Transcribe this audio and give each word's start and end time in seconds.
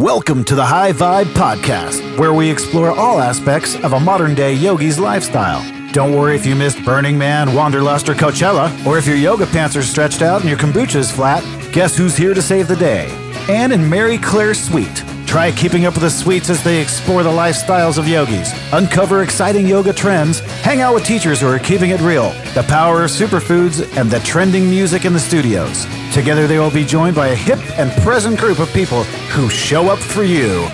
Welcome 0.00 0.44
to 0.44 0.54
the 0.54 0.64
High 0.64 0.94
Vibe 0.94 1.26
Podcast, 1.34 2.18
where 2.18 2.32
we 2.32 2.50
explore 2.50 2.90
all 2.90 3.20
aspects 3.20 3.74
of 3.84 3.92
a 3.92 4.00
modern 4.00 4.34
day 4.34 4.54
yogi's 4.54 4.98
lifestyle. 4.98 5.62
Don't 5.92 6.16
worry 6.16 6.34
if 6.34 6.46
you 6.46 6.56
missed 6.56 6.82
Burning 6.86 7.18
Man, 7.18 7.54
Wanderlust, 7.54 8.08
or 8.08 8.14
Coachella, 8.14 8.86
or 8.86 8.96
if 8.96 9.06
your 9.06 9.16
yoga 9.16 9.44
pants 9.44 9.76
are 9.76 9.82
stretched 9.82 10.22
out 10.22 10.40
and 10.40 10.48
your 10.48 10.58
kombucha 10.58 10.94
is 10.94 11.10
flat. 11.12 11.44
Guess 11.74 11.98
who's 11.98 12.16
here 12.16 12.32
to 12.32 12.40
save 12.40 12.66
the 12.66 12.76
day? 12.76 13.10
Anne 13.50 13.72
and 13.72 13.90
Mary 13.90 14.16
Claire 14.16 14.54
Sweet. 14.54 15.04
Try 15.26 15.52
keeping 15.52 15.84
up 15.84 15.92
with 15.92 16.04
the 16.04 16.10
sweets 16.10 16.48
as 16.48 16.64
they 16.64 16.80
explore 16.80 17.22
the 17.22 17.28
lifestyles 17.28 17.98
of 17.98 18.08
yogis, 18.08 18.54
uncover 18.72 19.22
exciting 19.22 19.66
yoga 19.66 19.92
trends, 19.92 20.40
hang 20.62 20.80
out 20.80 20.94
with 20.94 21.04
teachers 21.04 21.42
who 21.42 21.46
are 21.46 21.58
keeping 21.58 21.90
it 21.90 22.00
real, 22.00 22.30
the 22.54 22.64
power 22.68 23.04
of 23.04 23.10
superfoods, 23.10 23.86
and 23.98 24.10
the 24.10 24.20
trending 24.20 24.70
music 24.70 25.04
in 25.04 25.12
the 25.12 25.20
studios. 25.20 25.84
Together, 26.12 26.48
they 26.48 26.58
will 26.58 26.72
be 26.72 26.84
joined 26.84 27.14
by 27.14 27.28
a 27.28 27.34
hip 27.34 27.60
and 27.78 27.92
present 28.02 28.38
group 28.38 28.58
of 28.58 28.72
people 28.72 29.04
who 29.32 29.48
show 29.48 29.88
up 29.88 29.98
for 29.98 30.24
you. 30.24 30.66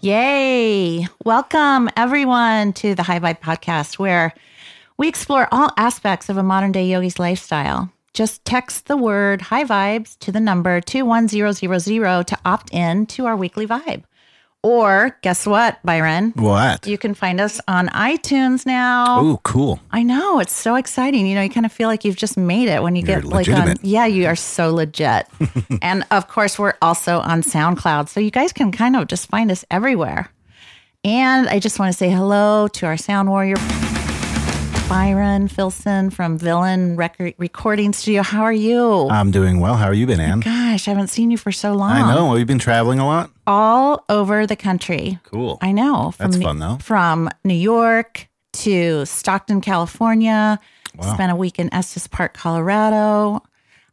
Yay! 0.00 1.08
Welcome, 1.24 1.88
everyone, 1.96 2.74
to 2.74 2.94
the 2.94 3.02
High 3.02 3.18
Vibe 3.18 3.40
podcast, 3.40 3.98
where 3.98 4.34
we 4.98 5.08
explore 5.08 5.48
all 5.50 5.72
aspects 5.78 6.28
of 6.28 6.36
a 6.36 6.42
modern 6.42 6.70
day 6.70 6.86
yogi's 6.86 7.18
lifestyle. 7.18 7.90
Just 8.12 8.44
text 8.44 8.86
the 8.86 8.96
word 8.96 9.40
high 9.40 9.64
vibes 9.64 10.18
to 10.18 10.30
the 10.30 10.40
number 10.40 10.80
21000 10.82 12.24
to 12.26 12.38
opt 12.44 12.72
in 12.74 13.06
to 13.06 13.26
our 13.26 13.36
weekly 13.36 13.66
vibe. 13.66 14.04
Or 14.66 15.16
guess 15.22 15.46
what, 15.46 15.78
Byron? 15.84 16.32
What? 16.34 16.88
You 16.88 16.98
can 16.98 17.14
find 17.14 17.40
us 17.40 17.60
on 17.68 17.86
iTunes 17.90 18.66
now. 18.66 19.20
Oh, 19.20 19.40
cool. 19.44 19.78
I 19.92 20.02
know. 20.02 20.40
It's 20.40 20.52
so 20.52 20.74
exciting. 20.74 21.24
You 21.24 21.36
know, 21.36 21.42
you 21.42 21.50
kind 21.50 21.64
of 21.64 21.70
feel 21.70 21.86
like 21.86 22.04
you've 22.04 22.16
just 22.16 22.36
made 22.36 22.68
it 22.68 22.82
when 22.82 22.96
you 22.96 23.04
You're 23.06 23.20
get 23.20 23.30
like 23.30 23.48
on, 23.48 23.76
yeah, 23.82 24.06
you 24.06 24.26
are 24.26 24.34
so 24.34 24.74
legit. 24.74 25.28
and 25.82 26.04
of 26.10 26.26
course, 26.26 26.58
we're 26.58 26.74
also 26.82 27.20
on 27.20 27.42
SoundCloud. 27.42 28.08
So 28.08 28.18
you 28.18 28.32
guys 28.32 28.52
can 28.52 28.72
kind 28.72 28.96
of 28.96 29.06
just 29.06 29.28
find 29.28 29.52
us 29.52 29.64
everywhere. 29.70 30.32
And 31.04 31.46
I 31.48 31.60
just 31.60 31.78
want 31.78 31.92
to 31.92 31.96
say 31.96 32.10
hello 32.10 32.66
to 32.66 32.86
our 32.86 32.96
sound 32.96 33.28
warrior, 33.28 33.54
Byron 34.88 35.48
Filson 35.48 36.10
from 36.10 36.38
Villain 36.38 36.94
Record 36.94 37.34
Recording 37.38 37.92
Studio. 37.92 38.22
How 38.22 38.42
are 38.42 38.52
you? 38.52 39.08
I'm 39.08 39.32
doing 39.32 39.58
well. 39.58 39.74
How 39.74 39.86
are 39.86 39.94
you 39.94 40.06
been, 40.06 40.20
Anne? 40.20 40.40
Gosh, 40.40 40.86
I 40.86 40.92
haven't 40.92 41.08
seen 41.08 41.32
you 41.32 41.36
for 41.36 41.50
so 41.50 41.72
long. 41.72 41.90
I 41.90 42.14
know. 42.14 42.30
We've 42.30 42.46
been 42.46 42.60
traveling 42.60 43.00
a 43.00 43.06
lot. 43.06 43.30
All 43.48 44.04
over 44.08 44.46
the 44.46 44.54
country. 44.54 45.18
Cool. 45.24 45.58
I 45.60 45.72
know. 45.72 46.14
That's 46.18 46.36
fun, 46.36 46.60
though. 46.60 46.78
From 46.80 47.28
New 47.44 47.54
York 47.54 48.28
to 48.52 49.04
Stockton, 49.06 49.60
California. 49.60 50.60
Wow. 50.96 51.14
Spent 51.14 51.32
a 51.32 51.36
week 51.36 51.58
in 51.58 51.72
Estes 51.74 52.06
Park, 52.06 52.34
Colorado. 52.34 53.42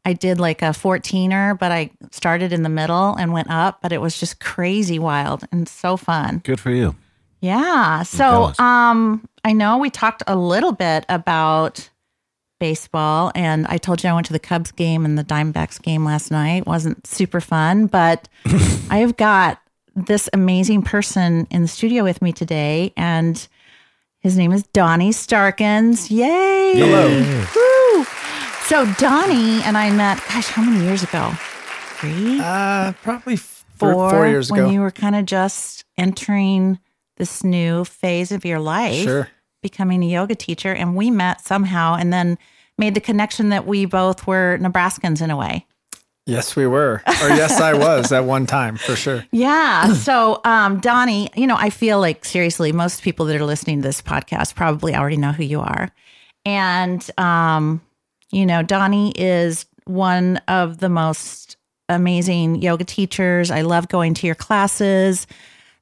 I 0.05 0.13
did 0.13 0.39
like 0.39 0.61
a 0.61 0.65
14er, 0.65 1.57
but 1.57 1.71
I 1.71 1.89
started 2.11 2.53
in 2.53 2.61
the 2.61 2.69
middle 2.69 3.15
and 3.15 3.33
went 3.33 3.49
up, 3.49 3.81
but 3.81 3.91
it 3.93 3.99
was 3.99 4.19
just 4.19 4.39
crazy 4.39 4.99
wild 4.99 5.43
and 5.51 5.67
so 5.67 5.97
fun. 5.97 6.41
Good 6.43 6.59
for 6.59 6.69
you. 6.71 6.95
Yeah. 7.43 8.03
So, 8.03 8.53
um, 8.57 9.27
I 9.43 9.51
know 9.51 9.77
we 9.77 9.89
talked 9.89 10.23
a 10.27 10.35
little 10.37 10.71
bit 10.71 11.05
about 11.09 11.89
baseball, 12.61 13.33
and 13.35 13.67
I 13.67 13.77
told 13.77 14.01
you 14.01 14.09
I 14.09 14.13
went 14.13 14.27
to 14.27 14.33
the 14.33 14.39
Cubs 14.39 14.71
game 14.71 15.03
and 15.03 15.17
the 15.17 15.25
Diamondbacks 15.25 15.81
game 15.81 16.05
last 16.05 16.31
night. 16.31 16.65
wasn't 16.65 17.05
super 17.05 17.41
fun, 17.41 17.87
but 17.87 18.29
I 18.89 18.99
have 18.99 19.17
got 19.17 19.59
this 19.93 20.29
amazing 20.31 20.83
person 20.83 21.45
in 21.51 21.63
the 21.63 21.67
studio 21.67 22.05
with 22.05 22.21
me 22.21 22.31
today, 22.31 22.93
and 22.95 23.45
his 24.21 24.37
name 24.37 24.53
is 24.53 24.63
Donny 24.67 25.11
Starkins. 25.11 26.09
Yay! 26.09 26.73
Hello. 26.75 27.43
Woo! 27.55 28.05
So 28.67 28.85
Donny 28.93 29.61
and 29.63 29.77
I 29.77 29.91
met. 29.91 30.17
Gosh, 30.29 30.47
how 30.47 30.63
many 30.63 30.85
years 30.85 31.03
ago? 31.03 31.33
Three 31.97 32.39
Uh, 32.41 32.93
probably 33.03 33.35
four, 33.35 34.09
four 34.09 34.27
years 34.27 34.49
when 34.49 34.61
ago. 34.61 34.67
When 34.67 34.73
you 34.73 34.79
were 34.79 34.91
kind 34.91 35.17
of 35.17 35.25
just 35.25 35.83
entering 35.97 36.79
this 37.17 37.43
new 37.43 37.83
phase 37.85 38.31
of 38.31 38.43
your 38.45 38.59
life, 38.59 39.03
Sure. 39.03 39.29
becoming 39.61 40.03
a 40.03 40.07
yoga 40.07 40.35
teacher, 40.35 40.73
and 40.73 40.95
we 40.95 41.09
met 41.11 41.41
somehow, 41.41 41.95
and 41.95 42.11
then 42.11 42.37
made 42.77 42.95
the 42.95 43.01
connection 43.01 43.49
that 43.49 43.65
we 43.67 43.85
both 43.85 44.25
were 44.25 44.57
Nebraskans 44.59 45.21
in 45.21 45.29
a 45.31 45.37
way. 45.37 45.65
Yes, 46.25 46.55
we 46.55 46.65
were. 46.65 47.01
Or 47.05 47.27
yes, 47.29 47.59
I 47.59 47.73
was 47.73 48.11
at 48.13 48.23
one 48.23 48.45
time 48.45 48.77
for 48.77 48.95
sure. 48.95 49.25
Yeah. 49.31 49.93
so, 49.93 50.39
um, 50.45 50.79
Donny, 50.79 51.29
you 51.35 51.45
know, 51.45 51.57
I 51.57 51.69
feel 51.69 51.99
like 51.99 52.23
seriously, 52.23 52.71
most 52.71 53.01
people 53.03 53.25
that 53.25 53.35
are 53.35 53.45
listening 53.45 53.81
to 53.81 53.87
this 53.87 54.01
podcast 54.01 54.55
probably 54.55 54.95
already 54.95 55.17
know 55.17 55.33
who 55.33 55.43
you 55.43 55.59
are. 55.59 55.89
And, 56.45 57.07
um, 57.17 57.81
you 58.31 58.45
know, 58.45 58.63
Donny 58.63 59.11
is 59.17 59.65
one 59.85 60.37
of 60.47 60.77
the 60.79 60.89
most 60.89 61.57
amazing 61.89 62.61
yoga 62.61 62.85
teachers. 62.85 63.51
I 63.51 63.61
love 63.61 63.89
going 63.89 64.13
to 64.15 64.25
your 64.25 64.35
classes. 64.35 65.27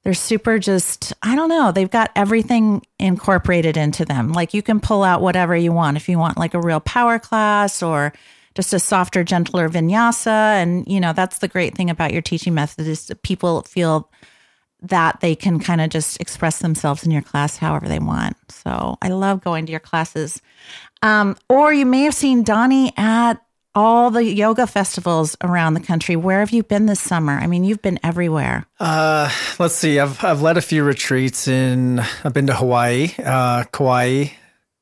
They're 0.03 0.13
super 0.13 0.57
just, 0.57 1.13
I 1.21 1.35
don't 1.35 1.49
know, 1.49 1.71
they've 1.71 1.89
got 1.89 2.11
everything 2.15 2.81
incorporated 2.97 3.77
into 3.77 4.03
them. 4.03 4.31
Like 4.31 4.53
you 4.53 4.63
can 4.63 4.79
pull 4.79 5.03
out 5.03 5.21
whatever 5.21 5.55
you 5.55 5.71
want. 5.71 5.97
If 5.97 6.09
you 6.09 6.17
want 6.17 6.37
like 6.37 6.55
a 6.55 6.59
real 6.59 6.79
power 6.79 7.19
class 7.19 7.83
or 7.83 8.11
just 8.55 8.73
a 8.73 8.79
softer, 8.79 9.23
gentler 9.23 9.69
vinyasa. 9.69 10.27
And, 10.27 10.87
you 10.87 10.99
know, 10.99 11.13
that's 11.13 11.39
the 11.39 11.47
great 11.47 11.75
thing 11.75 11.89
about 11.89 12.13
your 12.13 12.21
teaching 12.21 12.53
method 12.53 12.87
is 12.87 13.07
that 13.07 13.21
people 13.21 13.61
feel 13.61 14.09
that 14.81 15.19
they 15.19 15.35
can 15.35 15.59
kind 15.59 15.79
of 15.79 15.89
just 15.89 16.19
express 16.19 16.59
themselves 16.59 17.03
in 17.03 17.11
your 17.11 17.21
class 17.21 17.57
however 17.57 17.87
they 17.87 17.99
want. 17.99 18.35
So 18.49 18.97
I 19.01 19.09
love 19.09 19.43
going 19.43 19.67
to 19.67 19.71
your 19.71 19.79
classes. 19.79 20.41
Um, 21.03 21.37
or 21.49 21.71
you 21.71 21.85
may 21.85 22.01
have 22.03 22.15
seen 22.15 22.43
Donny 22.43 22.91
at 22.97 23.35
all 23.73 24.11
the 24.11 24.23
yoga 24.23 24.67
festivals 24.67 25.37
around 25.43 25.73
the 25.73 25.79
country. 25.79 26.15
Where 26.15 26.39
have 26.39 26.51
you 26.51 26.63
been 26.63 26.85
this 26.85 26.99
summer? 26.99 27.33
I 27.33 27.47
mean, 27.47 27.63
you've 27.63 27.81
been 27.81 27.99
everywhere. 28.03 28.65
Uh, 28.79 29.31
let's 29.59 29.75
see. 29.75 29.99
I've 29.99 30.23
I've 30.23 30.41
led 30.41 30.57
a 30.57 30.61
few 30.61 30.83
retreats 30.83 31.47
in. 31.47 31.99
I've 32.23 32.33
been 32.33 32.47
to 32.47 32.53
Hawaii, 32.53 33.11
uh, 33.23 33.63
Kauai. 33.71 34.25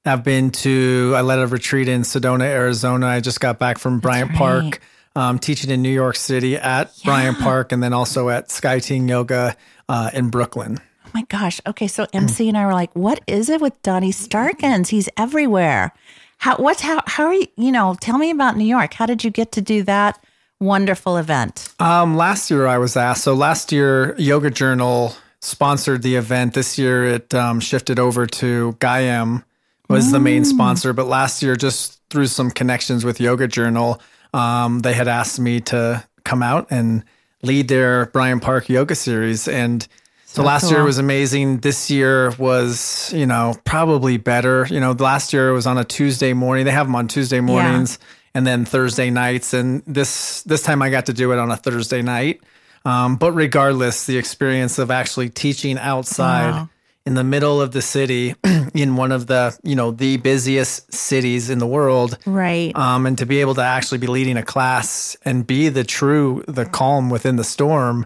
I've 0.06 0.24
been 0.24 0.52
to. 0.52 1.14
I 1.16 1.22
led 1.22 1.40
a 1.40 1.48
retreat 1.48 1.88
in 1.88 2.02
Sedona, 2.02 2.44
Arizona. 2.44 3.08
I 3.08 3.20
just 3.20 3.40
got 3.40 3.60
back 3.60 3.78
from 3.78 4.00
Bryant 4.00 4.30
right. 4.30 4.38
Park, 4.38 4.82
um, 5.16 5.40
teaching 5.40 5.70
in 5.70 5.82
New 5.82 5.90
York 5.90 6.16
City 6.16 6.58
at 6.58 6.92
Bryant 7.04 7.40
Park, 7.40 7.72
and 7.72 7.84
then 7.84 7.94
also 7.94 8.30
at 8.30 8.50
Sky 8.50 8.80
Team 8.80 9.08
Yoga 9.08 9.56
uh, 9.88 10.10
in 10.14 10.30
Brooklyn. 10.30 10.80
Oh 11.06 11.10
my 11.14 11.24
gosh. 11.24 11.60
Okay, 11.68 11.88
so 11.88 12.08
MC 12.14 12.48
and 12.48 12.58
I 12.58 12.66
were 12.66 12.74
like, 12.74 12.96
"What 12.96 13.22
is 13.28 13.50
it 13.50 13.62
with 13.62 13.80
Donny 13.84 14.12
Starkins? 14.12 14.90
He's 14.90 15.10
everywhere." 15.18 15.94
How? 16.40 16.58
What's 16.58 16.82
how? 16.82 17.02
How 17.06 17.26
are 17.26 17.34
you? 17.34 17.48
You 17.56 17.72
know, 17.72 17.96
tell 18.02 18.18
me 18.18 18.32
about 18.32 18.58
New 18.58 18.66
York. 18.66 18.94
How 18.94 19.06
did 19.06 19.24
you 19.24 19.30
get 19.30 19.52
to 19.54 19.62
do 19.62 19.84
that 19.84 20.24
wonderful 20.60 21.18
event? 21.18 21.74
Um, 21.80 22.18
last 22.18 22.50
year 22.50 22.66
I 22.66 22.78
was 22.78 22.98
asked. 22.98 23.24
So 23.24 23.34
last 23.34 23.72
year, 23.72 24.16
Yoga 24.18 24.50
Journal 24.50 25.16
sponsored 25.42 26.02
the 26.02 26.16
event. 26.16 26.54
This 26.54 26.78
year 26.78 27.06
it 27.06 27.34
um, 27.34 27.60
shifted 27.60 28.00
over 28.00 28.26
to 28.26 28.74
Gaiam 28.80 29.44
was 29.90 30.12
the 30.12 30.20
main 30.20 30.46
sponsor. 30.46 30.94
But 30.94 31.08
last 31.08 31.42
year, 31.42 31.56
just 31.56 32.00
through 32.10 32.28
some 32.28 32.52
connections 32.52 33.04
with 33.04 33.20
Yoga 33.20 33.48
Journal, 33.48 34.00
um, 34.34 34.80
they 34.80 34.94
had 34.94 35.08
asked 35.08 35.40
me 35.40 35.60
to 35.62 36.06
come 36.24 36.44
out 36.44 36.68
and 36.70 37.04
lead 37.42 37.68
their 37.68 38.06
Bryant 38.08 38.44
Park 38.44 38.70
yoga 38.70 38.96
series. 38.96 39.48
And 39.48 39.88
so, 40.32 40.42
So 40.42 40.44
last 40.44 40.70
year 40.70 40.84
was 40.84 41.00
amazing. 41.00 41.58
This 41.62 41.90
year 41.90 42.32
was, 42.38 43.12
you 43.16 43.26
know, 43.26 43.56
probably 43.66 44.18
better. 44.18 44.68
You 44.70 44.80
know, 44.80 44.92
last 44.92 45.34
year 45.34 45.50
it 45.50 45.54
was 45.54 45.66
on 45.66 45.78
a 45.78 45.84
Tuesday 45.84 46.34
morning. 46.34 46.66
They 46.66 46.72
have 46.72 46.86
them 46.86 46.96
on 46.96 47.08
Tuesday 47.08 47.40
mornings 47.42 47.98
and 48.36 48.46
then 48.46 48.64
Thursday 48.66 49.10
nights. 49.10 49.54
And 49.56 49.82
this 49.88 50.44
this 50.44 50.62
time 50.62 50.82
I 50.84 50.90
got 50.92 51.08
to 51.08 51.14
do 51.14 51.32
it 51.34 51.40
on 51.40 51.50
a 51.50 51.58
Thursday 51.58 52.02
night. 52.04 52.42
Um, 52.86 53.16
but 53.18 53.32
regardless, 53.34 54.06
the 54.06 54.18
experience 54.18 54.78
of 54.78 54.92
actually 54.92 55.30
teaching 55.30 55.78
outside 55.80 56.52
Wow. 56.52 56.70
in 57.06 57.16
the 57.16 57.24
middle 57.24 57.60
of 57.60 57.72
the 57.72 57.82
city, 57.82 58.36
in 58.74 58.96
one 58.96 59.12
of 59.12 59.26
the 59.28 59.58
you 59.64 59.76
know 59.76 59.90
the 59.92 60.18
busiest 60.18 60.94
cities 60.94 61.50
in 61.50 61.58
the 61.58 61.68
world, 61.68 62.18
Right. 62.28 62.72
um, 62.76 63.06
and 63.08 63.18
to 63.18 63.26
be 63.26 63.42
able 63.42 63.56
to 63.56 63.64
actually 63.64 63.98
be 63.98 64.08
leading 64.08 64.38
a 64.38 64.44
class 64.44 65.18
and 65.26 65.46
be 65.48 65.70
the 65.70 65.84
true 65.84 66.44
the 66.48 66.66
calm 66.66 67.10
within 67.10 67.36
the 67.36 67.44
storm 67.44 68.06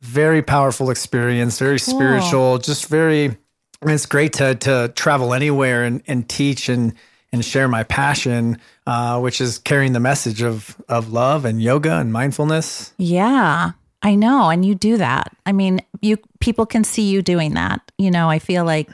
very 0.00 0.42
powerful 0.42 0.90
experience 0.90 1.58
very 1.58 1.78
spiritual 1.78 2.58
just 2.58 2.86
very 2.86 3.36
it's 3.82 4.06
great 4.06 4.32
to 4.32 4.54
to 4.56 4.92
travel 4.94 5.32
anywhere 5.34 5.84
and, 5.84 6.02
and 6.06 6.28
teach 6.28 6.68
and 6.68 6.94
and 7.32 7.44
share 7.44 7.68
my 7.68 7.84
passion 7.84 8.58
uh, 8.86 9.20
which 9.20 9.40
is 9.40 9.58
carrying 9.58 9.92
the 9.92 10.00
message 10.00 10.42
of 10.42 10.76
of 10.88 11.12
love 11.12 11.44
and 11.44 11.62
yoga 11.62 11.92
and 11.96 12.12
mindfulness 12.12 12.92
Yeah, 12.98 13.72
I 14.02 14.14
know, 14.14 14.48
and 14.48 14.64
you 14.64 14.74
do 14.74 14.96
that. 14.96 15.36
I 15.44 15.52
mean, 15.52 15.82
you 16.00 16.16
people 16.40 16.64
can 16.64 16.84
see 16.84 17.10
you 17.10 17.20
doing 17.22 17.52
that. 17.54 17.92
You 17.98 18.10
know, 18.10 18.30
I 18.30 18.38
feel 18.38 18.64
like 18.64 18.88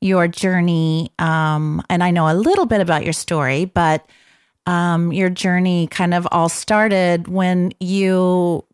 your 0.00 0.28
journey 0.28 1.10
um 1.18 1.82
and 1.90 2.04
I 2.04 2.10
know 2.12 2.30
a 2.30 2.34
little 2.34 2.66
bit 2.66 2.80
about 2.80 3.02
your 3.02 3.12
story, 3.12 3.64
but 3.64 4.06
um 4.66 5.12
your 5.12 5.28
journey 5.28 5.88
kind 5.88 6.14
of 6.14 6.26
all 6.30 6.48
started 6.48 7.26
when 7.28 7.72
you 7.80 8.64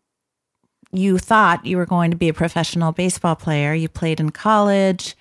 you 0.97 1.17
thought 1.17 1.65
you 1.65 1.77
were 1.77 1.85
going 1.85 2.11
to 2.11 2.17
be 2.17 2.29
a 2.29 2.33
professional 2.33 2.91
baseball 2.91 3.35
player. 3.35 3.73
You 3.73 3.89
played 3.89 4.19
in 4.19 4.29
college 4.31 5.15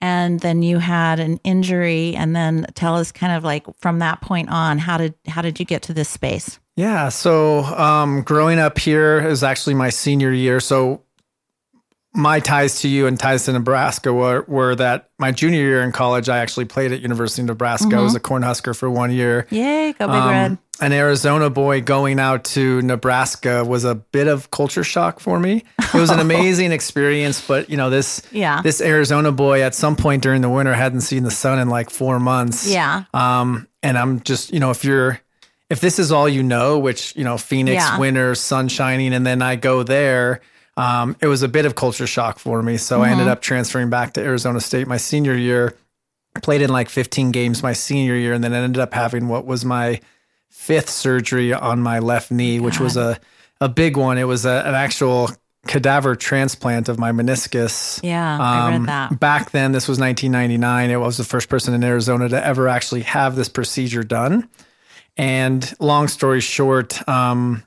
and 0.00 0.40
then 0.40 0.62
you 0.62 0.78
had 0.78 1.20
an 1.20 1.38
injury 1.44 2.14
and 2.14 2.36
then 2.36 2.66
tell 2.74 2.96
us 2.96 3.10
kind 3.10 3.32
of 3.32 3.44
like 3.44 3.64
from 3.78 4.00
that 4.00 4.20
point 4.20 4.50
on 4.50 4.78
how 4.78 4.98
did 4.98 5.14
how 5.26 5.40
did 5.40 5.58
you 5.58 5.64
get 5.64 5.82
to 5.82 5.94
this 5.94 6.08
space? 6.08 6.58
Yeah. 6.76 7.08
So, 7.08 7.60
um, 7.64 8.22
growing 8.22 8.58
up 8.58 8.78
here 8.78 9.26
is 9.26 9.44
actually 9.44 9.74
my 9.74 9.90
senior 9.90 10.32
year. 10.32 10.58
So, 10.58 11.03
my 12.14 12.38
ties 12.40 12.80
to 12.82 12.88
you 12.88 13.06
and 13.08 13.18
ties 13.18 13.44
to 13.46 13.52
Nebraska 13.52 14.12
were, 14.12 14.44
were 14.46 14.74
that 14.76 15.08
my 15.18 15.32
junior 15.32 15.60
year 15.60 15.82
in 15.82 15.90
college, 15.90 16.28
I 16.28 16.38
actually 16.38 16.66
played 16.66 16.92
at 16.92 17.00
University 17.00 17.42
of 17.42 17.46
Nebraska. 17.48 17.96
I 17.96 18.00
was 18.00 18.14
a 18.14 18.20
Cornhusker 18.20 18.76
for 18.76 18.88
one 18.88 19.10
year. 19.10 19.46
Yay, 19.50 19.92
go 19.94 20.06
big 20.06 20.16
Um, 20.16 20.30
red. 20.30 20.58
An 20.80 20.92
Arizona 20.92 21.50
boy 21.50 21.80
going 21.80 22.18
out 22.18 22.44
to 22.44 22.82
Nebraska 22.82 23.64
was 23.64 23.84
a 23.84 23.94
bit 23.94 24.26
of 24.28 24.50
culture 24.50 24.82
shock 24.84 25.20
for 25.20 25.38
me. 25.38 25.64
It 25.78 25.94
was 25.94 26.10
an 26.10 26.18
amazing 26.28 26.72
experience, 26.72 27.40
but 27.46 27.70
you 27.70 27.76
know 27.76 27.90
this 27.90 28.22
Yeah. 28.32 28.60
this 28.62 28.80
Arizona 28.80 29.30
boy 29.30 29.62
at 29.62 29.74
some 29.74 29.94
point 29.94 30.22
during 30.22 30.40
the 30.42 30.48
winter 30.48 30.74
hadn't 30.74 31.02
seen 31.02 31.22
the 31.22 31.30
sun 31.30 31.58
in 31.60 31.68
like 31.68 31.90
four 31.90 32.18
months. 32.18 32.68
Yeah. 32.68 33.04
Um, 33.14 33.68
and 33.84 33.96
I'm 33.96 34.20
just 34.20 34.52
you 34.52 34.58
know 34.60 34.70
if 34.72 34.84
you're 34.84 35.20
if 35.70 35.80
this 35.80 35.98
is 36.00 36.10
all 36.12 36.28
you 36.28 36.42
know, 36.42 36.78
which 36.78 37.14
you 37.16 37.22
know 37.24 37.38
Phoenix 37.38 37.82
Yeah. 37.82 37.98
winter, 37.98 38.34
sun 38.34 38.66
shining, 38.68 39.14
and 39.14 39.24
then 39.26 39.42
I 39.42 39.54
go 39.56 39.82
there. 39.84 40.40
Um, 40.76 41.16
it 41.20 41.26
was 41.28 41.42
a 41.42 41.48
bit 41.48 41.66
of 41.66 41.74
culture 41.76 42.06
shock 42.06 42.38
for 42.38 42.62
me, 42.62 42.76
so 42.76 43.00
I 43.00 43.04
Mm-hmm. 43.06 43.12
ended 43.12 43.28
up 43.28 43.40
transferring 43.42 43.90
back 43.90 44.14
to 44.14 44.20
Arizona 44.22 44.60
State 44.60 44.88
my 44.88 44.96
senior 44.96 45.36
year. 45.36 45.74
Played 46.42 46.62
in 46.62 46.70
like 46.70 46.88
15 46.88 47.30
games 47.30 47.62
my 47.62 47.72
senior 47.74 48.16
year, 48.16 48.32
and 48.32 48.42
then 48.42 48.52
ended 48.52 48.80
up 48.82 48.92
having 48.92 49.28
what 49.28 49.46
was 49.46 49.64
my 49.64 50.00
fifth 50.50 50.88
surgery 50.90 51.52
on 51.52 51.80
my 51.80 52.00
left 52.00 52.30
knee, 52.32 52.58
which 52.58 52.80
was 52.80 52.96
a 52.96 53.20
a 53.60 53.68
big 53.68 53.96
one. 53.96 54.18
It 54.18 54.24
was 54.24 54.44
a, 54.44 54.62
an 54.66 54.74
actual 54.74 55.30
cadaver 55.68 56.16
transplant 56.16 56.88
of 56.88 56.98
my 56.98 57.12
meniscus. 57.12 58.00
Yeah, 58.02 58.36
I 58.40 58.68
read 58.70 58.74
Um, 58.76 58.86
that. 58.86 59.20
Back 59.20 59.52
then, 59.52 59.70
this 59.70 59.86
was 59.86 59.98
1999. 60.00 60.90
It 60.90 60.96
was 60.96 61.16
the 61.16 61.24
first 61.24 61.48
person 61.48 61.72
in 61.72 61.84
Arizona 61.84 62.28
to 62.28 62.44
ever 62.44 62.68
actually 62.68 63.02
have 63.02 63.36
this 63.36 63.48
procedure 63.48 64.02
done. 64.02 64.48
And 65.16 65.72
long 65.78 66.08
story 66.08 66.40
short, 66.40 67.06
um, 67.08 67.62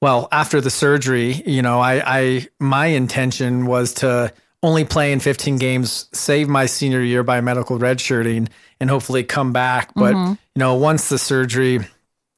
well, 0.00 0.28
after 0.32 0.60
the 0.60 0.70
surgery, 0.70 1.42
you 1.46 1.62
know, 1.62 1.80
I, 1.80 2.02
I 2.20 2.46
my 2.58 2.86
intention 2.86 3.66
was 3.66 3.94
to 3.94 4.32
only 4.62 4.84
play 4.84 5.12
in 5.12 5.20
15 5.20 5.56
games, 5.56 6.08
save 6.12 6.48
my 6.48 6.66
senior 6.66 7.00
year 7.00 7.22
by 7.22 7.40
medical 7.40 7.78
redshirting, 7.78 8.48
and 8.78 8.90
hopefully 8.90 9.24
come 9.24 9.52
back. 9.52 9.92
But 9.94 10.14
Mm-hmm. 10.14 10.32
you 10.54 10.58
know, 10.58 10.74
once 10.74 11.08
the 11.08 11.18
surgery 11.18 11.80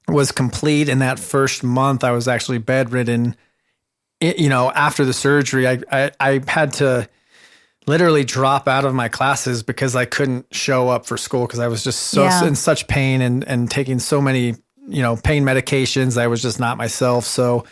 was 0.08 0.32
complete 0.32 0.88
in 0.88 0.98
that 1.00 1.18
first 1.18 1.62
month, 1.64 2.04
I 2.04 2.10
was 2.12 2.28
actually 2.28 2.58
bedridden. 2.58 3.36
It, 4.20 4.38
you 4.38 4.48
know, 4.48 4.70
after 4.70 5.04
the 5.04 5.12
surgery, 5.12 5.66
I, 5.66 5.78
I 5.90 6.10
I 6.20 6.40
had 6.46 6.74
to 6.74 7.08
literally 7.86 8.24
drop 8.24 8.68
out 8.68 8.84
of 8.84 8.94
my 8.94 9.08
classes 9.08 9.62
because 9.64 9.96
I 9.96 10.04
couldn't 10.04 10.46
show 10.54 10.88
up 10.88 11.06
for 11.06 11.16
school 11.16 11.46
because 11.46 11.58
I 11.58 11.66
was 11.66 11.82
just 11.82 12.04
so 12.04 12.22
Yeah. 12.24 12.44
in 12.46 12.54
such 12.54 12.86
pain 12.86 13.20
and 13.20 13.42
and 13.44 13.68
taking 13.70 13.98
so 13.98 14.20
many 14.20 14.54
you 14.88 15.02
know 15.02 15.16
pain 15.16 15.44
medications. 15.44 16.16
I 16.20 16.26
was 16.26 16.42
just 16.42 16.58
not 16.60 16.76
myself. 16.76 17.24
So 17.24 17.64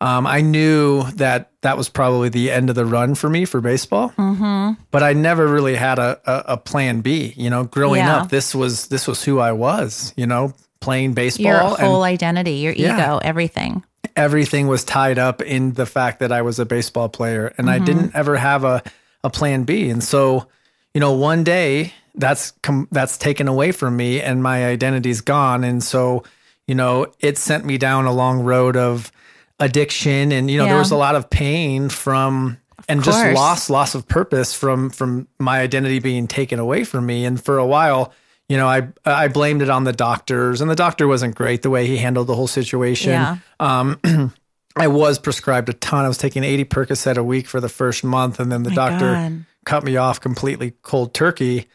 um, 0.00 0.26
I 0.26 0.40
knew 0.40 1.04
that 1.12 1.50
that 1.62 1.76
was 1.76 1.88
probably 1.88 2.28
the 2.28 2.50
end 2.50 2.68
of 2.68 2.76
the 2.76 2.84
run 2.84 3.14
for 3.14 3.30
me 3.30 3.44
for 3.44 3.60
baseball. 3.60 4.10
Mm-hmm. 4.18 4.82
But 4.90 5.02
I 5.02 5.12
never 5.14 5.46
really 5.46 5.76
had 5.76 5.98
a, 5.98 6.20
a, 6.26 6.52
a 6.54 6.56
plan 6.56 7.00
B. 7.00 7.32
You 7.36 7.48
know, 7.50 7.64
growing 7.64 8.00
Yeah. 8.02 8.18
up, 8.18 8.28
this 8.30 8.54
was 8.54 8.88
this 8.88 9.06
was 9.06 9.24
who 9.24 9.38
I 9.38 9.52
was. 9.52 10.12
You 10.16 10.26
know, 10.26 10.52
playing 10.80 11.14
baseball. 11.14 11.44
Your 11.46 11.60
and- 11.60 11.78
whole 11.78 12.02
identity, 12.02 12.56
your 12.56 12.72
Yeah. 12.74 12.96
ego, 12.96 13.18
everything. 13.22 13.82
everything 14.16 14.68
was 14.68 14.84
tied 14.84 15.18
up 15.18 15.40
in 15.42 15.72
the 15.72 15.86
fact 15.86 16.18
that 16.20 16.30
I 16.30 16.42
was 16.42 16.58
a 16.58 16.66
baseball 16.66 17.08
player 17.08 17.52
and 17.58 17.68
I 17.70 17.78
didn't 17.78 18.14
ever 18.14 18.36
have 18.36 18.62
a, 18.62 18.82
a 19.24 19.30
plan 19.30 19.64
B. 19.64 19.88
And 19.88 20.04
so, 20.04 20.46
you 20.92 21.00
know, 21.00 21.12
one 21.12 21.42
day 21.42 21.92
that's 22.14 22.52
com- 22.62 22.86
that's 22.92 23.16
taken 23.18 23.48
away 23.48 23.72
from 23.72 23.96
me 23.96 24.20
and 24.20 24.42
my 24.42 24.66
identity's 24.66 25.20
gone. 25.22 25.64
And 25.64 25.82
so, 25.82 26.22
you 26.66 26.74
know, 26.74 27.06
it 27.20 27.38
sent 27.38 27.64
me 27.64 27.78
down 27.78 28.06
a 28.06 28.12
long 28.12 28.40
road 28.40 28.76
of 28.76 29.12
addiction 29.60 30.32
and 30.32 30.50
you 30.50 30.58
know, 30.58 30.66
there 30.66 30.78
was 30.78 30.90
a 30.90 30.96
lot 30.96 31.14
of 31.14 31.30
pain 31.30 31.88
from 31.88 32.58
and 32.88 33.02
just 33.02 33.34
loss 33.34 33.70
loss 33.70 33.94
of 33.94 34.06
purpose 34.06 34.54
from 34.54 34.90
from 34.90 35.28
my 35.38 35.60
identity 35.60 35.98
being 35.98 36.26
taken 36.26 36.58
away 36.58 36.84
from 36.84 37.06
me. 37.06 37.24
And 37.24 37.42
for 37.42 37.58
a 37.58 37.66
while, 37.66 38.12
you 38.48 38.56
know, 38.56 38.68
I 38.68 38.88
I 39.04 39.28
blamed 39.28 39.62
it 39.62 39.70
on 39.70 39.84
the 39.84 39.92
doctors, 39.92 40.60
and 40.60 40.70
the 40.70 40.74
doctor 40.74 41.06
wasn't 41.08 41.34
great 41.34 41.62
the 41.62 41.70
way 41.70 41.86
he 41.86 41.96
handled 41.96 42.26
the 42.26 42.34
whole 42.34 42.46
situation. 42.46 43.12
Yeah. 43.12 43.38
Um, 43.60 44.00
I 44.76 44.88
was 44.88 45.18
prescribed 45.18 45.68
a 45.68 45.72
ton. 45.72 46.04
I 46.04 46.08
was 46.08 46.18
taking 46.18 46.42
80 46.42 46.64
Percocet 46.64 47.16
a 47.16 47.22
week 47.22 47.46
for 47.46 47.60
the 47.60 47.68
first 47.68 48.02
month, 48.02 48.40
and 48.40 48.50
then 48.50 48.64
the 48.64 48.70
My 48.70 48.76
doctor 48.76 49.12
God. 49.12 49.44
cut 49.64 49.84
me 49.84 49.96
off 49.96 50.20
completely 50.20 50.72
cold 50.82 51.14
turkey. 51.14 51.68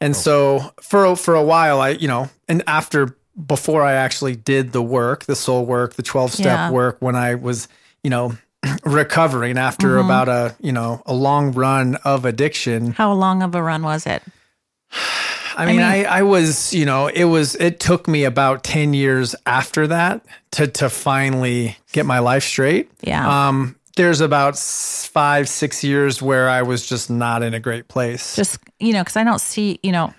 And 0.00 0.16
so 0.16 0.72
for 0.80 1.14
for 1.16 1.34
a 1.34 1.42
while, 1.42 1.80
I 1.80 1.90
you 1.90 2.08
know, 2.08 2.30
and 2.48 2.62
after 2.66 3.16
before 3.46 3.82
I 3.82 3.92
actually 3.94 4.36
did 4.36 4.72
the 4.72 4.82
work, 4.82 5.24
the 5.24 5.36
soul 5.36 5.64
work, 5.66 5.94
the 5.94 6.02
12 6.02 6.32
step 6.32 6.44
Yeah. 6.46 6.70
work, 6.70 6.96
when 7.00 7.16
I 7.16 7.34
was 7.34 7.68
you 8.02 8.10
know 8.10 8.32
recovering 8.84 9.58
after 9.58 9.88
Mm-hmm. 9.96 10.04
about 10.04 10.28
a 10.28 10.54
you 10.60 10.72
know 10.72 11.02
a 11.06 11.14
long 11.14 11.52
run 11.52 11.96
of 12.04 12.24
addiction. 12.24 12.92
How 12.92 13.12
long 13.12 13.42
of 13.42 13.54
a 13.54 13.62
run 13.62 13.82
was 13.82 14.06
it? 14.06 14.22
I 15.56 15.66
mean, 15.66 15.80
I, 15.82 16.04
I 16.04 16.22
was, 16.22 16.72
you 16.72 16.86
know, 16.86 17.08
it 17.08 17.24
was, 17.24 17.54
it 17.56 17.80
took 17.80 18.08
me 18.08 18.24
about 18.24 18.64
10 18.64 18.94
years 18.94 19.34
after 19.44 19.86
that 19.88 20.24
to, 20.52 20.66
to 20.68 20.88
finally 20.88 21.76
get 21.92 22.06
my 22.06 22.20
life 22.20 22.44
straight. 22.44 22.90
Yeah. 23.02 23.48
Um, 23.48 23.76
there's 23.96 24.20
about 24.22 24.56
five, 24.58 25.48
six 25.50 25.84
years 25.84 26.22
where 26.22 26.48
I 26.48 26.62
was 26.62 26.86
just 26.88 27.10
not 27.10 27.42
in 27.42 27.52
a 27.52 27.60
great 27.60 27.88
place. 27.88 28.36
Just, 28.36 28.58
you 28.78 28.92
know, 28.94 29.02
because 29.02 29.16
I 29.16 29.24
don't 29.24 29.40
see, 29.40 29.78
you 29.82 29.92
know, 29.92 30.14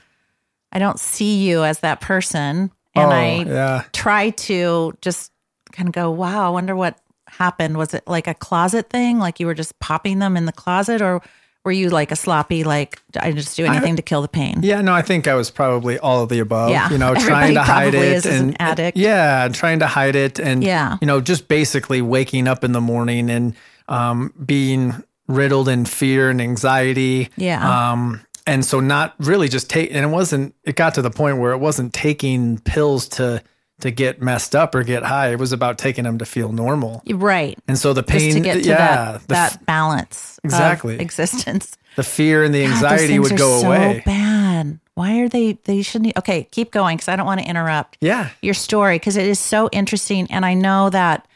I 0.73 0.79
don't 0.79 0.99
see 0.99 1.37
you 1.49 1.63
as 1.63 1.79
that 1.79 2.01
person. 2.01 2.69
And 2.95 3.05
Oh, 3.05 3.15
I 3.15 3.43
yeah. 3.43 3.83
try 3.93 4.31
to 4.31 4.93
just 5.01 5.31
kind 5.71 5.87
of 5.87 5.93
go, 5.93 6.11
wow, 6.11 6.45
I 6.47 6.49
wonder 6.49 6.75
what 6.75 6.97
happened. 7.27 7.77
Was 7.77 7.93
it 7.93 8.03
like 8.07 8.27
a 8.27 8.33
closet 8.33 8.89
thing? 8.89 9.17
Like 9.19 9.39
you 9.39 9.45
were 9.45 9.53
just 9.53 9.79
popping 9.79 10.19
them 10.19 10.35
in 10.35 10.45
the 10.45 10.51
closet? 10.51 11.01
Or 11.01 11.21
were 11.63 11.71
you 11.71 11.89
like 11.89 12.11
a 12.11 12.15
sloppy, 12.15 12.63
like, 12.63 12.99
I 13.19 13.31
just 13.31 13.55
do 13.55 13.65
anything 13.65 13.95
to 13.95 14.01
kill 14.01 14.21
the 14.23 14.27
pain? 14.27 14.59
Yeah, 14.63 14.81
no, 14.81 14.93
I 14.93 15.01
think 15.03 15.27
I 15.27 15.35
was 15.35 15.51
probably 15.51 15.97
all 15.99 16.23
of 16.23 16.29
the 16.29 16.39
above. 16.39 16.71
Yeah. 16.71 16.89
you 16.89 16.97
know, 16.97 17.11
Everybody 17.15 17.29
trying 17.29 17.53
to 17.53 17.63
hide 17.63 17.93
it 17.93 18.03
is 18.03 18.25
as 18.25 18.41
an 18.41 18.47
and 18.49 18.57
addict. 18.61 18.97
yeah, 18.97 19.47
trying 19.53 19.79
to 19.79 19.87
hide 19.87 20.15
it 20.15 20.39
and 20.39 20.63
Yeah. 20.63 20.97
you 21.01 21.07
know, 21.07 21.21
just 21.21 21.47
basically 21.47 22.01
waking 22.01 22.47
up 22.47 22.63
in 22.63 22.71
the 22.71 22.81
morning 22.81 23.29
and 23.29 23.53
um, 23.87 24.33
being 24.45 25.01
riddled 25.27 25.69
in 25.69 25.85
fear 25.85 26.29
and 26.29 26.41
anxiety. 26.41 27.29
Yeah. 27.37 27.91
Um, 27.91 28.21
and 28.51 28.65
so 28.65 28.79
not 28.79 29.15
really 29.19 29.47
just 29.47 29.69
take, 29.69 29.91
and 29.93 30.03
it 30.05 30.09
wasn't. 30.09 30.53
It 30.63 30.75
got 30.75 30.93
to 30.95 31.01
the 31.01 31.09
point 31.11 31.37
where 31.39 31.51
it 31.51 31.57
wasn't 31.59 31.93
taking 31.93 32.59
pills 32.59 33.07
to 33.09 33.41
to 33.79 33.89
get 33.89 34.21
messed 34.21 34.55
up 34.55 34.75
or 34.75 34.83
get 34.83 35.01
high. 35.01 35.31
It 35.31 35.39
was 35.39 35.51
about 35.53 35.79
taking 35.79 36.03
them 36.03 36.19
to 36.19 36.25
feel 36.25 36.51
normal. 36.51 37.01
right. 37.09 37.57
And 37.67 37.79
so 37.79 37.93
the 37.93 38.03
Just 38.03 38.11
pain, 38.11 38.33
to 38.35 38.39
get 38.39 38.53
to 38.63 38.69
yeah, 38.69 38.77
that, 39.13 39.27
that 39.29 39.65
balance 39.65 40.39
Exactly. 40.43 40.99
existence. 40.99 41.75
the 41.95 42.03
fear 42.03 42.43
and 42.43 42.53
the 42.53 42.63
anxiety 42.63 43.07
things 43.07 43.31
would 43.31 43.39
go 43.39 43.59
so 43.59 43.67
away. 43.71 44.03
bad. 44.05 44.79
Why 44.93 45.21
are 45.21 45.29
they? 45.29 45.53
They 45.63 45.81
shouldn't. 45.81 46.15
Okay, 46.15 46.47
keep 46.51 46.69
going 46.71 46.97
because 46.97 47.07
I 47.07 47.15
don't 47.15 47.25
want 47.25 47.39
to 47.41 47.47
interrupt 47.49 47.97
Yeah. 48.01 48.29
your 48.43 48.53
story 48.53 48.97
because 48.99 49.17
it 49.17 49.25
is 49.25 49.39
so 49.39 49.67
interesting. 49.71 50.27
And 50.29 50.45
I 50.45 50.53
know 50.53 50.91
that, 50.91 51.27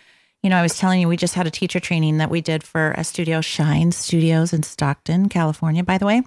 you 0.44 0.52
know, 0.52 0.58
I 0.58 0.62
was 0.62 0.78
telling 0.78 1.02
you 1.02 1.08
we 1.08 1.18
just 1.18 1.34
had 1.34 1.48
a 1.48 1.52
teacher 1.52 1.80
training 1.80 2.18
that 2.20 2.30
we 2.30 2.42
did 2.42 2.62
for 2.64 2.92
a 2.92 3.04
studio, 3.04 3.42
Shine 3.42 3.92
Studios 3.92 4.54
in 4.54 4.62
Stockton, 4.62 5.30
California, 5.30 5.84
by 5.84 5.98
the 5.98 6.06
way. 6.06 6.22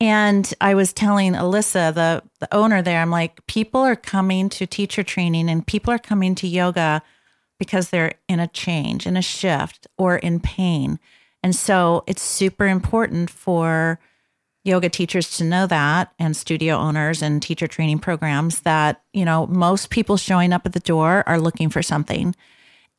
And 0.00 0.52
I 0.60 0.74
was 0.74 0.92
telling 0.92 1.34
Alyssa, 1.34 1.94
the 1.94 2.22
the 2.40 2.52
owner 2.54 2.82
there, 2.82 3.00
I'm 3.00 3.10
like, 3.10 3.44
people 3.46 3.80
are 3.80 3.96
coming 3.96 4.48
to 4.50 4.66
teacher 4.66 5.02
training 5.02 5.48
and 5.48 5.66
people 5.66 5.92
are 5.92 5.98
coming 5.98 6.34
to 6.36 6.48
yoga 6.48 7.02
because 7.58 7.90
they're 7.90 8.14
in 8.28 8.40
a 8.40 8.48
change, 8.48 9.06
in 9.06 9.16
a 9.16 9.22
shift, 9.22 9.86
or 9.96 10.16
in 10.16 10.40
pain. 10.40 10.98
And 11.44 11.54
so 11.54 12.02
it's 12.08 12.22
super 12.22 12.66
important 12.66 13.30
for 13.30 14.00
yoga 14.64 14.88
teachers 14.88 15.36
to 15.36 15.44
know 15.44 15.66
that 15.66 16.12
and 16.18 16.36
studio 16.36 16.76
owners 16.76 17.22
and 17.22 17.42
teacher 17.42 17.66
training 17.66 17.98
programs 18.00 18.60
that, 18.60 19.02
you 19.12 19.24
know, 19.24 19.46
most 19.46 19.90
people 19.90 20.16
showing 20.16 20.52
up 20.52 20.66
at 20.66 20.72
the 20.72 20.80
door 20.80 21.24
are 21.26 21.40
looking 21.40 21.68
for 21.68 21.82
something. 21.82 22.34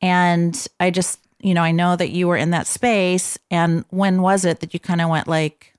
And 0.00 0.66
I 0.80 0.90
just, 0.90 1.20
you 1.40 1.54
know, 1.54 1.62
I 1.62 1.72
know 1.72 1.96
that 1.96 2.10
you 2.10 2.28
were 2.28 2.36
in 2.36 2.50
that 2.50 2.66
space. 2.66 3.38
And 3.50 3.84
when 3.90 4.22
was 4.22 4.44
it 4.44 4.60
that 4.60 4.72
you 4.72 4.80
kind 4.80 5.00
of 5.00 5.08
went 5.10 5.28
like, 5.28 5.73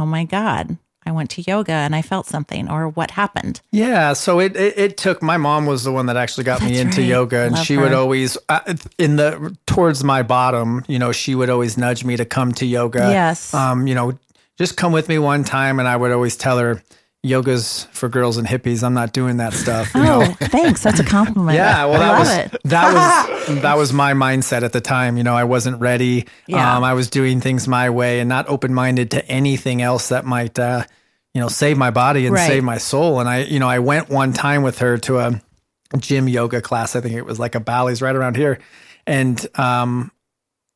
oh 0.00 0.06
my 0.06 0.24
God, 0.24 0.78
I 1.04 1.12
went 1.12 1.30
to 1.30 1.42
yoga 1.42 1.72
and 1.72 1.94
I 1.94 2.02
felt 2.02 2.26
something, 2.26 2.70
or 2.70 2.88
what 2.88 3.12
happened? 3.12 3.60
Yeah, 3.70 4.12
so 4.14 4.40
it, 4.40 4.56
it 4.56 4.78
it 4.78 4.96
took 4.96 5.22
my 5.22 5.36
mom 5.36 5.66
was 5.66 5.84
the 5.84 5.92
one 5.92 6.06
that 6.06 6.16
actually 6.16 6.44
got 6.44 6.62
me 6.62 6.78
into 6.78 7.00
right. 7.00 7.08
yoga, 7.08 7.40
and 7.40 7.54
Love 7.54 7.64
she 7.64 7.76
would 7.76 7.92
always 7.92 8.36
uh, 8.48 8.74
in 8.98 9.16
the 9.16 9.56
towards 9.66 10.02
my 10.02 10.22
bottom, 10.22 10.84
you 10.88 10.98
know, 10.98 11.12
she 11.12 11.34
would 11.34 11.50
always 11.50 11.76
nudge 11.76 12.04
me 12.04 12.16
to 12.16 12.24
come 12.24 12.52
to 12.54 12.66
yoga. 12.66 13.10
Yes. 13.10 13.54
um, 13.54 13.86
you 13.86 13.94
know, 13.94 14.18
just 14.58 14.76
come 14.76 14.92
with 14.92 15.08
me 15.08 15.18
one 15.18 15.44
time, 15.44 15.78
and 15.78 15.88
I 15.88 15.96
would 15.96 16.12
always 16.12 16.36
tell 16.36 16.58
her, 16.58 16.82
yoga's 17.22 17.84
for 17.92 18.08
girls 18.08 18.36
and 18.36 18.46
hippies. 18.46 18.82
I'm 18.82 18.94
not 18.94 19.12
doing 19.12 19.36
that 19.38 19.52
stuff. 19.52 19.94
You 19.94 20.02
know? 20.02 20.22
Oh, 20.22 20.46
thanks. 20.46 20.82
That's 20.82 21.00
a 21.00 21.04
compliment. 21.04 21.56
Yeah, 21.56 21.84
well, 21.86 21.98
that 22.00 22.18
was 22.18 22.28
it. 22.54 22.60
that 22.64 22.94
was 23.46 23.60
that 23.62 23.76
was 23.76 23.92
my 23.92 24.12
mindset 24.14 24.62
at 24.62 24.72
the 24.72 24.80
time. 24.80 25.16
You 25.16 25.22
know, 25.24 25.34
I 25.34 25.44
wasn't 25.44 25.80
ready. 25.80 26.26
Yeah. 26.46 26.76
Um, 26.76 26.84
I 26.84 26.94
was 26.94 27.10
doing 27.10 27.40
things 27.40 27.68
my 27.68 27.90
way 27.90 28.20
and 28.20 28.28
not 28.28 28.48
open 28.48 28.72
minded 28.74 29.10
to 29.12 29.24
anything 29.26 29.82
else 29.82 30.08
that 30.08 30.24
might, 30.24 30.58
uh, 30.58 30.84
you 31.34 31.40
know, 31.40 31.48
save 31.48 31.76
my 31.78 31.90
body 31.90 32.26
and 32.26 32.34
Right. 32.34 32.46
save 32.46 32.64
my 32.64 32.78
soul. 32.78 33.20
And 33.20 33.28
I, 33.28 33.42
you 33.42 33.58
know, 33.58 33.68
I 33.68 33.78
went 33.80 34.08
one 34.08 34.32
time 34.32 34.62
with 34.62 34.78
her 34.78 34.98
to 34.98 35.18
a 35.20 35.40
gym 35.98 36.28
yoga 36.28 36.60
class. 36.60 36.96
I 36.96 37.00
think 37.00 37.14
it 37.16 37.26
was 37.26 37.38
like 37.38 37.54
a 37.54 37.60
Bally's 37.60 38.00
right 38.02 38.14
around 38.16 38.36
here. 38.36 38.58
And 39.06 39.44
um, 39.56 40.10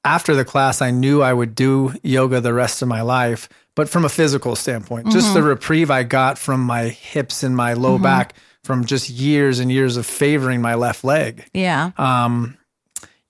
after 0.05 0.35
the 0.35 0.45
class, 0.45 0.83
I 0.83 0.91
knew 0.91 1.23
I 1.23 1.33
would 1.33 1.55
do 1.55 1.95
yoga 2.03 2.41
the 2.41 2.53
rest 2.53 2.83
of 2.83 2.89
my 2.89 3.01
life, 3.03 3.49
but 3.75 3.89
from 3.89 4.05
a 4.05 4.09
physical 4.09 4.57
standpoint, 4.57 5.11
just 5.11 5.35
the 5.35 5.43
reprieve 5.43 5.91
I 5.91 6.03
got 6.05 6.39
from 6.39 6.61
my 6.61 6.85
hips 6.85 7.43
and 7.43 7.57
my 7.57 7.73
low 7.75 7.99
back 7.99 8.35
from 8.63 8.85
just 8.85 9.11
years 9.11 9.59
and 9.59 9.71
years 9.71 9.97
of 9.97 10.07
favoring 10.07 10.63
my 10.63 10.75
left 10.75 11.05
leg. 11.05 11.45
Yeah. 11.53 11.91
Um, 11.99 12.57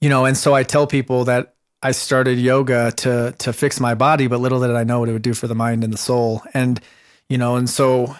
you 0.00 0.08
know, 0.08 0.26
and 0.26 0.36
so 0.36 0.54
I 0.54 0.62
tell 0.62 0.86
people 0.86 1.24
that 1.24 1.54
I 1.82 1.92
started 1.92 2.38
yoga 2.38 2.92
to 2.92 3.34
to 3.38 3.52
fix 3.52 3.80
my 3.80 3.94
body, 3.94 4.26
but 4.26 4.40
little 4.40 4.60
did 4.60 4.70
I 4.70 4.84
know 4.84 5.00
what 5.00 5.08
it 5.08 5.12
would 5.12 5.22
do 5.22 5.34
for 5.34 5.46
the 5.46 5.54
mind 5.54 5.84
and 5.84 5.92
the 5.92 5.98
soul. 5.98 6.42
And 6.54 6.80
you 7.28 7.38
know, 7.38 7.56
and 7.56 7.68
so 7.68 8.14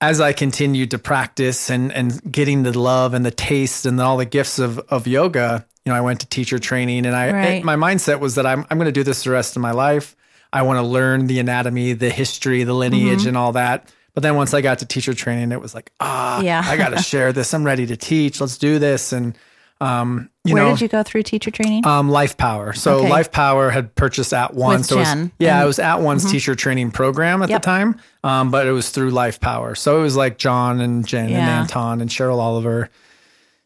as 0.00 0.20
I 0.20 0.32
continued 0.32 0.90
to 0.90 0.98
practice 0.98 1.70
and 1.70 1.92
and 1.92 2.20
getting 2.30 2.64
the 2.64 2.78
love 2.78 3.14
and 3.14 3.24
the 3.24 3.30
taste 3.30 3.86
and 3.86 4.00
all 4.00 4.16
the 4.16 4.24
gifts 4.24 4.58
of 4.58 4.78
of 4.90 5.06
yoga, 5.06 5.66
you 5.84 5.92
know, 5.92 5.96
I 5.96 6.00
went 6.00 6.20
to 6.20 6.26
teacher 6.26 6.58
training, 6.58 7.06
and 7.06 7.16
I 7.16 7.32
Right. 7.32 7.64
my 7.64 7.76
mindset 7.76 8.20
was 8.20 8.34
that 8.34 8.46
I'm 8.46 8.66
I'm 8.70 8.78
going 8.78 8.86
to 8.86 8.92
do 8.92 9.04
this 9.04 9.24
the 9.24 9.30
rest 9.30 9.56
of 9.56 9.62
my 9.62 9.72
life. 9.72 10.14
I 10.56 10.62
want 10.62 10.78
to 10.78 10.82
learn 10.82 11.26
the 11.26 11.38
anatomy, 11.38 11.92
the 11.92 12.10
history, 12.10 12.64
the 12.64 12.74
lineage, 12.74 13.20
Mm-hmm. 13.20 13.28
and 13.28 13.36
all 13.36 13.52
that. 13.52 13.92
But 14.14 14.22
then 14.22 14.34
once 14.36 14.54
I 14.54 14.62
got 14.62 14.78
to 14.78 14.86
teacher 14.86 15.12
training, 15.12 15.52
it 15.52 15.60
was 15.60 15.74
like, 15.74 15.92
ah, 16.00 16.40
Yeah. 16.40 16.62
I 16.64 16.76
got 16.76 16.90
to 16.90 17.02
share 17.12 17.32
this. 17.32 17.52
I'm 17.52 17.64
ready 17.64 17.86
to 17.86 17.96
teach. 17.96 18.40
Let's 18.40 18.56
do 18.56 18.78
this. 18.78 19.12
And 19.12 19.36
um, 19.78 20.30
you 20.44 20.54
Where 20.54 20.64
know, 20.64 20.70
did 20.70 20.80
you 20.80 20.88
go 20.88 21.02
through 21.02 21.24
teacher 21.24 21.50
training? 21.50 21.86
um, 21.86 22.08
Life 22.08 22.38
Power. 22.38 22.72
So 22.72 23.00
Okay. 23.00 23.10
Life 23.10 23.30
Power 23.30 23.68
had 23.68 23.94
purchased 23.94 24.32
At 24.32 24.54
One. 24.54 24.78
With 24.78 24.86
so 24.86 24.96
it 24.96 24.98
was- 25.00 25.30
yeah, 25.38 25.56
And- 25.56 25.64
it 25.64 25.66
was 25.66 25.78
At 25.78 26.00
One's 26.00 26.30
teacher 26.30 26.54
training 26.54 26.92
program 26.92 27.42
at 27.42 27.50
Yep. 27.50 27.60
the 27.60 27.66
time, 27.66 28.00
um, 28.24 28.50
but 28.50 28.66
it 28.66 28.72
was 28.72 28.88
through 28.88 29.10
Life 29.10 29.38
Power. 29.38 29.74
So 29.74 29.98
it 29.98 30.02
was 30.02 30.16
like 30.16 30.38
John 30.38 30.80
and 30.80 31.06
Jen 31.06 31.26
and 31.26 31.36
Anton 31.36 32.00
and 32.00 32.08
Cheryl 32.08 32.38
Oliver. 32.38 32.88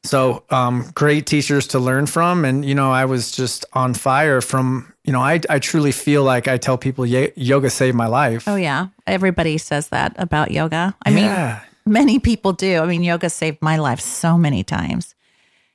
So 0.02 0.44
um, 0.50 0.90
great 0.94 1.26
teachers 1.26 1.66
to 1.68 1.78
learn 1.78 2.06
from, 2.06 2.44
and 2.44 2.64
you 2.64 2.74
know 2.74 2.90
I 2.90 3.04
was 3.04 3.30
just 3.30 3.64
on 3.74 3.92
fire 3.94 4.40
from 4.40 4.92
you 5.04 5.12
know 5.12 5.20
I 5.20 5.40
I 5.50 5.58
truly 5.58 5.92
feel 5.92 6.24
like 6.24 6.48
I 6.48 6.56
tell 6.56 6.78
people 6.78 7.04
"Ye- 7.04 7.32
yoga 7.36 7.68
saved 7.68 7.96
my 7.96 8.06
life. 8.06 8.48
oh 8.48 8.56
yeah. 8.56 8.88
Everybody 9.06 9.58
says 9.58 9.88
that 9.88 10.14
about 10.16 10.50
yoga. 10.52 10.96
I 11.04 11.10
mean, 11.10 11.56
many 11.84 12.18
people 12.18 12.52
do. 12.52 12.78
I 12.78 12.86
mean, 12.86 13.02
yoga 13.02 13.28
saved 13.28 13.58
my 13.60 13.76
life 13.76 14.00
so 14.00 14.38
many 14.38 14.62
times. 14.64 15.14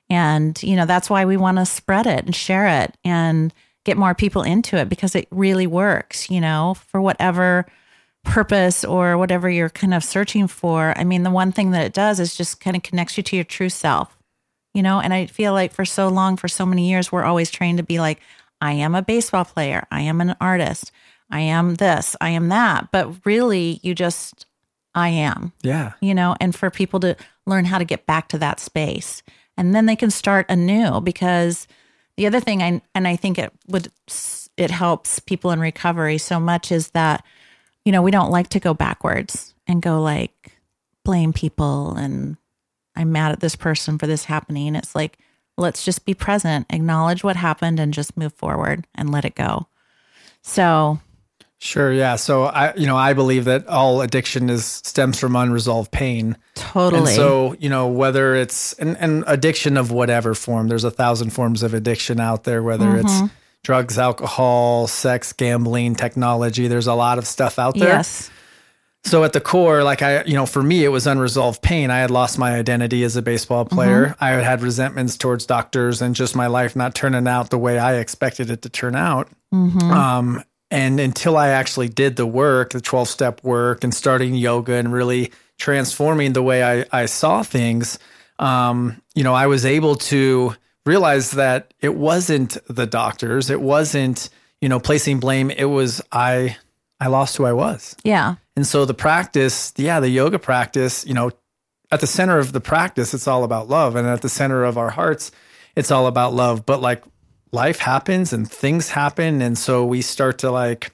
And, 0.10 0.62
you 0.62 0.76
know, 0.76 0.86
that's 0.86 1.10
why 1.10 1.26
we 1.26 1.36
want 1.36 1.58
to 1.58 1.66
spread 1.66 2.06
it 2.06 2.26
and 2.26 2.36
share 2.36 2.68
it 2.84 2.96
and 3.04 3.52
get 3.86 3.98
more 3.98 4.14
people 4.14 4.44
into 4.44 4.78
it 4.78 4.88
because 4.88 5.16
it 5.16 5.28
really 5.32 5.66
works, 5.68 6.30
you 6.30 6.40
know, 6.40 6.76
for 6.90 7.02
whatever 7.02 7.66
purpose 8.26 8.84
or 8.84 9.18
whatever 9.18 9.50
you're 9.50 9.70
kind 9.70 9.94
of 9.94 10.04
searching 10.04 10.48
for. 10.48 10.94
I 10.98 11.04
mean, 11.04 11.24
the 11.24 11.32
one 11.32 11.52
thing 11.52 11.72
that 11.72 11.86
it 11.86 11.94
does 11.94 12.20
is 12.20 12.36
just 12.36 12.60
kind 12.60 12.76
of 12.76 12.84
connects 12.84 13.18
you 13.18 13.24
to 13.24 13.36
your 13.36 13.46
true 13.46 13.70
self, 13.70 14.18
you 14.74 14.84
know, 14.84 15.00
and 15.00 15.14
I 15.14 15.28
feel 15.28 15.54
like 15.54 15.74
for 15.74 15.86
so 15.86 16.08
long, 16.10 16.36
for 16.36 16.48
so 16.48 16.66
many 16.66 16.90
years, 16.90 17.12
we're 17.12 17.24
always 17.24 17.50
trained 17.50 17.78
to 17.78 17.84
be 17.84 18.00
like, 18.00 18.20
I 18.60 18.74
am 18.74 18.96
a 18.96 19.02
baseball 19.02 19.46
player, 19.46 19.86
I 19.92 20.02
am 20.02 20.22
an 20.22 20.36
artist, 20.42 20.92
I 21.30 21.42
am 21.42 21.76
this, 21.76 22.16
I 22.20 22.30
am 22.30 22.50
that. 22.50 22.92
But 22.92 23.26
really, 23.26 23.80
you 23.84 23.96
just, 23.96 24.46
I 24.94 25.10
am 25.10 25.54
yeah, 25.62 25.94
you 26.02 26.14
know, 26.14 26.36
and 26.40 26.56
for 26.56 26.70
people 26.70 27.00
to 27.02 27.16
learn 27.46 27.66
how 27.66 27.78
to 27.78 27.86
get 27.86 28.06
back 28.06 28.30
to 28.30 28.38
that 28.40 28.60
space. 28.60 29.24
And 29.58 29.74
then 29.74 29.86
they 29.86 29.96
can 29.96 30.12
start 30.12 30.46
anew 30.50 31.00
because 31.02 31.68
the 32.18 32.28
other 32.28 32.40
thing 32.40 32.62
I 32.62 32.82
and 32.94 33.08
I 33.08 33.16
think 33.16 33.38
it 33.38 33.52
would 33.68 33.92
it 34.58 34.72
helps 34.72 35.20
people 35.20 35.52
in 35.52 35.60
recovery 35.60 36.18
so 36.18 36.40
much 36.40 36.72
is 36.72 36.92
that 36.92 37.24
you 37.86 37.92
know, 37.92 38.02
we 38.02 38.12
don't 38.12 38.32
like 38.32 38.50
to 38.50 38.60
go 38.60 38.74
backwards 38.74 39.54
and 39.68 39.82
go 39.82 40.02
like 40.02 40.58
blame 41.04 41.32
people 41.34 41.96
and 41.96 42.36
I'm 42.96 43.12
mad 43.12 43.32
at 43.32 43.40
this 43.40 43.56
person 43.56 43.98
for 43.98 44.08
this 44.08 44.26
happening. 44.26 44.76
It's 44.76 44.96
like 44.96 45.18
let's 45.58 45.86
just 45.86 46.04
be 46.06 46.14
present, 46.14 46.66
acknowledge 46.70 47.24
what 47.24 47.36
happened 47.38 47.80
and 47.80 47.94
just 47.94 48.18
move 48.18 48.34
forward 48.34 48.86
and 48.96 49.12
let 49.12 49.24
it 49.24 49.36
go. 49.36 49.68
So, 50.42 51.00
sure, 51.60 51.92
yeah. 51.92 52.16
So 52.18 52.44
I 52.46 52.74
you 52.76 52.86
know 52.88 52.98
I 52.98 53.14
believe 53.14 53.46
that 53.46 53.68
all 53.68 54.02
addiction 54.02 54.50
is 54.50 54.66
stems 54.66 55.20
from 55.20 55.36
unresolved 55.36 55.92
pain. 55.92 56.38
totally. 56.56 57.00
And 57.02 57.10
so, 57.10 57.56
you 57.60 57.70
know, 57.70 57.88
whether 57.88 58.36
it's 58.36 58.74
an, 58.74 58.96
an 58.98 59.24
addiction 59.28 59.78
of 59.78 59.92
whatever 59.92 60.34
form, 60.34 60.68
there's 60.68 60.84
a 60.84 60.92
thousand 60.92 61.32
forms 61.32 61.64
of 61.64 61.74
addiction 61.74 62.20
out 62.20 62.44
there, 62.44 62.62
whether 62.64 62.86
Mm-hmm. 62.86 63.26
it's 63.26 63.34
drugs, 63.66 63.98
alcohol, 63.98 64.88
sex, 64.88 65.34
gambling, 65.34 65.96
technology, 65.96 66.68
there's 66.68 66.88
a 66.88 66.94
lot 66.94 67.18
of 67.18 67.26
stuff 67.26 67.58
out 67.58 67.76
there. 67.76 67.90
yes. 67.90 68.30
So 69.04 69.24
at 69.24 69.34
the 69.34 69.42
core, 69.42 69.84
like 69.84 70.02
I, 70.02 70.24
you 70.24 70.34
know, 70.34 70.46
for 70.46 70.64
me, 70.64 70.84
it 70.84 70.90
was 70.90 71.06
unresolved 71.06 71.62
pain. 71.62 71.92
I 71.92 72.00
had 72.00 72.10
lost 72.10 72.40
my 72.40 72.56
identity 72.56 73.04
as 73.04 73.16
a 73.16 73.22
baseball 73.22 73.66
player. 73.66 74.08
Mm-hmm. 74.08 74.24
I 74.24 74.30
had 74.30 74.44
had 74.44 74.62
resentments 74.62 75.16
towards 75.18 75.46
doctors 75.46 76.02
and 76.02 76.16
just 76.16 76.36
my 76.36 76.48
life 76.48 76.76
not 76.76 76.96
turning 76.96 77.28
out 77.28 77.50
the 77.50 77.58
way 77.58 77.78
I 77.78 77.98
expected 77.98 78.50
it 78.50 78.64
to 78.64 78.70
turn 78.70 78.96
out. 78.96 79.30
Mm-hmm. 79.54 79.92
Um, 79.92 80.44
and 80.72 81.00
until 81.00 81.38
I 81.38 81.50
actually 81.50 81.90
did 81.90 82.16
the 82.16 82.26
work, 82.26 82.72
the 82.72 82.82
12 82.82 83.08
step 83.08 83.44
work 83.44 83.84
and 83.84 83.94
starting 83.94 84.34
yoga 84.34 84.74
and 84.74 84.92
really 84.92 85.32
transforming 85.60 86.34
the 86.34 86.44
way 86.44 86.64
I, 86.64 86.86
I 86.92 87.06
saw 87.06 87.44
things, 87.44 88.00
um, 88.40 89.02
you 89.14 89.24
know, 89.24 89.36
I 89.36 89.46
was 89.46 89.66
able 89.66 89.96
to 89.96 90.56
realize 90.86 91.32
that 91.32 91.74
it 91.82 91.96
wasn't 91.96 92.58
the 92.68 92.86
doctors, 92.86 93.50
it 93.50 93.62
wasn't, 93.62 94.30
you 94.62 94.70
know, 94.70 94.80
placing 94.80 95.20
blame. 95.20 95.50
It 95.52 95.66
was 95.66 96.02
I, 96.12 96.58
I 97.00 97.08
lost 97.08 97.38
who 97.38 97.46
I 97.46 97.54
was. 97.54 97.96
Yeah. 98.04 98.36
And 98.56 98.66
so 98.66 98.86
the 98.86 98.94
practice, 98.94 99.74
yeah, 99.78 100.00
the 100.00 100.10
yoga 100.10 100.40
practice, 100.40 101.06
you 101.06 101.14
know, 101.14 101.32
at 101.92 102.02
the 102.02 102.08
center 102.08 102.40
of 102.40 102.52
the 102.52 102.62
practice, 102.62 103.14
it's 103.14 103.28
all 103.28 103.44
about 103.44 103.68
love. 103.70 103.96
And 103.96 104.08
at 104.08 104.22
the 104.22 104.30
center 104.30 104.64
of 104.64 104.78
our 104.78 104.90
hearts, 104.90 105.32
it's 105.76 105.92
all 105.92 106.08
about 106.08 106.34
love. 106.34 106.66
But 106.66 106.82
like 106.82 107.04
life 107.52 107.80
happens 107.80 108.34
and 108.34 108.50
things 108.50 108.90
happen. 108.90 109.42
And 109.42 109.58
so 109.58 109.86
we 109.86 110.02
start 110.02 110.40
to 110.40 110.52
like 110.52 110.92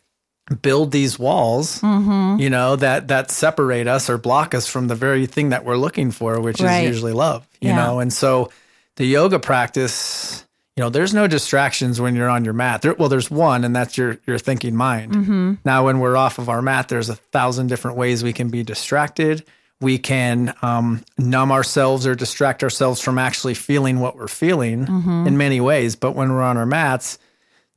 build 0.61 0.91
these 0.91 1.17
walls, 1.17 1.79
mm-hmm. 1.81 2.39
you 2.41 2.49
know, 2.49 2.75
that 2.75 3.07
that 3.07 3.31
separate 3.31 3.87
us 3.87 4.09
or 4.09 4.17
block 4.17 4.53
us 4.53 4.67
from 4.67 4.87
the 4.87 4.95
very 4.95 5.25
thing 5.25 5.49
that 5.49 5.63
we're 5.63 5.77
looking 5.77 6.11
for, 6.11 6.41
which 6.41 6.59
Right. 6.61 6.81
is 6.83 6.87
usually 6.89 7.13
love, 7.13 7.47
you 7.61 7.69
Yeah. 7.69 7.75
know. 7.77 7.99
And 7.99 8.11
so 8.11 8.49
the 8.97 9.05
yoga 9.05 9.39
practice, 9.39 10.45
you 10.75 10.83
know, 10.83 10.89
there's 10.89 11.13
no 11.13 11.27
distractions 11.27 11.99
when 12.01 12.15
you're 12.15 12.29
on 12.29 12.43
your 12.45 12.53
mat. 12.53 12.81
There, 12.81 12.93
well, 12.93 13.09
there's 13.09 13.29
one, 13.31 13.63
and 13.63 13.75
that's 13.75 13.97
your 13.97 14.17
your 14.27 14.37
thinking 14.37 14.75
mind. 14.75 15.59
Now, 15.65 15.85
when 15.85 15.99
we're 15.99 16.17
off 16.17 16.39
of 16.39 16.49
our 16.49 16.61
mat, 16.61 16.89
there's 16.89 17.09
a 17.09 17.15
thousand 17.15 17.67
different 17.67 17.97
ways 17.97 18.23
we 18.23 18.33
can 18.33 18.49
be 18.49 18.63
distracted. 18.63 19.43
We 19.79 19.97
can 19.97 20.53
um, 20.61 21.03
numb 21.17 21.51
ourselves 21.51 22.05
or 22.05 22.13
distract 22.13 22.61
ourselves 22.63 23.01
from 23.01 23.17
actually 23.17 23.55
feeling 23.55 23.99
what 23.99 24.15
we're 24.15 24.27
feeling 24.27 24.85
in 25.25 25.37
many 25.37 25.59
ways. 25.59 25.95
But 25.95 26.11
when 26.15 26.31
we're 26.31 26.43
on 26.43 26.55
our 26.55 26.67
mats, 26.67 27.17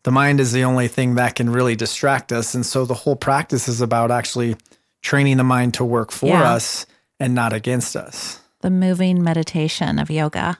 the 0.02 0.10
mind 0.10 0.38
is 0.38 0.52
the 0.52 0.64
only 0.64 0.86
thing 0.88 1.14
that 1.14 1.34
can 1.34 1.48
really 1.50 1.74
distract 1.76 2.30
us. 2.30 2.54
And 2.54 2.66
so 2.66 2.84
the 2.84 2.92
whole 2.92 3.16
practice 3.16 3.68
is 3.68 3.80
about 3.80 4.10
actually 4.10 4.56
training 5.00 5.38
the 5.38 5.44
mind 5.44 5.72
to 5.74 5.84
work 5.84 6.10
for 6.12 6.26
Yeah. 6.26 6.52
us 6.52 6.84
and 7.18 7.34
not 7.34 7.54
against 7.54 7.96
us. 7.96 8.38
The 8.60 8.68
moving 8.70 9.22
meditation 9.22 9.98
of 9.98 10.10
yoga. 10.10 10.58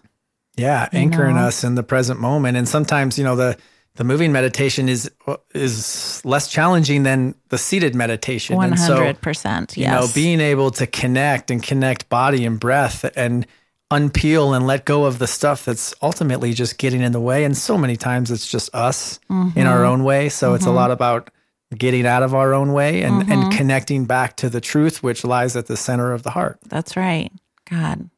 Yeah, 0.56 0.88
anchoring 0.92 1.37
know? 1.37 1.42
us 1.49 1.64
in 1.64 1.75
the 1.75 1.82
present 1.82 2.20
moment. 2.20 2.56
And 2.56 2.68
sometimes, 2.68 3.18
you 3.18 3.25
know, 3.25 3.37
the 3.37 3.56
the 3.96 4.04
moving 4.04 4.32
meditation 4.32 4.88
is 4.88 5.11
is 5.54 6.20
less 6.25 6.49
challenging 6.49 7.02
than 7.04 7.34
the 7.49 7.58
seated 7.58 7.94
meditation. 7.94 8.56
One 8.56 8.70
And 8.70 8.78
so, 8.78 8.96
hundred 8.96 9.20
percent. 9.20 9.76
Yes. 9.76 9.90
You 9.90 10.00
know, 10.08 10.12
being 10.14 10.40
able 10.40 10.70
to 10.73 10.87
connect 10.87 11.50
and 11.50 11.62
connect 11.62 12.08
body 12.08 12.44
and 12.44 12.58
breath 12.58 13.04
and 13.16 13.46
unpeel 13.92 14.56
and 14.56 14.66
let 14.66 14.84
go 14.84 15.04
of 15.04 15.18
the 15.18 15.26
stuff 15.26 15.64
that's 15.64 15.94
ultimately 16.02 16.52
just 16.52 16.78
getting 16.78 17.00
in 17.02 17.12
the 17.12 17.20
way. 17.20 17.44
And 17.44 17.56
so 17.56 17.78
many 17.78 17.96
times 17.96 18.30
it's 18.30 18.50
just 18.50 18.75
us 18.75 19.20
in 19.30 19.37
Mm-hmm. 19.37 19.66
our 19.66 19.84
own 19.84 20.02
way. 20.04 20.28
So 20.28 20.54
it's 20.54 20.66
a 20.66 20.70
lot 20.73 20.90
about 20.90 21.30
getting 21.76 22.06
out 22.06 22.23
of 22.23 22.34
our 22.34 22.54
own 22.54 22.73
way 22.73 23.02
and, 23.02 23.23
Mm-hmm. 23.23 23.32
and 23.32 23.52
connecting 23.52 24.04
back 24.06 24.37
to 24.38 24.49
the 24.49 24.61
truth, 24.61 25.02
which 25.02 25.25
lies 25.25 25.54
at 25.54 25.66
the 25.66 25.76
center 25.76 26.12
of 26.12 26.23
the 26.23 26.30
heart. 26.30 26.58
That's 26.68 26.96
right. 26.96 27.30
God, 27.70 28.08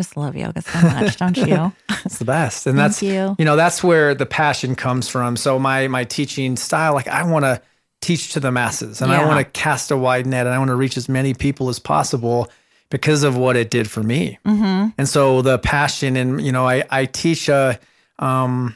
just 0.00 0.16
love 0.16 0.34
yoga 0.34 0.62
so 0.62 0.80
much, 0.80 1.16
don't 1.18 1.36
you? 1.36 1.72
It's 2.06 2.18
the 2.18 2.24
best. 2.24 2.66
And 2.66 2.78
that's 2.78 3.02
you. 3.02 3.36
you 3.38 3.44
know, 3.44 3.56
that's 3.56 3.84
where 3.84 4.14
the 4.14 4.24
passion 4.24 4.74
comes 4.74 5.06
from. 5.06 5.36
So 5.36 5.58
my 5.58 5.86
my 5.86 6.04
teaching 6.04 6.56
style, 6.56 6.94
like 6.94 7.08
I 7.08 7.24
want 7.24 7.44
to 7.44 7.60
teach 8.00 8.32
to 8.32 8.40
the 8.40 8.50
masses 8.50 9.02
and 9.02 9.12
I 9.12 9.26
want 9.26 9.38
to 9.38 9.44
cast 9.44 9.90
a 9.90 9.98
wide 9.98 10.24
net 10.24 10.46
and 10.46 10.54
I 10.54 10.58
want 10.58 10.70
to 10.70 10.74
reach 10.76 10.96
as 10.96 11.10
many 11.10 11.34
people 11.34 11.68
as 11.68 11.78
possible 11.78 12.48
because 12.88 13.22
of 13.22 13.36
what 13.36 13.54
it 13.54 13.68
did 13.68 13.90
for 13.90 14.02
me. 14.02 14.38
Mm-hmm. 14.46 14.88
And 14.96 15.06
so 15.06 15.42
the 15.42 15.58
passion 15.58 16.16
and 16.16 16.40
you 16.40 16.52
know, 16.52 16.66
I 16.66 16.84
I 16.90 17.04
teach 17.04 17.50
a 17.50 17.78
um 18.18 18.74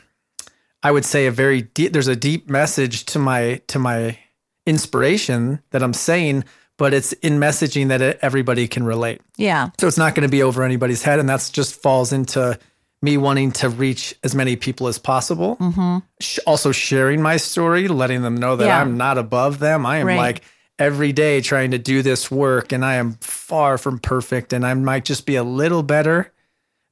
I 0.83 0.91
would 0.91 1.07
say 1.07 1.27
a 1.27 1.31
very 1.31 1.63
deep 1.63 1.95
there's 1.95 2.09
a 2.09 2.17
deep 2.17 2.51
message 2.51 3.07
to 3.07 3.19
my 3.19 3.63
to 3.69 3.79
my 3.79 4.19
inspiration 4.67 5.63
that 5.71 5.83
I'm 5.83 5.95
saying, 5.95 6.45
but 6.77 6.93
it's 6.95 7.13
in 7.15 7.39
messaging 7.39 7.89
that 7.89 8.01
everybody 8.23 8.67
can 8.69 8.85
relate. 8.85 9.21
Yeah. 9.37 9.71
So 9.79 9.87
it's 9.87 9.99
not 9.99 10.15
going 10.15 10.27
to 10.27 10.31
be 10.31 10.43
over 10.43 10.63
anybody's 10.63 11.03
head. 11.03 11.19
And 11.21 11.29
that's 11.29 11.51
just 11.51 11.75
falls 11.81 12.13
into 12.13 12.59
me 13.03 13.17
wanting 13.17 13.53
to 13.53 13.69
reach 13.69 14.15
as 14.25 14.35
many 14.35 14.57
people 14.57 14.89
as 14.89 14.99
possible. 14.99 15.57
Mm-hmm. 15.57 15.99
Sh- 16.21 16.39
also 16.47 16.73
sharing 16.73 17.21
my 17.23 17.37
story, 17.37 17.87
letting 17.89 18.23
them 18.23 18.37
know 18.37 18.57
that 18.57 18.67
Yeah. 18.67 18.81
I'm 18.81 18.97
not 18.97 19.19
above 19.19 19.59
them. 19.59 19.85
I 19.87 19.99
am 19.99 20.07
Right. 20.07 20.17
like 20.17 20.43
every 20.79 21.13
day 21.13 21.41
trying 21.41 21.71
to 21.71 21.79
do 21.79 22.03
this 22.03 22.31
work 22.31 22.73
and 22.73 22.85
I 22.85 22.95
am 22.95 23.13
far 23.21 23.79
from 23.79 23.99
perfect 24.01 24.53
and 24.53 24.67
I 24.67 24.75
might 24.75 25.05
just 25.05 25.27
be 25.27 25.37
a 25.37 25.45
little 25.45 25.83
better 25.85 26.33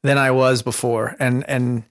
than 0.05 0.19
I 0.19 0.31
was 0.33 0.62
before. 0.62 1.17
And 1.19 1.49
and 1.49 1.83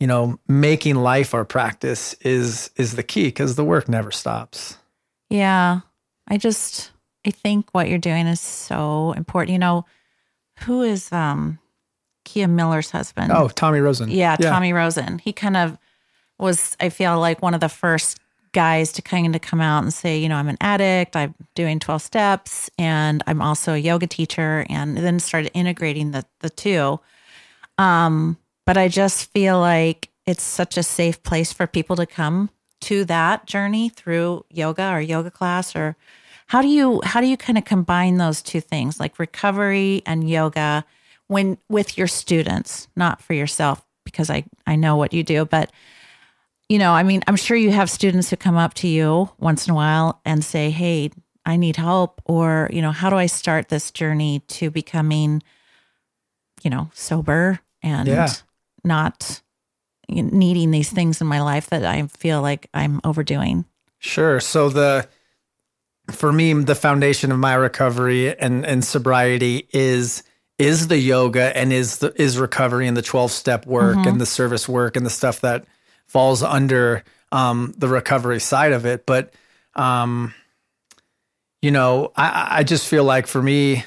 you 0.00 0.06
know, 0.06 0.38
making 0.48 0.96
life 0.96 1.32
our 1.34 1.44
practice 1.44 2.14
is 2.22 2.70
is 2.76 2.96
the 2.96 3.02
key 3.02 3.24
because 3.26 3.54
the 3.54 3.64
work 3.64 3.88
never 3.88 4.10
stops. 4.10 4.76
Yeah. 5.30 5.80
I 6.28 6.36
just 6.38 6.90
I 7.26 7.30
think 7.30 7.68
what 7.72 7.88
you're 7.88 7.98
doing 7.98 8.26
is 8.26 8.40
so 8.40 9.12
important. 9.12 9.52
You 9.52 9.58
know, 9.58 9.84
who 10.60 10.82
is 10.82 11.12
um 11.12 11.58
Kia 12.24 12.48
Miller's 12.48 12.90
husband? 12.90 13.32
Oh, 13.32 13.48
Tommy 13.48 13.80
Rosen. 13.80 14.10
Yeah, 14.10 14.36
Tommy 14.36 14.72
Rosen. 14.72 15.18
He 15.18 15.32
kind 15.32 15.56
of 15.56 15.76
was, 16.38 16.76
I 16.80 16.88
feel 16.90 17.18
like, 17.18 17.40
one 17.40 17.54
of 17.54 17.60
the 17.60 17.68
first 17.68 18.20
guys 18.52 18.92
to 18.92 19.02
kind 19.02 19.34
of 19.34 19.42
come 19.42 19.60
out 19.60 19.82
and 19.82 19.92
say, 19.92 20.18
you 20.18 20.28
know, 20.28 20.36
I'm 20.36 20.48
an 20.48 20.56
addict, 20.60 21.14
I'm 21.14 21.34
doing 21.54 21.78
12 21.78 22.02
steps, 22.02 22.70
and 22.78 23.22
I'm 23.26 23.42
also 23.42 23.74
a 23.74 23.78
yoga 23.78 24.06
teacher, 24.06 24.66
and 24.68 24.96
then 24.96 25.18
started 25.18 25.50
integrating 25.54 26.12
the 26.12 26.24
the 26.40 26.50
two. 26.50 27.00
Um, 27.78 28.38
but 28.64 28.76
I 28.76 28.88
just 28.88 29.30
feel 29.32 29.60
like 29.60 30.10
it's 30.26 30.42
such 30.42 30.76
a 30.76 30.82
safe 30.82 31.22
place 31.22 31.52
for 31.52 31.66
people 31.66 31.96
to 31.96 32.06
come 32.06 32.50
to 32.82 33.04
that 33.04 33.46
journey 33.46 33.88
through 33.88 34.44
yoga 34.50 34.90
or 34.90 35.00
yoga 35.00 35.30
class 35.30 35.76
or 35.76 35.96
how 36.46 36.62
do 36.62 36.68
you 36.68 37.00
how 37.04 37.20
do 37.20 37.26
you 37.26 37.36
kind 37.36 37.58
of 37.58 37.64
combine 37.64 38.16
those 38.16 38.42
two 38.42 38.60
things 38.60 39.00
like 39.00 39.18
recovery 39.18 40.02
and 40.06 40.28
yoga 40.28 40.84
when 41.28 41.58
with 41.68 41.98
your 41.98 42.06
students, 42.06 42.88
not 42.96 43.20
for 43.20 43.34
yourself 43.34 43.84
because 44.04 44.30
I 44.30 44.44
I 44.66 44.76
know 44.76 44.96
what 44.96 45.12
you 45.12 45.22
do, 45.22 45.44
but 45.44 45.70
you 46.68 46.78
know, 46.78 46.92
I 46.92 47.02
mean, 47.04 47.22
I'm 47.28 47.36
sure 47.36 47.56
you 47.56 47.70
have 47.70 47.88
students 47.90 48.30
who 48.30 48.36
come 48.36 48.56
up 48.56 48.74
to 48.74 48.88
you 48.88 49.30
once 49.38 49.66
in 49.66 49.72
a 49.72 49.74
while 49.74 50.20
and 50.24 50.44
say, 50.44 50.70
"Hey, 50.70 51.10
I 51.44 51.56
need 51.56 51.76
help," 51.76 52.20
or 52.24 52.68
you 52.72 52.82
know, 52.82 52.92
how 52.92 53.10
do 53.10 53.16
I 53.16 53.26
start 53.26 53.68
this 53.68 53.90
journey 53.90 54.40
to 54.48 54.70
becoming, 54.70 55.42
you 56.62 56.70
know, 56.70 56.90
sober 56.94 57.60
and 57.82 58.08
Yeah. 58.08 58.32
not 58.84 59.42
needing 60.08 60.70
these 60.70 60.90
things 60.90 61.20
in 61.20 61.26
my 61.26 61.40
life 61.40 61.68
that 61.70 61.84
I 61.84 62.06
feel 62.06 62.40
like 62.40 62.68
I'm 62.72 63.00
overdoing. 63.02 63.64
Sure. 63.98 64.38
So 64.38 64.68
the 64.68 65.08
for 66.10 66.32
me, 66.32 66.52
the 66.52 66.74
foundation 66.74 67.32
of 67.32 67.38
my 67.38 67.54
recovery 67.54 68.36
and 68.38 68.64
and 68.64 68.84
sobriety 68.84 69.68
is 69.72 70.22
is 70.58 70.88
the 70.88 70.98
yoga 70.98 71.56
and 71.56 71.72
is 71.72 71.98
the 71.98 72.12
is 72.20 72.38
recovery 72.38 72.86
and 72.86 72.96
the 72.96 73.02
12 73.02 73.30
step 73.30 73.66
work 73.66 73.96
and 74.06 74.20
the 74.20 74.26
service 74.26 74.68
work 74.68 74.96
and 74.96 75.04
the 75.04 75.10
stuff 75.10 75.40
that 75.40 75.66
falls 76.06 76.42
under 76.42 77.04
um, 77.32 77.74
the 77.76 77.88
recovery 77.88 78.40
side 78.40 78.72
of 78.72 78.86
it. 78.86 79.04
But 79.04 79.34
um, 79.74 80.32
you 81.60 81.70
know, 81.70 82.12
I, 82.16 82.58
I 82.58 82.62
just 82.62 82.88
feel 82.88 83.04
like 83.04 83.26
for 83.26 83.42
me, 83.42 83.84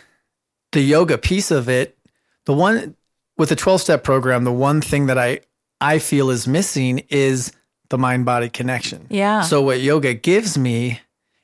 the 0.71 0.81
yoga 0.81 1.17
piece 1.17 1.49
of 1.49 1.69
it, 1.69 1.97
the 2.45 2.53
one 2.53 2.95
with 3.37 3.49
the 3.49 3.55
12 3.55 3.81
step 3.81 4.03
program, 4.03 4.43
the 4.43 4.51
one 4.51 4.81
thing 4.81 5.07
that 5.07 5.17
I 5.17 5.41
I 5.81 5.99
feel 5.99 6.29
is 6.29 6.47
missing 6.47 6.99
is 7.09 7.51
the 7.89 7.97
mind 7.97 8.25
body 8.25 8.49
connection. 8.49 9.07
Yeah. 9.09 9.41
So 9.41 9.61
what 9.61 9.79
yoga 9.79 10.13
gives 10.13 10.57
me 10.57 10.99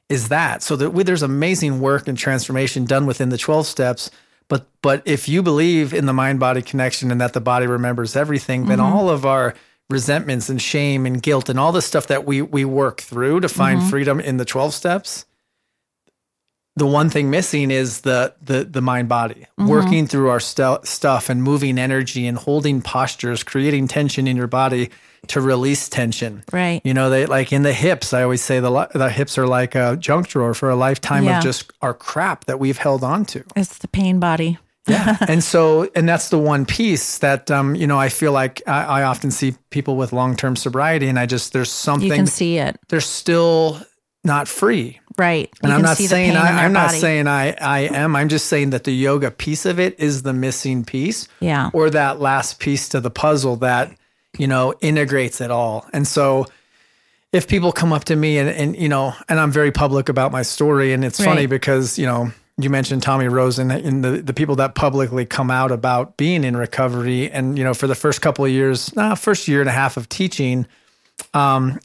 is 0.10 0.30
that. 0.30 0.64
So 0.64 0.76
that 0.76 1.06
there's 1.06 1.24
amazing 1.24 1.80
work 1.80 2.08
and 2.08 2.18
transformation 2.18 2.86
done 2.86 3.06
within 3.06 3.30
the 3.30 3.38
12 3.38 3.66
steps. 3.68 4.12
But 4.48 4.68
but 4.82 5.02
if 5.06 5.28
you 5.28 5.42
believe 5.42 5.94
in 5.94 6.06
the 6.06 6.14
mind 6.14 6.40
body 6.40 6.62
connection 6.62 7.12
and 7.12 7.20
that 7.22 7.34
the 7.34 7.42
body 7.42 7.68
remembers 7.68 8.16
everything, 8.16 8.68
then 8.68 8.78
mm-hmm. 8.78 8.94
all 8.94 9.10
of 9.10 9.26
our 9.26 9.56
resentments 9.90 10.50
and 10.50 10.62
shame 10.62 11.06
and 11.06 11.22
guilt 11.22 11.50
and 11.50 11.60
all 11.60 11.72
the 11.72 11.82
stuff 11.82 12.08
that 12.08 12.26
we 12.26 12.42
we 12.42 12.66
work 12.66 13.02
through 13.02 13.40
to 13.40 13.50
find 13.50 13.80
mm-hmm. 13.80 13.90
freedom 13.90 14.20
in 14.20 14.38
the 14.38 14.46
12 14.46 14.74
steps 14.74 15.26
the 16.76 16.86
one 16.86 17.10
thing 17.10 17.30
missing 17.30 17.72
is 17.72 18.02
the 18.02 18.34
the 18.42 18.64
the 18.66 18.82
mind 18.82 19.08
body 19.08 19.46
mm-hmm. 19.60 19.68
working 19.68 20.08
through 20.08 20.30
our 20.30 20.40
stu- 20.40 20.80
stuff 20.84 21.30
and 21.30 21.44
moving 21.44 21.78
energy 21.78 22.26
and 22.26 22.38
holding 22.38 22.82
postures 22.82 23.44
creating 23.44 23.88
tension 23.88 24.28
in 24.28 24.36
your 24.36 24.48
body 24.48 24.90
to 25.30 25.42
release 25.42 25.90
tension 25.90 26.44
Right. 26.52 26.82
you 26.84 26.94
know 26.94 27.10
they 27.10 27.26
like 27.26 27.52
in 27.54 27.64
the 27.64 27.74
hips 27.74 28.14
i 28.14 28.24
always 28.24 28.42
say 28.42 28.60
the 28.60 28.88
the 28.94 29.10
hips 29.10 29.38
are 29.38 29.48
like 29.48 29.76
a 29.76 29.98
junk 29.98 30.28
drawer 30.28 30.54
for 30.54 30.70
a 30.70 30.76
lifetime 30.76 31.24
Yeah. 31.26 31.38
of 31.40 31.44
just 31.44 31.72
our 31.82 31.94
crap 31.94 32.46
that 32.46 32.60
we've 32.60 32.78
held 32.78 33.04
on 33.04 33.26
to 33.26 33.44
It's 33.56 33.78
the 33.80 33.88
pain 33.88 34.20
body. 34.20 34.58
yeah 34.88 35.18
and 35.28 35.44
so 35.44 35.90
and 35.96 36.08
that's 36.08 36.30
the 36.30 36.38
one 36.40 36.66
piece 36.66 37.18
that 37.20 37.50
um 37.52 37.76
you 37.76 37.88
know 37.88 38.00
i 38.00 38.10
feel 38.10 38.32
like 38.32 38.62
i, 38.68 38.84
I 39.02 39.04
often 39.04 39.32
see 39.32 39.56
people 39.72 39.96
with 39.98 40.14
long-term 40.14 40.56
sobriety 40.56 41.08
and 41.08 41.18
i 41.20 41.26
just 41.26 41.54
there's 41.54 41.72
something 41.72 42.08
You 42.10 42.16
can 42.16 42.28
see 42.28 42.58
it. 42.58 42.78
they're 42.90 43.02
still 43.02 43.82
not 44.24 44.48
free 44.48 45.00
Right. 45.18 45.50
and 45.64 45.70
You 45.70 45.76
I'm 45.78 45.82
not 45.82 45.96
saying 45.98 46.36
I, 46.36 46.66
I'm 46.66 46.74
not 46.74 46.92
saying 46.92 47.26
I 47.28 47.52
I 47.62 47.80
am. 47.96 48.18
I'm 48.18 48.28
just 48.28 48.48
saying 48.48 48.72
that 48.72 48.84
the 48.84 48.92
yoga 48.92 49.32
piece 49.32 49.66
of 49.66 49.80
it 49.80 49.98
is 49.98 50.24
the 50.24 50.34
missing 50.34 50.84
piece, 50.84 51.30
Yeah. 51.40 51.70
or 51.72 51.90
that 51.92 52.20
last 52.20 52.60
piece 52.60 52.90
to 52.90 53.00
the 53.00 53.10
puzzle 53.10 53.56
that 53.58 53.96
you 54.38 54.48
know 54.48 54.74
integrates 54.82 55.42
it 55.42 55.52
all. 55.52 55.86
And 55.94 56.08
so, 56.08 56.46
if 57.32 57.48
people 57.48 57.72
come 57.72 57.94
up 57.94 58.06
to 58.06 58.16
me 58.16 58.38
and 58.38 58.50
and 58.50 58.76
you 58.76 58.90
know, 58.90 59.14
and 59.30 59.40
I'm 59.40 59.52
very 59.52 59.72
public 59.72 60.10
about 60.10 60.32
my 60.32 60.42
story, 60.42 60.94
and 60.94 61.04
it's 61.04 61.24
funny 61.24 61.46
because 61.46 61.98
you 61.98 62.06
know. 62.06 62.32
You 62.58 62.70
mentioned 62.70 63.04
Tommy 63.04 63.28
Rosen 63.28 63.70
and 63.70 64.02
the, 64.02 64.12
the 64.22 64.34
people 64.34 64.56
that 64.56 64.76
publicly 64.76 65.26
come 65.26 65.52
out 65.52 65.74
about 65.74 66.16
being 66.16 66.46
in 66.46 66.56
recovery. 66.56 67.30
And, 67.30 67.58
you 67.58 67.66
know, 67.66 67.74
for 67.74 67.86
the 67.86 67.96
first 67.96 68.22
couple 68.22 68.46
of 68.46 68.52
years, 68.52 68.96
nah, 68.96 69.16
first 69.16 69.50
year 69.50 69.60
and 69.60 69.68
a 69.68 69.74
half 69.74 69.98
of 69.98 70.08
teaching, 70.08 70.66
um, 71.34 71.82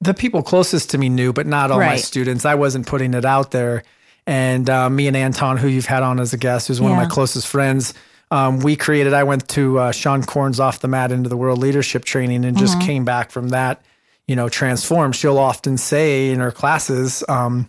the 0.00 0.14
people 0.14 0.42
closest 0.42 0.88
to 0.92 0.98
me 0.98 1.10
knew, 1.10 1.34
but 1.34 1.46
not 1.46 1.70
all 1.70 1.78
my 1.78 1.96
students. 1.96 2.46
I 2.46 2.54
wasn't 2.54 2.86
putting 2.86 3.12
it 3.12 3.26
out 3.26 3.50
there. 3.50 3.82
And 4.26 4.70
uh, 4.70 4.88
me 4.88 5.06
and 5.08 5.16
Anton, 5.16 5.58
who 5.58 5.68
you've 5.68 5.84
had 5.84 6.02
on 6.02 6.18
as 6.18 6.32
a 6.32 6.38
guest, 6.38 6.68
who's 6.68 6.80
one 6.80 6.92
of 6.92 6.96
my 6.96 7.06
closest 7.06 7.46
friends, 7.46 7.92
um, 8.34 8.58
we 8.60 8.74
created. 8.76 9.12
I 9.14 9.22
went 9.22 9.48
to 9.50 9.78
uh, 9.78 9.92
Seane 9.92 10.24
Corn's 10.24 10.58
Off 10.58 10.80
the 10.80 10.88
Mat 10.88 11.12
into 11.12 11.28
the 11.28 11.36
World 11.36 11.58
Leadership 11.60 12.04
Training 12.04 12.44
and 12.44 12.56
Mm-hmm. 12.56 12.64
just 12.66 12.80
came 12.80 13.04
back 13.04 13.30
from 13.30 13.50
that, 13.50 13.82
you 14.26 14.34
know, 14.36 14.48
transformed. 14.48 15.14
She'll 15.14 15.38
often 15.38 15.76
say 15.76 16.30
in 16.30 16.40
her 16.40 16.50
classes, 16.50 17.22
um, 17.28 17.68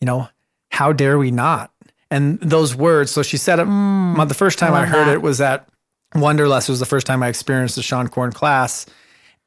you 0.00 0.06
know, 0.06 0.28
how 0.70 0.92
dare 0.92 1.18
we 1.18 1.30
not? 1.30 1.70
And 2.10 2.38
those 2.40 2.74
words. 2.74 3.10
So 3.10 3.22
she 3.22 3.36
said 3.38 3.58
it. 3.58 3.64
my- 3.64 4.24
the 4.26 4.34
first 4.34 4.58
time 4.58 4.74
I, 4.74 4.80
Mm. 4.80 4.80
love 4.82 4.88
heard 4.90 5.06
that. 5.08 5.14
it 5.14 5.22
was 5.22 5.40
at 5.40 5.66
Wanderlust. 6.14 6.68
It 6.68 6.72
was 6.72 6.80
the 6.80 6.86
first 6.86 7.06
time 7.06 7.22
I 7.22 7.28
experienced 7.28 7.76
the 7.76 7.82
Seane 7.82 8.08
Corn 8.08 8.32
class. 8.32 8.84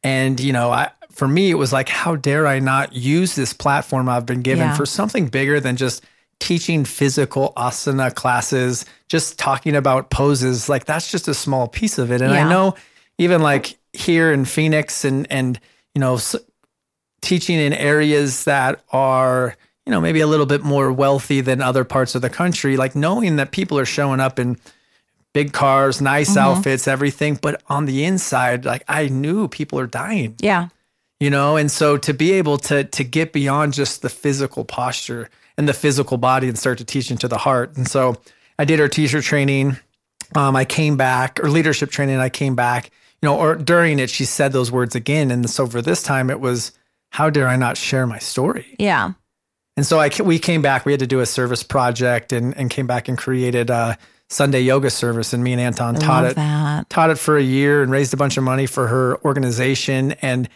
And 0.03 0.39
you 0.39 0.51
know, 0.53 0.71
I 0.71 0.89
for 1.11 1.27
me 1.27 1.49
it 1.51 1.55
was 1.55 1.71
like, 1.71 1.89
how 1.89 2.15
dare 2.15 2.45
I 2.47 2.59
not 2.59 2.93
use 2.93 3.35
this 3.35 3.53
platform 3.53 4.09
I've 4.09 4.25
been 4.25 4.41
given 4.41 4.67
Yeah. 4.67 4.75
for 4.75 4.85
something 4.85 5.27
bigger 5.27 5.59
than 5.59 5.75
just 5.77 6.03
teaching 6.39 6.85
physical 6.85 7.53
asana 7.57 8.13
classes, 8.13 8.85
just 9.09 9.39
talking 9.39 9.75
about 9.75 10.09
poses. 10.09 10.69
Like 10.69 10.85
that's 10.85 11.09
just 11.11 11.27
a 11.27 11.33
small 11.33 11.67
piece 11.67 11.97
of 11.97 12.11
it. 12.11 12.21
And 12.21 12.33
Yeah. 12.33 12.45
I 12.45 12.49
know 12.49 12.75
even 13.17 13.41
like 13.41 13.77
here 13.93 14.31
in 14.31 14.45
Phoenix 14.45 15.05
and 15.05 15.25
and 15.31 15.59
you 15.93 15.99
know 16.01 16.15
s- 16.15 16.35
teaching 17.21 17.57
in 17.57 17.73
areas 17.73 18.43
that 18.43 18.83
are 18.91 19.55
you 19.85 19.91
know 19.91 20.01
maybe 20.01 20.19
a 20.19 20.27
little 20.27 20.45
bit 20.45 20.63
more 20.63 20.91
wealthy 20.91 21.41
than 21.41 21.61
other 21.61 21.83
parts 21.83 22.13
of 22.15 22.21
the 22.21 22.29
country 22.29 22.75
like 22.77 22.95
knowing 22.95 23.37
that 23.37 23.51
people 23.51 23.79
are 23.79 23.85
showing 23.85 24.19
up 24.19 24.37
in 24.37 24.57
big 25.33 25.53
cars 25.53 26.01
nice 26.01 26.29
Mm-hmm. 26.31 26.39
outfits 26.57 26.87
everything 26.87 27.39
but 27.41 27.61
on 27.67 27.85
the 27.85 28.03
inside 28.03 28.65
like 28.65 28.83
i 28.87 29.07
knew 29.07 29.47
people 29.47 29.79
are 29.79 29.87
dying 29.87 30.35
Yeah. 30.39 30.67
you 31.19 31.29
know 31.29 31.55
and 31.57 31.71
so 31.71 31.97
to 31.97 32.13
be 32.13 32.33
able 32.33 32.57
to 32.59 32.83
to 32.83 33.03
get 33.03 33.31
beyond 33.33 33.73
just 33.73 34.01
the 34.01 34.09
physical 34.09 34.65
posture 34.65 35.29
and 35.57 35.67
the 35.67 35.73
physical 35.73 36.17
body 36.17 36.47
and 36.47 36.57
start 36.57 36.77
to 36.77 36.85
teach 36.85 37.11
into 37.11 37.27
the 37.27 37.37
heart 37.37 37.75
and 37.77 37.87
so 37.87 38.15
i 38.59 38.65
did 38.65 38.79
our 38.79 38.87
teacher 38.89 39.21
training 39.21 39.77
um, 40.35 40.55
i 40.55 40.65
came 40.65 40.97
back 40.97 41.39
or 41.43 41.49
leadership 41.49 41.89
training 41.91 42.17
i 42.17 42.29
came 42.29 42.55
back 42.55 42.85
you 43.21 43.27
know 43.27 43.37
or 43.37 43.55
during 43.55 43.99
it 43.99 44.09
she 44.09 44.25
said 44.25 44.51
those 44.53 44.71
words 44.71 44.95
again 44.95 45.31
and 45.31 45.49
so 45.49 45.65
for 45.67 45.81
this 45.81 46.03
time 46.03 46.29
it 46.29 46.39
was 46.39 46.71
how 47.11 47.29
dare 47.29 47.47
i 47.47 47.55
not 47.55 47.77
share 47.77 48.05
my 48.07 48.19
story 48.19 48.75
Yeah. 48.79 49.11
and 49.77 49.85
so 49.85 49.99
I 49.99 50.09
we 50.23 50.39
came 50.39 50.61
back. 50.61 50.85
We 50.85 50.91
had 50.93 50.99
to 51.01 51.07
do 51.07 51.19
a 51.19 51.25
service 51.25 51.63
project 51.63 52.31
and 52.33 52.55
and 52.57 52.69
came 52.69 52.87
back 52.87 53.07
and 53.09 53.17
created 53.17 53.69
a 53.69 53.97
Sunday 54.29 54.61
yoga 54.61 54.89
service. 54.89 55.33
And 55.33 55.43
me 55.43 55.51
and 55.53 55.61
Anton 55.61 55.95
taught 55.95 56.25
it 56.25 56.35
that. 56.35 56.89
taught 56.89 57.09
it 57.11 57.19
for 57.19 57.37
a 57.37 57.43
year 57.43 57.83
and 57.83 57.91
raised 57.91 58.13
a 58.13 58.17
bunch 58.17 58.37
of 58.37 58.43
money 58.43 58.65
for 58.67 58.87
her 58.87 59.17
organization. 59.23 60.13
And 60.21 60.49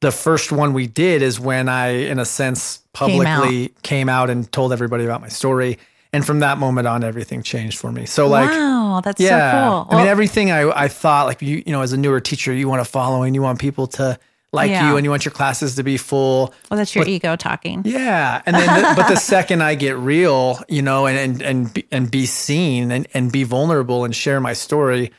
the 0.00 0.10
first 0.12 0.50
one 0.52 0.72
we 0.72 0.86
did 0.86 1.22
is 1.22 1.38
when 1.38 1.68
I, 1.68 1.88
in 1.88 2.18
a 2.18 2.24
sense, 2.24 2.78
Came 2.94 3.20
out. 3.20 3.40
publicly 3.42 3.74
came 3.82 4.08
out, 4.08 4.30
and 4.30 4.50
told 4.50 4.72
everybody 4.72 5.04
about 5.04 5.20
my 5.20 5.28
story. 5.28 5.78
And 6.12 6.26
from 6.26 6.40
that 6.40 6.58
moment 6.58 6.88
on, 6.88 7.04
everything 7.04 7.42
changed 7.42 7.78
for 7.78 7.92
me. 7.92 8.04
So 8.06 8.26
like. 8.26 8.50
wow, 8.50 9.00
that's 9.04 9.20
Yeah, 9.20 9.52
so 9.52 9.84
cool. 9.84 9.96
I 9.96 10.00
mean 10.00 10.08
everything 10.08 10.50
I, 10.50 10.68
I 10.70 10.88
thought 10.88 11.26
like 11.26 11.40
you 11.40 11.62
you 11.64 11.72
know 11.72 11.82
as 11.82 11.92
a 11.92 11.96
newer 11.96 12.18
teacher 12.20 12.52
you 12.52 12.68
want 12.68 12.80
a 12.80 12.84
following 12.84 13.32
you 13.34 13.42
want 13.42 13.60
people 13.60 13.86
to 13.88 14.18
like 14.52 14.68
Yeah. 14.70 14.90
you 14.90 14.96
and 14.96 15.04
you 15.04 15.10
want 15.10 15.24
your 15.24 15.30
classes 15.30 15.76
to 15.76 15.84
be 15.84 15.96
full 15.96 16.52
well, 16.68 16.78
that's 16.78 16.96
your 16.96 17.06
ego 17.06 17.36
talking. 17.36 17.82
yeah, 17.84 18.42
and 18.44 18.56
then 18.56 18.66
the, 18.82 18.94
but 19.00 19.06
the 19.08 19.14
second 19.16 19.62
I 19.62 19.76
get 19.76 19.96
real, 19.98 20.58
you 20.68 20.82
know, 20.82 21.06
and 21.06 21.16
and 21.16 21.42
and 21.42 21.72
be, 21.72 21.86
and 21.92 22.10
be 22.10 22.26
seen 22.26 22.90
and 22.90 23.06
and 23.14 23.30
be 23.30 23.44
vulnerable 23.44 24.04
and 24.04 24.12
share 24.12 24.40
my 24.40 24.52
story, 24.54 25.12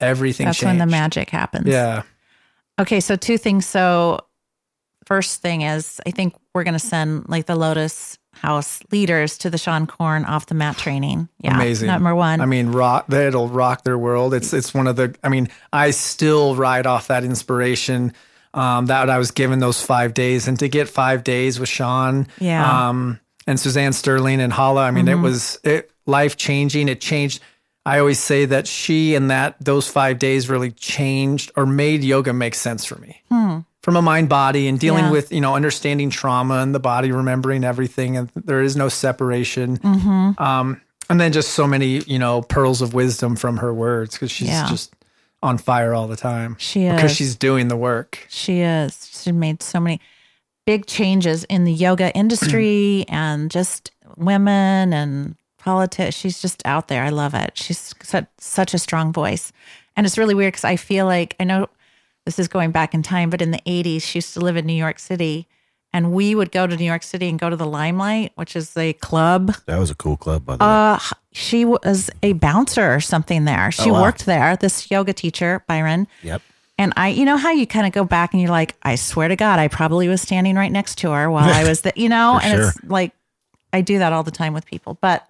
everything 0.00 0.46
That's 0.46 0.58
changed. 0.60 0.70
when 0.70 0.78
the 0.78 0.90
magic 0.90 1.28
happens. 1.28 1.66
Yeah, 1.66 2.04
Okay, 2.80 3.00
so 3.00 3.16
two 3.16 3.36
things. 3.36 3.66
So, 3.66 4.20
first 5.08 5.40
thing 5.42 5.62
is, 5.62 6.00
I 6.06 6.10
think 6.10 6.34
we're 6.54 6.64
going 6.64 6.74
to 6.78 6.78
send 6.94 7.28
like 7.28 7.46
the 7.46 7.56
Lotus 7.56 8.18
house 8.34 8.80
leaders 8.92 9.38
to 9.38 9.50
the 9.50 9.56
Seane 9.58 9.86
Corn 9.88 10.24
off 10.24 10.46
the 10.46 10.54
mat 10.54 10.76
training. 10.76 11.28
Yeah, 11.40 11.54
Amazing. 11.56 11.88
Number 11.88 12.14
one. 12.14 12.40
I 12.40 12.46
mean, 12.46 12.68
rock 12.70 13.12
it'll 13.12 13.48
rock 13.48 13.82
their 13.84 13.98
world. 13.98 14.34
It's 14.34 14.52
it's 14.52 14.72
one 14.74 14.86
of 14.86 14.96
the. 14.96 15.14
I 15.24 15.28
mean, 15.28 15.48
I 15.72 15.90
still 15.92 16.54
ride 16.54 16.86
off 16.86 17.08
that 17.08 17.24
inspiration 17.24 18.12
um, 18.54 18.86
that 18.86 19.10
I 19.10 19.18
was 19.18 19.30
given 19.32 19.58
those 19.58 19.82
five 19.82 20.14
days, 20.14 20.46
and 20.48 20.58
to 20.60 20.68
get 20.68 20.88
five 20.88 21.24
days 21.24 21.58
with 21.58 21.68
Seane, 21.68 22.26
Yeah. 22.38 22.88
um, 22.88 23.18
and 23.46 23.58
Suzanne 23.58 23.92
Sterling 23.92 24.40
and 24.40 24.52
Hala. 24.52 24.84
I 24.84 24.90
mean, 24.90 25.06
Mm-hmm. 25.06 25.18
it 25.18 25.22
was 25.28 25.58
it 25.64 25.90
life 26.06 26.36
changing. 26.36 26.88
It 26.88 27.00
changed. 27.00 27.40
I 27.86 28.00
always 28.00 28.18
say 28.18 28.44
that 28.44 28.66
she 28.68 29.14
and 29.14 29.30
that 29.30 29.56
those 29.64 29.88
five 29.88 30.18
days 30.18 30.50
really 30.50 30.70
changed 30.72 31.50
or 31.56 31.64
made 31.64 32.04
yoga 32.04 32.32
make 32.34 32.54
sense 32.54 32.84
for 32.84 32.96
me. 33.00 33.22
From 33.88 33.96
a 33.96 34.02
mind 34.02 34.28
body 34.28 34.68
and 34.68 34.78
dealing. 34.78 35.04
Yeah. 35.04 35.10
with, 35.10 35.32
you 35.32 35.40
know, 35.40 35.54
understanding 35.56 36.10
trauma 36.10 36.58
and 36.58 36.74
the 36.74 36.78
body 36.80 37.10
remembering 37.10 37.64
everything 37.64 38.16
and 38.18 38.30
there 38.34 38.60
is 38.60 38.76
no 38.76 38.90
separation. 38.90 39.78
Mm-hmm. 39.78 40.42
Um, 40.42 40.80
and 41.08 41.18
then 41.18 41.32
just 41.32 41.52
so 41.54 41.66
many, 41.66 42.00
you 42.00 42.18
know, 42.18 42.42
pearls 42.42 42.82
of 42.82 42.92
wisdom 42.92 43.34
from 43.34 43.56
her 43.56 43.72
words 43.72 44.14
because 44.14 44.30
she's 44.30 44.48
Yeah. 44.48 44.68
just 44.68 44.94
on 45.42 45.56
fire 45.56 45.94
all 45.94 46.06
the 46.06 46.16
time. 46.16 46.56
She 46.58 46.84
is 46.84 46.94
Because 46.96 47.12
she's 47.12 47.34
doing 47.34 47.68
the 47.68 47.76
work. 47.76 48.26
She 48.28 48.60
is. 48.60 49.08
She 49.22 49.32
made 49.32 49.62
so 49.62 49.80
many 49.80 50.00
big 50.66 50.84
changes 50.84 51.44
in 51.44 51.64
the 51.64 51.72
yoga 51.72 52.14
industry 52.14 53.06
and 53.08 53.50
just 53.50 53.90
women 54.18 54.92
and 54.92 55.34
politics. 55.58 56.14
She's 56.14 56.42
just 56.42 56.60
out 56.66 56.88
there. 56.88 57.04
I 57.04 57.08
love 57.08 57.32
it. 57.32 57.52
She's 57.56 57.94
such, 58.02 58.26
such 58.36 58.74
a 58.74 58.78
strong 58.78 59.12
voice. 59.14 59.50
And 59.96 60.04
it's 60.06 60.18
really 60.18 60.34
weird 60.34 60.52
because 60.52 60.64
I 60.64 60.76
feel 60.76 61.06
like, 61.06 61.34
I 61.40 61.44
know 61.44 61.68
this 62.28 62.38
is 62.38 62.46
going 62.46 62.72
back 62.72 62.92
in 62.92 63.02
time, 63.02 63.30
but 63.30 63.40
in 63.40 63.52
the 63.52 63.60
80s, 63.66 64.02
she 64.02 64.18
used 64.18 64.34
to 64.34 64.40
live 64.40 64.54
in 64.58 64.66
New 64.66 64.74
York 64.74 64.98
City. 64.98 65.48
And 65.94 66.12
we 66.12 66.34
would 66.34 66.52
go 66.52 66.66
to 66.66 66.76
New 66.76 66.84
York 66.84 67.02
City 67.02 67.26
and 67.30 67.38
go 67.38 67.48
to 67.48 67.56
the 67.56 67.64
Limelight, 67.64 68.32
which 68.34 68.54
is 68.54 68.76
a 68.76 68.92
club. 68.92 69.54
That 69.64 69.78
was 69.78 69.90
a 69.90 69.94
cool 69.94 70.18
club, 70.18 70.44
by 70.44 70.56
the 70.56 70.62
way. 70.62 70.70
Uh, 70.70 70.98
she 71.32 71.64
was 71.64 72.10
a 72.22 72.34
bouncer 72.34 72.92
or 72.94 73.00
something 73.00 73.46
there. 73.46 73.70
She 73.72 73.88
Oh, 73.88 73.94
wow. 73.94 74.02
worked 74.02 74.26
there, 74.26 74.54
this 74.56 74.90
yoga 74.90 75.14
teacher, 75.14 75.64
Byron. 75.66 76.06
Yep. 76.22 76.42
And 76.76 76.92
I, 76.98 77.08
you 77.08 77.24
know 77.24 77.38
how 77.38 77.50
you 77.52 77.66
kind 77.66 77.86
of 77.86 77.92
go 77.94 78.04
back 78.04 78.34
and 78.34 78.42
you're 78.42 78.50
like, 78.50 78.76
I 78.82 78.96
swear 78.96 79.28
to 79.28 79.36
God, 79.36 79.58
I 79.58 79.68
probably 79.68 80.06
was 80.08 80.20
standing 80.20 80.54
right 80.54 80.70
next 80.70 80.98
to 80.98 81.12
her 81.12 81.30
while 81.30 81.48
I 81.48 81.66
was, 81.66 81.80
the, 81.80 81.94
you 81.96 82.10
know, 82.10 82.38
and 82.42 82.58
sure. 82.58 82.68
it's 82.68 82.84
like, 82.84 83.12
I 83.72 83.80
do 83.80 83.98
that 84.00 84.12
all 84.12 84.22
the 84.22 84.30
time 84.30 84.52
with 84.52 84.66
people. 84.66 84.98
But 85.00 85.26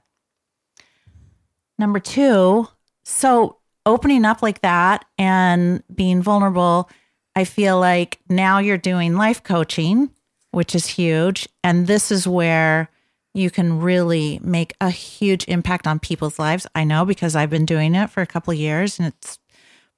number 1.78 2.00
two, 2.00 2.66
so 3.04 3.58
opening 3.88 4.27
up 4.27 4.42
like 4.42 4.61
that 4.61 5.07
and 5.16 5.83
being 5.92 6.22
vulnerable, 6.22 6.90
I 7.35 7.44
feel 7.44 7.81
like 7.81 8.20
now 8.29 8.59
you're 8.59 8.77
doing 8.77 9.16
life 9.16 9.42
coaching, 9.42 10.11
which 10.51 10.74
is 10.74 10.87
huge. 10.87 11.48
And 11.64 11.87
this 11.87 12.12
is 12.12 12.29
where 12.29 12.90
you 13.33 13.51
can 13.51 13.81
really 13.81 14.40
make 14.42 14.74
a 14.81 14.90
huge 14.90 15.46
impact 15.48 15.87
on 15.87 15.98
people's 15.98 16.38
lives. 16.38 16.66
I 16.74 16.85
know 16.85 17.07
because 17.07 17.35
I've 17.35 17.51
been 17.51 17.64
doing 17.64 17.94
it 17.94 18.11
for 18.11 18.20
a 18.20 18.27
couple 18.27 18.53
years 18.53 18.98
and 18.98 19.09
it's 19.09 19.38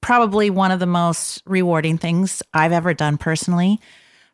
probably 0.00 0.50
one 0.50 0.70
of 0.70 0.78
the 0.78 0.86
most 0.86 1.42
rewarding 1.44 1.98
things 1.98 2.42
I've 2.54 2.72
ever 2.72 2.94
done 2.94 3.18
personally. 3.18 3.80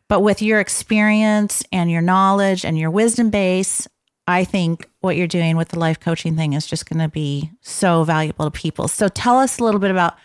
But 0.07 0.21
with 0.21 0.41
your 0.41 0.59
experience 0.59 1.63
and 1.71 1.91
your 1.91 2.01
knowledge 2.01 2.63
and 2.63 2.77
your 2.77 2.91
wisdom 2.91 3.31
base, 3.31 3.87
I 4.27 4.43
think 4.43 4.87
what 5.07 5.15
you're 5.15 5.25
doing 5.25 5.55
with 5.55 5.69
the 5.69 5.79
life 5.79 5.99
coaching 5.99 6.35
thing 6.35 6.51
is 6.51 6.67
just 6.67 6.89
going 6.89 6.99
to 6.99 7.07
be 7.07 7.49
so 7.61 8.03
valuable 8.03 8.45
to 8.45 8.51
people. 8.51 8.89
So 8.89 9.07
tell 9.07 9.39
us 9.39 9.57
a 9.57 9.63
little 9.63 9.79
bit 9.79 9.89
about 9.89 10.15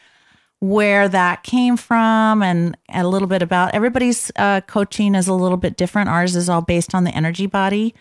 where 0.59 1.09
that 1.09 1.45
came 1.45 1.77
from 1.77 2.43
and 2.43 2.77
a 2.89 3.07
little 3.07 3.29
bit 3.29 3.43
about 3.43 3.75
everybody's 3.75 4.33
uh, 4.37 4.61
coaching 4.63 5.15
is 5.15 5.29
a 5.29 5.33
little 5.33 5.57
bit 5.57 5.77
different. 5.77 6.09
Ours 6.09 6.35
is 6.35 6.49
all 6.49 6.63
based 6.63 6.95
on 6.95 7.05
the 7.05 7.13
energy 7.13 7.47
body. 7.47 7.95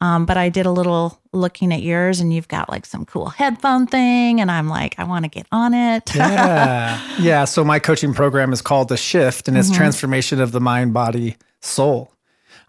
Um, 0.00 0.24
but 0.24 0.36
I 0.36 0.48
did 0.48 0.66
a 0.66 0.70
little 0.70 1.20
looking 1.32 1.74
at 1.74 1.82
yours 1.82 2.20
and 2.20 2.32
you've 2.32 2.48
got 2.48 2.70
like 2.70 2.86
some 2.86 3.04
cool 3.04 3.28
headphone 3.28 3.86
thing. 3.86 4.40
And 4.40 4.50
I'm 4.50 4.68
like, 4.68 4.94
I 4.98 5.04
want 5.04 5.24
to 5.24 5.28
get 5.28 5.46
on 5.50 5.74
it. 5.74 6.14
Yeah. 6.14 7.00
yeah. 7.20 7.44
So 7.44 7.64
my 7.64 7.80
coaching 7.80 8.14
program 8.14 8.52
is 8.52 8.62
called 8.62 8.88
The 8.88 8.96
Shift 8.96 9.48
and 9.48 9.58
it's 9.58 9.70
transformation 9.70 10.40
of 10.40 10.52
the 10.52 10.60
mind, 10.60 10.94
body, 10.94 11.36
soul. 11.60 12.12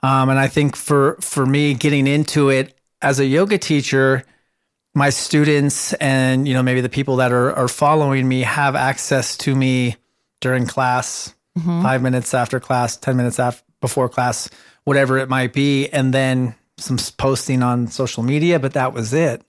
Um, 0.04 0.30
and 0.30 0.40
I 0.40 0.48
think 0.48 0.76
for 0.76 1.18
for 1.22 1.46
me 1.46 1.74
getting 1.74 2.08
into 2.08 2.50
it 2.50 2.76
as 3.02 3.20
a 3.20 3.26
yoga 3.26 3.58
teacher, 3.58 4.24
my 4.94 5.10
students 5.10 5.94
and 5.94 6.48
you 6.48 6.54
know 6.54 6.64
maybe 6.64 6.82
the 6.82 6.90
people 6.90 7.18
that 7.18 7.32
are 7.32 7.54
are 7.54 7.68
following 7.68 8.28
me 8.28 8.42
have 8.42 8.76
access 8.76 9.38
to 9.38 9.56
me 9.56 9.96
during 10.42 10.66
class, 10.66 11.34
mm-hmm. 11.58 11.82
five 11.82 12.02
minutes 12.02 12.34
after 12.34 12.60
class, 12.60 12.98
ten 12.98 13.18
minutes 13.18 13.40
after 13.40 13.64
before 13.80 14.10
class, 14.10 14.50
whatever 14.84 15.18
it 15.18 15.30
might 15.30 15.54
be, 15.54 15.88
and 15.90 16.14
then 16.14 16.56
some 16.78 16.98
posting 17.18 17.64
on 17.64 17.88
social 17.88 18.24
media. 18.24 18.60
But 18.60 18.74
that 18.74 18.94
was 18.94 19.14
it. 19.14 19.44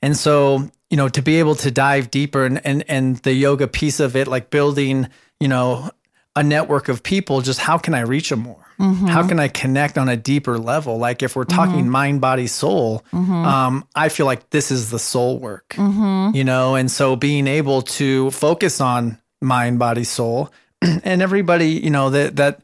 And 0.00 0.16
so, 0.16 0.70
you 0.90 0.96
know, 0.96 1.08
to 1.08 1.22
be 1.22 1.38
able 1.38 1.54
to 1.56 1.70
dive 1.70 2.10
deeper 2.10 2.44
and 2.44 2.64
and 2.66 2.84
and 2.88 3.16
the 3.18 3.32
yoga 3.32 3.68
piece 3.68 4.00
of 4.00 4.16
it, 4.16 4.26
like 4.26 4.50
building, 4.50 5.08
you 5.38 5.48
know, 5.48 5.90
a 6.34 6.42
network 6.42 6.88
of 6.88 7.02
people, 7.02 7.40
just 7.40 7.60
how 7.60 7.78
can 7.78 7.94
I 7.94 8.00
reach 8.00 8.30
them 8.30 8.40
more? 8.40 8.66
How 8.78 9.26
can 9.28 9.38
I 9.40 9.48
connect 9.48 9.98
on 9.98 10.08
a 10.08 10.16
deeper 10.16 10.58
level? 10.58 10.98
Like 10.98 11.22
if 11.22 11.36
we're 11.36 11.44
talking 11.44 11.88
mind, 11.88 12.20
body, 12.20 12.46
soul, 12.46 13.04
um, 13.12 13.86
I 13.94 14.08
feel 14.08 14.26
like 14.26 14.50
this 14.50 14.70
is 14.70 14.90
the 14.90 14.98
soul 14.98 15.38
work, 15.38 15.74
you 15.78 16.44
know, 16.44 16.74
and 16.74 16.90
so 16.90 17.16
being 17.16 17.46
able 17.46 17.82
to 17.82 18.30
focus 18.30 18.80
on 18.80 19.18
mind, 19.40 19.78
body, 19.78 20.04
soul, 20.04 20.52
and 20.82 21.20
everybody, 21.22 21.70
you 21.70 21.90
know, 21.90 22.10
that 22.10 22.36
that 22.36 22.60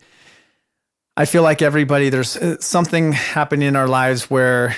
I 1.17 1.25
feel 1.25 1.43
like 1.43 1.63
everybody 1.63 2.09
there's 2.11 2.37
uh, 2.37 2.57
something 2.61 3.13
happening 3.13 3.67
in 3.69 3.77
our 3.77 3.89
lives 3.89 4.31
where 4.31 4.77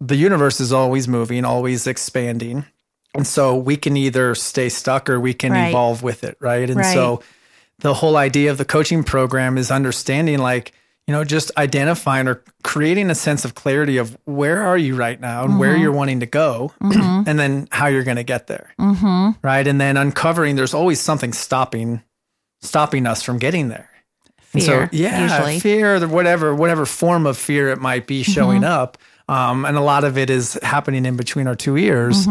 the 0.00 0.16
universe 0.16 0.60
is 0.60 0.72
always 0.72 1.08
moving, 1.08 1.44
always 1.44 1.86
expanding. 1.86 2.64
And 3.14 3.26
so 3.26 3.54
we 3.56 3.76
can 3.76 3.96
either 3.96 4.34
stay 4.34 4.70
stuck 4.70 5.10
or 5.10 5.20
we 5.20 5.34
can 5.34 5.52
Right. 5.52 5.68
evolve 5.68 6.02
with 6.02 6.24
it, 6.24 6.36
right? 6.40 6.68
And 6.70 6.78
Right. 6.78 6.94
so 6.94 7.22
the 7.78 7.94
whole 7.94 8.16
idea 8.16 8.50
of 8.50 8.58
the 8.58 8.64
coaching 8.64 9.02
program 9.04 9.58
is 9.58 9.70
understanding 9.70 10.38
like, 10.38 10.72
you 11.06 11.12
know, 11.12 11.24
just 11.24 11.50
identifying 11.56 12.28
or 12.28 12.44
creating 12.62 13.10
a 13.10 13.14
sense 13.14 13.44
of 13.44 13.54
clarity 13.56 13.96
of 13.98 14.16
where 14.24 14.62
are 14.62 14.78
you 14.78 14.94
right 14.94 15.20
now 15.20 15.44
and 15.44 15.58
where 15.58 15.76
you're 15.76 15.92
wanting 15.92 16.20
to 16.20 16.26
go 16.26 16.72
and 16.80 17.38
then 17.38 17.66
how 17.72 17.88
you're 17.88 18.04
going 18.04 18.18
to 18.18 18.22
get 18.22 18.46
there. 18.46 18.72
Right? 19.42 19.66
And 19.66 19.80
then 19.80 19.96
uncovering 19.96 20.54
there's 20.56 20.74
always 20.74 21.00
something 21.00 21.32
stopping 21.32 22.02
stopping 22.60 23.06
us 23.06 23.22
from 23.22 23.38
getting 23.38 23.68
there. 23.68 23.90
And 24.52 24.62
so 24.62 24.88
yeah, 24.92 25.22
usually. 25.22 25.60
fear, 25.60 26.06
whatever 26.06 26.54
whatever 26.54 26.86
form 26.86 27.26
of 27.26 27.36
fear 27.36 27.70
it 27.70 27.80
might 27.80 28.06
be 28.06 28.22
showing 28.22 28.60
Mm-hmm. 28.62 28.70
up, 28.70 28.98
um, 29.28 29.64
and 29.64 29.76
a 29.76 29.80
lot 29.80 30.04
of 30.04 30.18
it 30.18 30.30
is 30.30 30.58
happening 30.62 31.04
in 31.06 31.16
between 31.16 31.46
our 31.48 31.56
two 31.56 31.76
ears. 31.76 32.26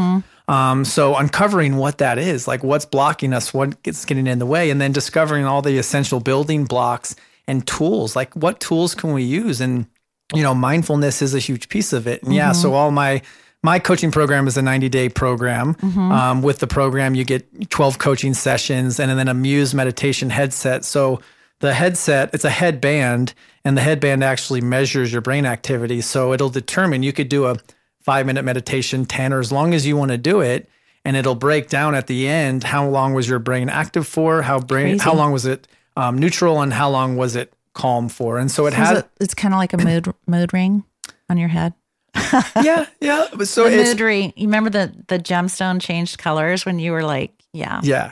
Mm-hmm. 0.51 0.71
Um, 0.79 0.85
so 0.85 1.15
uncovering 1.15 1.77
what 1.77 1.97
that 1.99 2.17
is, 2.17 2.47
like 2.47 2.63
what's 2.63 2.85
blocking 2.85 3.33
us, 3.33 3.53
what 3.53 3.81
gets 3.83 4.05
getting 4.05 4.27
in 4.27 4.39
the 4.39 4.45
way, 4.45 4.69
and 4.69 4.81
then 4.81 4.91
discovering 4.91 5.45
all 5.45 5.61
the 5.61 5.77
essential 5.77 6.19
building 6.19 6.65
blocks 6.65 7.15
and 7.47 7.65
tools. 7.65 8.15
Like 8.15 8.33
what 8.35 8.59
tools 8.59 8.93
can 8.95 9.13
we 9.13 9.23
use? 9.23 9.61
And 9.61 9.85
you 10.33 10.43
know, 10.43 10.53
mindfulness 10.53 11.21
is 11.21 11.33
a 11.33 11.39
huge 11.39 11.67
piece 11.69 11.93
of 11.93 12.07
it. 12.07 12.23
And 12.23 12.33
yeah, 12.33 12.51
Mm-hmm. 12.51 12.61
so 12.61 12.73
all 12.73 12.91
my 12.91 13.21
my 13.63 13.77
coaching 13.79 14.11
program 14.11 14.47
is 14.47 14.57
a 14.57 14.61
90 14.61 14.89
day 14.89 15.07
program. 15.09 15.75
Mm-hmm. 15.75 16.11
Um, 16.11 16.41
with 16.41 16.59
the 16.59 16.67
program, 16.67 17.15
you 17.15 17.23
get 17.23 17.69
12 17.69 17.99
coaching 17.99 18.33
sessions 18.33 18.99
and 18.99 19.11
then 19.19 19.27
a 19.27 19.33
Muse 19.33 19.73
meditation 19.73 20.29
headset. 20.31 20.83
So 20.83 21.21
the 21.59 21.73
headset, 21.73 22.33
it's 22.33 22.43
a 22.43 22.49
headband, 22.49 23.35
and 23.63 23.77
the 23.77 23.81
headband 23.81 24.23
actually 24.23 24.61
measures 24.61 25.11
your 25.11 25.21
brain 25.21 25.45
activity. 25.45 26.01
So 26.01 26.33
it'll 26.33 26.49
determine 26.49 27.03
you 27.03 27.13
could 27.13 27.29
do 27.29 27.45
a 27.45 27.57
five 28.01 28.25
minute 28.25 28.43
meditation, 28.43 29.05
10, 29.05 29.33
or 29.33 29.39
as 29.39 29.51
long 29.51 29.73
as 29.73 29.85
you 29.85 29.95
want 29.97 30.11
to 30.11 30.17
do 30.17 30.41
it. 30.41 30.69
And 31.03 31.17
it'll 31.17 31.33
break 31.35 31.67
down 31.69 31.95
at 31.95 32.05
the 32.07 32.27
end 32.27 32.63
how 32.63 32.87
long 32.87 33.13
was 33.15 33.27
your 33.27 33.39
brain 33.39 33.69
active 33.69 34.05
for, 34.07 34.43
how 34.43 34.59
brain, 34.59 34.97
Crazy. 34.99 35.03
how 35.03 35.15
long 35.15 35.31
was 35.31 35.45
it 35.47 35.67
um, 35.97 36.17
neutral, 36.19 36.61
and 36.61 36.71
how 36.71 36.89
long 36.91 37.17
was 37.17 37.35
it 37.35 37.51
calm 37.73 38.07
for. 38.07 38.37
And 38.37 38.51
so 38.51 38.65
it 38.67 38.69
Is 38.69 38.75
has, 38.75 38.99
it- 38.99 39.09
it's 39.19 39.33
kind 39.33 39.53
of 39.53 39.57
like 39.57 39.73
a 39.73 39.77
mood 39.77 40.13
mood 40.27 40.53
ring 40.53 40.83
on 41.29 41.37
your 41.37 41.47
head. 41.49 41.73
yeah, 42.61 42.85
yeah. 42.99 43.27
So 43.45 43.69
The 43.69 43.79
it's, 43.79 43.89
mood 43.91 43.99
ring. 44.01 44.33
You 44.35 44.47
remember 44.47 44.69
the 44.69 44.93
the 45.07 45.17
gemstone 45.17 45.81
changed 45.81 46.17
colors 46.19 46.65
when 46.67 46.77
you 46.77 46.91
were 46.91 47.03
like, 47.03 47.31
yeah, 47.53 47.79
yeah. 47.83 48.11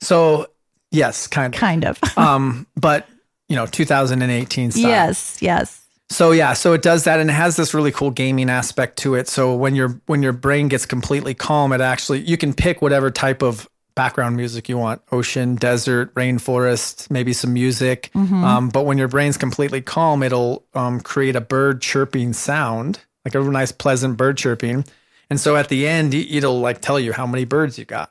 So 0.00 0.46
yes, 0.90 1.26
kind 1.26 1.54
of. 1.54 1.60
kind 1.60 1.84
of. 1.84 1.98
um, 2.16 2.66
but 2.76 3.06
you 3.48 3.56
know, 3.56 3.66
2018 3.66 4.70
style. 4.72 4.82
yes, 4.82 5.38
yes. 5.40 5.84
So 6.10 6.30
yeah, 6.32 6.54
so 6.54 6.72
it 6.72 6.82
does 6.82 7.04
that 7.04 7.20
and 7.20 7.28
it 7.28 7.34
has 7.34 7.56
this 7.56 7.74
really 7.74 7.92
cool 7.92 8.10
gaming 8.10 8.48
aspect 8.48 8.96
to 8.98 9.14
it. 9.14 9.28
So 9.28 9.54
when 9.54 9.74
your 9.74 10.00
when 10.06 10.22
your 10.22 10.32
brain 10.32 10.68
gets 10.68 10.86
completely 10.86 11.34
calm, 11.34 11.72
it 11.72 11.80
actually 11.80 12.20
you 12.20 12.36
can 12.36 12.54
pick 12.54 12.80
whatever 12.80 13.10
type 13.10 13.42
of 13.42 13.68
background 13.94 14.36
music 14.36 14.68
you 14.68 14.78
want: 14.78 15.02
ocean, 15.12 15.56
desert, 15.56 16.14
rainforest, 16.14 17.10
maybe 17.10 17.32
some 17.32 17.52
music. 17.52 18.10
Um, 18.44 18.68
but 18.70 18.84
when 18.84 18.96
your 18.96 19.08
brain's 19.08 19.36
completely 19.36 19.82
calm, 19.82 20.22
it'll 20.22 20.64
um, 20.74 21.00
create 21.00 21.36
a 21.36 21.40
bird 21.42 21.82
chirping 21.82 22.32
sound, 22.32 23.00
like 23.24 23.34
a 23.34 23.40
nice 23.40 23.72
pleasant 23.72 24.16
bird 24.16 24.38
chirping. 24.38 24.84
And 25.28 25.38
so 25.38 25.56
at 25.56 25.68
the 25.68 25.86
end, 25.86 26.14
it'll 26.14 26.60
like 26.60 26.80
tell 26.80 26.98
you 26.98 27.12
how 27.12 27.26
many 27.26 27.44
birds 27.44 27.78
you 27.78 27.84
got. 27.84 28.10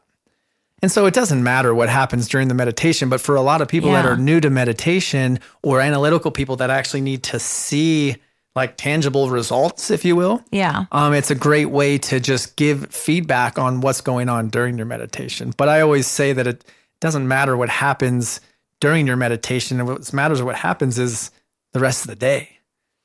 And 0.82 0.92
so 0.92 1.08
it 1.08 1.13
doesn't 1.13 1.42
matter 1.42 1.74
what 1.74 1.90
happens 1.90 2.28
during 2.28 2.50
the 2.50 2.54
meditation, 2.54 3.10
but 3.10 3.20
for 3.20 3.36
a 3.36 3.42
lot 3.42 3.62
of 3.62 3.68
people 3.68 3.92
that 3.92 4.06
are 4.06 4.16
new 4.16 4.40
to 4.40 4.50
meditation 4.50 5.40
or 5.63 5.82
analytical 5.82 6.30
people 6.30 6.58
that 6.58 6.70
actually 6.70 7.02
need 7.02 7.24
to 7.24 7.40
see 7.40 8.18
like 8.56 8.76
tangible 8.78 9.30
results, 9.30 9.92
if 9.92 10.04
you 10.04 10.16
will. 10.16 10.44
Yeah. 10.52 10.86
Um, 10.92 11.13
it's 11.13 11.32
a 11.32 11.36
great 11.36 11.68
way 11.68 11.98
to 12.00 12.20
just 12.20 12.56
give 12.56 12.92
feedback 12.92 13.58
on 13.58 13.82
what's 13.82 14.02
going 14.02 14.30
on 14.30 14.50
during 14.50 14.78
your 14.78 14.86
meditation. 14.86 15.54
But 15.56 15.70
I 15.70 15.82
always 15.82 16.08
say 16.08 16.34
that 16.34 16.48
it 16.48 16.66
doesn't 17.00 17.28
matter 17.28 17.56
what 17.56 17.70
happens 17.70 18.42
during 18.80 19.08
your 19.08 19.16
meditation. 19.16 19.80
And 19.80 19.88
what 19.88 20.12
matters 20.13 20.42
what 20.42 20.56
happens 20.56 21.00
is 21.00 21.32
the 21.74 21.80
rest 21.80 22.04
of 22.04 22.10
the 22.10 22.16
day. 22.16 22.50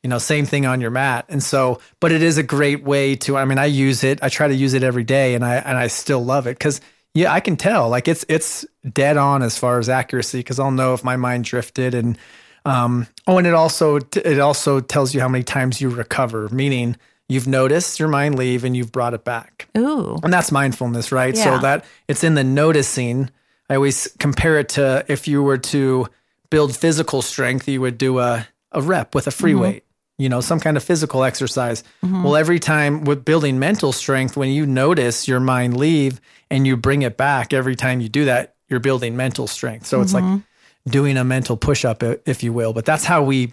You 0.02 0.10
know, 0.10 0.18
same 0.18 0.46
thing 0.46 0.66
on 0.66 0.80
your 0.80 0.90
mat. 0.90 1.26
And 1.28 1.42
so, 1.42 1.80
but 2.00 2.12
it 2.12 2.22
is 2.22 2.36
a 2.38 2.42
great 2.42 2.82
way 2.82 3.14
to, 3.16 3.36
I 3.36 3.44
mean, 3.44 3.58
I 3.58 3.66
use 3.66 4.04
it, 4.04 4.22
I 4.22 4.28
try 4.28 4.48
to 4.48 4.54
use 4.54 4.74
it 4.74 4.82
every 4.82 5.04
day 5.04 5.34
and 5.34 5.44
I, 5.44 5.56
and 5.56 5.78
I 5.78 5.86
still 5.86 6.24
love 6.24 6.46
it 6.46 6.58
because 6.58 6.80
yeah, 7.14 7.32
I 7.32 7.40
can 7.40 7.56
tell 7.56 7.88
like 7.88 8.08
it's, 8.08 8.24
it's 8.28 8.64
dead 8.90 9.16
on 9.16 9.42
as 9.42 9.58
far 9.58 9.78
as 9.78 9.88
accuracy 9.88 10.38
because 10.38 10.58
I'll 10.58 10.70
know 10.70 10.94
if 10.94 11.04
my 11.04 11.16
mind 11.16 11.44
drifted 11.44 11.94
and, 11.94 12.18
um, 12.64 13.06
oh, 13.26 13.38
and 13.38 13.46
it 13.46 13.54
also, 13.54 13.96
it 13.96 14.38
also 14.38 14.80
tells 14.80 15.14
you 15.14 15.20
how 15.20 15.28
many 15.28 15.44
times 15.44 15.80
you 15.80 15.88
recover, 15.90 16.48
meaning 16.50 16.96
you've 17.28 17.46
noticed 17.46 17.98
your 17.98 18.08
mind 18.08 18.36
leave 18.36 18.62
and 18.64 18.76
you've 18.76 18.92
brought 18.92 19.14
it 19.14 19.24
back. 19.24 19.68
Ooh. 19.76 20.18
And 20.22 20.32
that's 20.32 20.52
mindfulness, 20.52 21.10
right? 21.10 21.34
Yeah. 21.34 21.44
So 21.44 21.58
that 21.58 21.84
it's 22.08 22.22
in 22.22 22.34
the 22.34 22.44
noticing. 22.44 23.30
I 23.70 23.76
always 23.76 24.14
compare 24.18 24.58
it 24.58 24.68
to 24.70 25.04
if 25.08 25.26
you 25.26 25.42
were 25.42 25.58
to 25.58 26.06
build 26.50 26.76
physical 26.76 27.22
strength, 27.22 27.66
you 27.68 27.80
would 27.80 27.96
do 27.96 28.18
a, 28.18 28.46
a 28.72 28.82
rep 28.82 29.14
with 29.14 29.26
a 29.26 29.30
free 29.30 29.54
weight, 29.54 29.84
you 30.22 30.28
know, 30.28 30.40
some 30.40 30.60
kind 30.60 30.76
of 30.76 30.84
physical 30.84 31.24
exercise. 31.24 31.82
Mm-hmm. 32.04 32.22
Well, 32.22 32.36
every 32.36 32.60
time 32.60 33.04
with 33.04 33.24
building 33.24 33.58
mental 33.58 33.92
strength, 33.92 34.36
when 34.36 34.50
you 34.50 34.64
notice 34.66 35.26
your 35.26 35.40
mind 35.40 35.76
leave 35.76 36.20
and 36.50 36.66
you 36.66 36.76
bring 36.76 37.02
it 37.02 37.16
back, 37.16 37.52
every 37.52 37.74
time 37.74 38.00
you 38.00 38.08
do 38.08 38.24
that, 38.26 38.54
you're 38.68 38.80
building 38.80 39.16
mental 39.16 39.46
strength. 39.46 39.86
So 39.86 40.00
it's 40.00 40.14
like 40.14 40.24
mm-hmm. 40.24 40.90
doing 40.90 41.16
a 41.16 41.24
mental 41.24 41.56
push 41.56 41.84
up, 41.84 42.02
if 42.02 42.42
you 42.42 42.52
will. 42.52 42.72
But 42.72 42.84
that's 42.84 43.04
how 43.04 43.22
we 43.22 43.52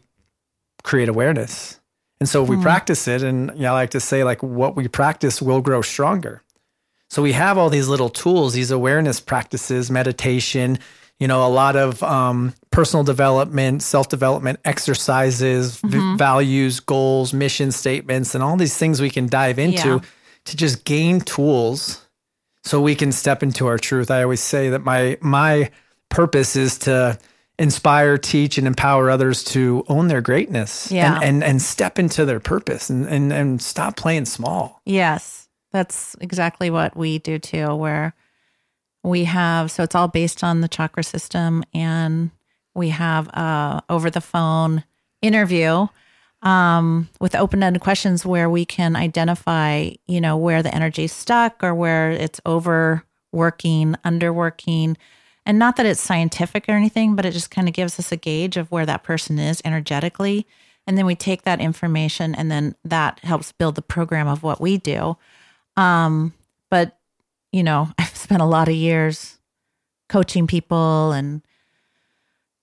create 0.84 1.10
awareness. 1.10 1.79
And 2.19 2.29
so 2.29 2.43
we 2.43 2.55
mm-hmm. 2.55 2.63
practice 2.63 3.08
it. 3.08 3.23
And 3.23 3.51
yeah, 3.58 3.71
I 3.71 3.73
like 3.73 3.91
to 3.91 3.99
say, 3.99 4.23
like, 4.23 4.43
what 4.43 4.75
we 4.75 4.88
practice 4.88 5.41
will 5.41 5.62
grow 5.62 5.82
stronger. 5.82 6.43
So 7.10 7.23
we 7.23 7.32
have 7.32 7.58
all 7.58 7.69
these 7.69 7.88
little 7.88 8.10
tools, 8.10 8.53
these 8.53 8.69
awareness 8.69 9.19
practices, 9.19 9.89
meditation, 9.89 10.77
you 11.19 11.27
know, 11.27 11.45
a 11.45 11.49
lot 11.49 11.75
of 11.75 12.01
um, 12.03 12.53
personal 12.71 13.03
development, 13.03 13.84
self 13.84 14.08
development 14.10 14.60
exercises, 14.65 15.77
v- 15.82 16.15
values, 16.17 16.79
goals, 16.79 17.34
mission 17.34 17.71
statements, 17.71 18.36
and 18.36 18.43
all 18.43 18.55
these 18.58 18.77
things 18.77 19.01
we 19.01 19.10
can 19.10 19.27
dive 19.27 19.60
into 19.60 19.88
Yeah. 19.89 19.99
to 20.45 20.58
just 20.58 20.86
gain 20.86 21.19
tools 21.21 22.05
so 22.63 22.82
we 22.82 22.95
can 22.95 23.12
step 23.12 23.43
into 23.43 23.67
our 23.67 23.77
truth. 23.77 24.10
I 24.12 24.23
always 24.23 24.41
say 24.41 24.69
that 24.69 24.84
my 24.84 25.17
my 25.21 25.71
purpose 26.10 26.55
is 26.55 26.77
to 26.79 27.17
inspire, 27.58 28.17
teach, 28.17 28.58
and 28.58 28.65
empower 28.65 29.10
others 29.10 29.43
to 29.43 29.84
own 29.89 30.08
their 30.08 30.21
greatness 30.21 30.89
Yeah. 30.91 31.15
and, 31.15 31.23
and 31.23 31.43
and 31.43 31.62
step 31.62 31.99
into 31.99 32.23
their 32.25 32.39
purpose 32.39 32.89
and, 32.89 33.05
and 33.08 33.34
and 33.34 33.62
stop 33.62 33.97
playing 33.97 34.25
small. 34.25 34.82
Yes, 34.86 35.49
that's 35.73 36.15
exactly 36.21 36.69
what 36.69 36.95
we 36.95 37.19
do 37.19 37.39
too, 37.39 37.75
where 37.75 38.13
we 39.03 39.23
have, 39.25 39.71
so 39.71 39.83
it's 39.83 39.95
all 39.95 40.07
based 40.07 40.43
on 40.43 40.62
the 40.62 40.67
chakra 40.67 41.03
system, 41.03 41.63
and 41.73 42.31
we 42.75 42.89
have 42.89 43.27
a 43.29 43.83
over 43.89 44.09
the 44.09 44.21
phone 44.21 44.83
interview 45.21 45.88
um, 46.41 47.09
with 47.19 47.35
open 47.35 47.63
ended 47.63 47.81
questions 47.81 48.25
where 48.25 48.49
we 48.49 48.65
can 48.65 48.95
identify, 48.95 49.89
you 50.07 50.21
know, 50.21 50.38
where 50.38 50.63
the 50.63 50.73
energy's 50.73 51.12
stuck 51.12 51.63
or 51.63 51.75
where 51.75 52.12
it's 52.12 52.39
overworking, 52.45 53.95
underworking. 54.05 54.95
And 55.45 55.59
not 55.59 55.75
that 55.77 55.85
it's 55.85 55.99
scientific 55.99 56.65
or 56.69 56.73
anything, 56.73 57.15
but 57.15 57.25
it 57.25 57.31
just 57.31 57.51
kind 57.51 57.67
of 57.67 57.73
gives 57.73 57.99
us 57.99 58.12
a 58.12 58.17
gauge 58.17 58.55
of 58.55 58.71
where 58.71 58.85
that 58.85 59.03
person 59.03 59.39
is 59.39 59.62
energetically. 59.65 60.45
And 60.88 60.97
then 60.97 61.05
we 61.05 61.15
take 61.15 61.43
that 61.43 61.59
information 61.59 62.33
and 62.33 62.49
then 62.49 62.75
that 62.83 63.19
helps 63.19 63.51
build 63.51 63.75
the 63.75 63.81
program 63.81 64.27
of 64.27 64.43
what 64.43 64.62
we 64.62 64.77
do. 64.77 65.17
Um, 65.75 66.33
but, 66.69 66.98
you 67.51 67.63
know, 67.63 67.89
I've 67.97 68.15
spent 68.15 68.41
a 68.41 68.45
lot 68.45 68.67
of 68.67 68.75
years 68.75 69.38
coaching 70.07 70.47
people 70.47 71.12
and 71.12 71.41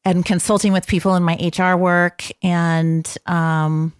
and 0.06 0.24
consulting 0.24 0.72
with 0.72 0.86
people 0.86 1.16
in 1.16 1.24
my 1.24 1.34
HR 1.34 1.76
work. 1.76 2.22
And 2.40 3.12
um, 3.26 3.92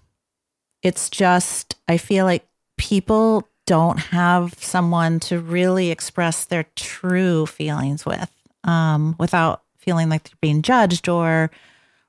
it's 0.81 1.11
just, 1.11 1.75
I 1.89 1.97
feel 1.97 2.25
like 2.25 2.47
people 2.79 3.49
don't 3.67 3.99
have 3.99 4.55
someone 4.55 5.19
to 5.19 5.41
really 5.41 5.91
express 5.91 6.45
their 6.45 6.67
true 6.77 7.45
feelings 7.47 8.07
with 8.07 8.31
um, 8.63 9.17
without 9.19 9.63
feeling 9.79 10.09
like 10.09 10.23
they're 10.23 10.39
being 10.41 10.63
judged 10.63 11.09
or, 11.09 11.51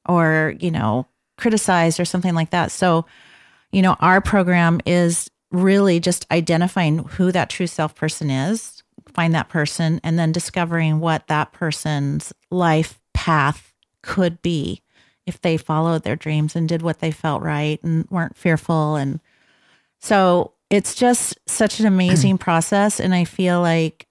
or, 0.08 0.54
you 0.60 0.70
know, 0.70 1.08
criticized 1.40 2.00
or 2.00 2.06
something 2.06 2.36
like 2.36 2.52
that. 2.52 2.72
So, 2.72 3.08
you 3.72 3.82
know, 3.82 3.96
our 4.00 4.22
program 4.22 4.80
is 4.86 5.32
really 5.52 6.00
just 6.00 6.26
identifying 6.32 7.00
who 7.00 7.32
that 7.32 7.50
true 7.50 7.68
self 7.68 7.96
person 7.96 8.30
is, 8.30 8.84
find 9.14 9.34
that 9.34 9.50
person, 9.50 10.00
and 10.04 10.18
then 10.18 10.32
discovering 10.32 11.00
what 11.00 11.28
that 11.28 11.54
person's 11.54 12.34
life 12.52 13.00
path 13.14 13.74
could 14.02 14.42
be 14.42 14.82
if 15.26 15.42
they 15.42 15.58
followed 15.58 16.04
their 16.04 16.16
dreams 16.16 16.56
and 16.56 16.70
did 16.70 16.82
what 16.82 17.00
they 17.00 17.12
felt 17.12 17.42
right 17.42 17.84
and 17.84 18.08
weren't 18.10 18.38
fearful. 18.38 18.96
And 18.96 19.20
so 20.00 20.54
it's 20.70 20.96
just 20.96 21.38
such 21.48 21.80
an 21.80 21.86
amazing 21.86 22.38
process. 22.40 23.00
And 23.00 23.14
I 23.14 23.26
feel 23.26 23.62
like 23.62 24.08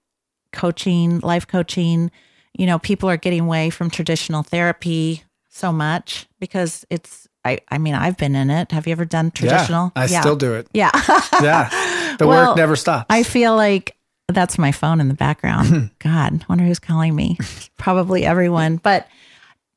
coaching, 0.53 1.19
life 1.19 1.47
coaching, 1.47 2.11
you 2.53 2.65
know, 2.65 2.79
people 2.79 3.09
are 3.09 3.17
getting 3.17 3.41
away 3.41 3.69
from 3.69 3.89
traditional 3.89 4.43
therapy 4.43 5.23
so 5.49 5.71
much 5.71 6.27
because 6.39 6.85
it's, 6.89 7.27
I, 7.47 7.59
I 7.69 7.77
mean, 7.77 7.93
I've 7.95 8.17
been 8.17 8.35
in 8.35 8.49
it. 8.49 8.71
Have 8.71 8.85
you 8.87 8.91
ever 8.91 9.05
done 9.05 9.31
traditional? 9.31 9.91
Yeah, 9.95 10.01
I 10.03 10.05
still 10.07 10.35
do 10.35 10.53
it. 10.55 10.67
Yeah. 10.73 10.91
Yeah. 11.41 12.15
The 12.17 12.25
Well, 12.27 12.49
work 12.49 12.57
never 12.57 12.75
stops. 12.75 13.05
I 13.09 13.23
feel 13.23 13.55
like 13.55 13.95
that's 14.27 14.57
my 14.57 14.71
phone 14.71 14.99
in 14.99 15.07
the 15.07 15.13
background. 15.13 15.91
God, 15.99 16.41
I 16.41 16.45
wonder 16.49 16.63
who's 16.65 16.79
calling 16.79 17.15
me. 17.15 17.37
Probably 17.77 18.25
everyone. 18.25 18.77
But 18.77 19.07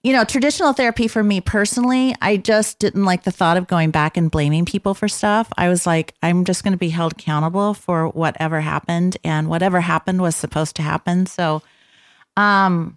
you 0.02 0.14
know, 0.14 0.24
traditional 0.24 0.72
therapy 0.72 1.06
for 1.09 1.22
me 1.22 1.42
personally, 1.42 2.14
I 2.22 2.38
just 2.38 2.78
didn't 2.78 3.04
like 3.04 3.24
the 3.24 3.30
thought 3.30 3.59
of 3.59 3.66
going 3.66 3.90
back 3.90 4.16
and 4.16 4.30
blaming 4.30 4.64
people 4.64 4.94
for 4.94 5.09
stuff. 5.09 5.52
I 5.59 5.68
was 5.68 5.87
like, 5.87 6.14
I'm 6.22 6.46
just 6.46 6.64
going 6.64 6.72
to 6.72 6.78
be 6.78 6.88
held 6.88 7.12
accountable 7.12 7.74
for 7.74 8.09
whatever 8.09 8.62
happened, 8.62 9.18
and 9.22 9.50
whatever 9.50 9.83
happened 9.83 10.22
was 10.22 10.35
supposed 10.35 10.76
to 10.76 10.83
happen. 10.83 11.26
So, 11.26 11.61
um, 12.38 12.96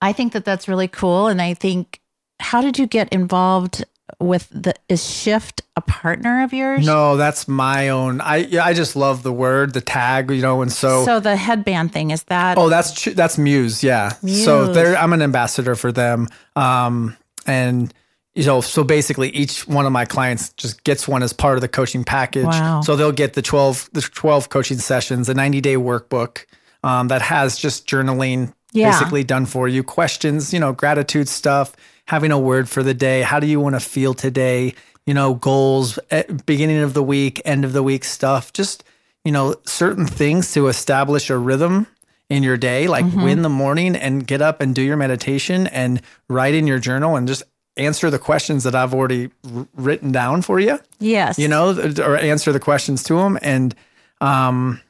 I 0.00 0.12
think 0.12 0.32
that 0.32 0.44
that's 0.44 0.66
really 0.66 0.88
cool. 0.88 1.28
And 1.28 1.40
I 1.40 1.54
think, 1.54 2.00
how 2.40 2.60
did 2.60 2.78
you 2.78 2.86
get 2.86 3.12
involved 3.12 3.84
with 4.20 4.48
the 4.50 4.74
is 4.88 5.04
Shift 5.08 5.62
a 5.76 5.80
partner 5.80 6.42
of 6.44 6.52
yours? 6.52 6.84
no, 6.86 7.16
that's 7.16 7.48
my 7.48 7.88
own. 7.88 8.20
I 8.20 8.36
yeah, 8.38 8.64
I 8.64 8.74
just 8.74 8.96
love 8.96 9.22
the 9.22 9.32
word, 9.32 9.72
the 9.72 9.80
tag, 9.80 10.30
you 10.30 10.42
know, 10.42 10.62
and 10.62 10.70
so, 10.72 11.04
So 11.04 11.20
the 11.20 11.36
headband 11.36 11.92
thing 11.92 12.10
is 12.10 12.22
that 12.24 12.58
oh, 12.58 12.68
that's 12.68 13.04
that's 13.14 13.38
Muse, 13.38 13.82
yeah. 13.82 14.10
So 14.26 14.72
they're 14.72 14.96
I'm 14.96 15.12
an 15.12 15.22
ambassador 15.22 15.74
for 15.74 15.90
them, 15.90 16.28
um, 16.54 17.16
and 17.46 17.92
you 18.34 18.44
know, 18.44 18.60
so 18.60 18.82
basically 18.82 19.30
each 19.30 19.66
one 19.68 19.86
of 19.86 19.92
my 19.92 20.04
clients 20.04 20.50
just 20.54 20.82
gets 20.84 21.06
one 21.06 21.22
as 21.22 21.32
part 21.32 21.56
of 21.56 21.60
the 21.60 21.68
coaching 21.68 22.02
package. 22.04 22.44
Wow. 22.46 22.80
So 22.82 22.96
they'll 22.96 23.12
get 23.12 23.34
the 23.34 23.42
twelve 23.42 23.88
the 23.92 24.02
twelve 24.02 24.48
coaching 24.48 24.78
sessions, 24.78 25.28
a 25.28 25.34
ninety 25.34 25.60
day 25.60 25.76
workbook 25.76 26.44
um, 26.82 27.08
that 27.08 27.22
has 27.22 27.56
just 27.56 27.86
journaling 27.86 28.52
Yeah. 28.72 28.90
basically 28.90 29.24
done 29.24 29.46
for 29.46 29.66
you, 29.68 29.82
questions, 29.82 30.52
you 30.52 30.60
know, 30.60 30.72
gratitude 30.72 31.28
stuff, 31.28 31.74
having 32.06 32.30
a 32.32 32.38
word 32.38 32.68
for 32.68 32.82
the 32.82 32.94
day. 32.94 33.22
How 33.22 33.40
do 33.40 33.46
you 33.46 33.60
want 33.60 33.74
to 33.74 33.80
feel 33.80 34.14
today? 34.14 34.74
You 35.06 35.14
know, 35.14 35.34
goals, 35.34 35.98
eh, 36.10 36.22
beginning 36.46 36.78
of 36.78 36.94
the 36.94 37.02
week, 37.02 37.40
end 37.44 37.64
of 37.64 37.72
the 37.72 37.82
week 37.82 38.04
stuff. 38.04 38.52
Just 38.52 38.84
you 39.24 39.32
know, 39.32 39.54
certain 39.64 40.06
things 40.06 40.52
to 40.52 40.68
establish 40.68 41.30
a 41.30 41.38
rhythm 41.38 41.86
in 42.28 42.42
your 42.42 42.56
day, 42.58 42.88
like 42.88 43.04
Mm-hmm. 43.06 43.28
in 43.28 43.42
the 43.42 43.48
morning 43.48 43.96
and 43.96 44.26
get 44.26 44.42
up 44.42 44.60
and 44.60 44.74
do 44.74 44.82
your 44.82 44.96
meditation 44.98 45.66
and 45.68 46.02
write 46.28 46.54
in 46.54 46.66
your 46.66 46.78
journal 46.78 47.16
and 47.16 47.26
just 47.26 47.42
answer 47.78 48.10
the 48.10 48.18
questions 48.18 48.64
that 48.64 48.74
I've 48.74 48.92
already 48.94 49.30
r- 49.54 49.66
written 49.76 50.12
down 50.12 50.42
for 50.42 50.60
you, 50.60 50.78
yes, 51.00 51.38
you 51.38 51.48
know, 51.48 51.70
or 52.02 52.16
answer 52.18 52.52
the 52.52 52.60
questions 52.60 53.02
to 53.04 53.14
them 53.16 53.38
and 53.42 53.74
um, 54.20 54.80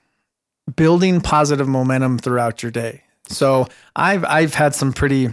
building 0.76 1.20
positive 1.20 1.68
momentum 1.68 2.18
throughout 2.18 2.62
your 2.62 2.72
day. 2.72 3.02
So 3.28 3.68
I've, 3.96 4.24
I've 4.24 4.54
had 4.54 4.74
some 4.74 4.92
pretty, 4.92 5.28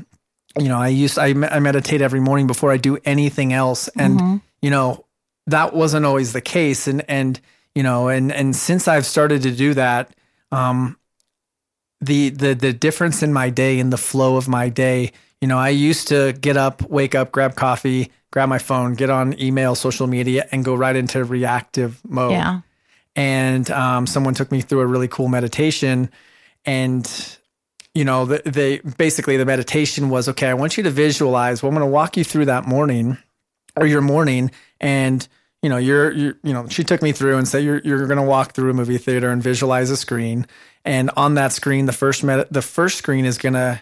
you 0.59 0.67
know, 0.69 0.77
I 0.77 0.89
used, 0.89 1.17
I, 1.17 1.27
I 1.27 1.59
meditate 1.59 2.01
every 2.01 2.19
morning 2.19 2.47
before 2.47 2.71
I 2.71 2.77
do 2.77 2.97
anything 3.05 3.53
else. 3.53 3.87
And, 3.89 4.41
you 4.61 4.69
know, 4.69 5.05
that 5.47 5.73
wasn't 5.73 6.05
always 6.05 6.33
the 6.33 6.41
case. 6.41 6.87
And, 6.87 7.03
and, 7.09 7.39
you 7.73 7.83
know, 7.83 8.09
and, 8.09 8.31
and 8.31 8.55
since 8.55 8.87
I've 8.87 9.05
started 9.05 9.41
to 9.43 9.51
do 9.51 9.73
that, 9.75 10.13
um, 10.51 10.97
the 12.01 12.29
the 12.29 12.53
the 12.55 12.73
difference 12.73 13.21
in 13.23 13.31
my 13.31 13.49
day 13.49 13.79
and 13.79 13.93
the 13.93 13.97
flow 13.97 14.35
of 14.35 14.47
my 14.47 14.69
day. 14.69 15.11
You 15.39 15.47
know, 15.47 15.57
I 15.57 15.69
used 15.69 16.07
to 16.09 16.33
get 16.33 16.57
up, 16.57 16.81
wake 16.83 17.15
up, 17.15 17.31
grab 17.31 17.55
coffee, 17.55 18.11
grab 18.31 18.49
my 18.49 18.59
phone, 18.59 18.93
get 18.93 19.09
on 19.09 19.39
email, 19.39 19.75
social 19.75 20.07
media, 20.07 20.47
and 20.51 20.65
go 20.65 20.75
right 20.75 20.95
into 20.95 21.23
reactive 21.23 21.99
mode. 22.07 22.31
yeah, 22.31 22.61
And 23.15 23.69
um, 23.71 24.05
someone 24.05 24.33
took 24.35 24.51
me 24.51 24.61
through 24.61 24.81
a 24.81 24.85
really 24.85 25.07
cool 25.07 25.27
meditation, 25.29 26.11
and 26.65 27.37
you 27.93 28.05
know, 28.05 28.25
the, 28.25 28.41
they 28.45 28.79
basically 28.97 29.37
the 29.37 29.45
meditation 29.45 30.09
was 30.09 30.29
okay. 30.29 30.47
I 30.49 30.53
want 30.53 30.77
you 30.77 30.83
to 30.83 30.89
visualize. 30.91 31.61
Well, 31.61 31.69
I'm 31.69 31.75
going 31.77 31.87
to 31.87 31.91
walk 31.91 32.15
you 32.17 32.23
through 32.23 32.45
that 32.45 32.65
morning. 32.67 33.17
or 33.77 33.85
your 33.85 34.01
morning 34.01 34.51
and 34.81 35.25
you 35.61 35.69
know 35.69 35.77
you're, 35.77 36.11
you're 36.11 36.35
you 36.43 36.51
know 36.53 36.67
she 36.67 36.83
took 36.83 37.01
me 37.01 37.13
through 37.13 37.37
and 37.37 37.47
said 37.47 37.63
you're 37.63 37.79
you're 37.85 38.05
going 38.05 38.17
to 38.17 38.23
walk 38.23 38.51
through 38.53 38.69
a 38.69 38.73
movie 38.73 38.97
theater 38.97 39.29
and 39.29 39.41
visualize 39.41 39.89
a 39.89 39.95
screen 39.95 40.45
and 40.83 41.09
on 41.15 41.35
that 41.35 41.53
screen 41.53 41.85
the 41.85 41.93
first 41.93 42.21
med- 42.21 42.47
the 42.51 42.61
first 42.61 42.97
screen 42.97 43.23
is 43.23 43.37
going 43.37 43.53
to 43.53 43.81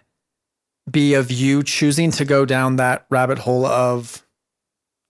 be 0.91 1.15
of 1.15 1.31
you 1.31 1.63
choosing 1.63 2.11
to 2.11 2.23
go 2.25 2.45
down 2.45 2.75
that 2.75 3.05
rabbit 3.09 3.39
hole 3.39 3.65
of 3.65 4.23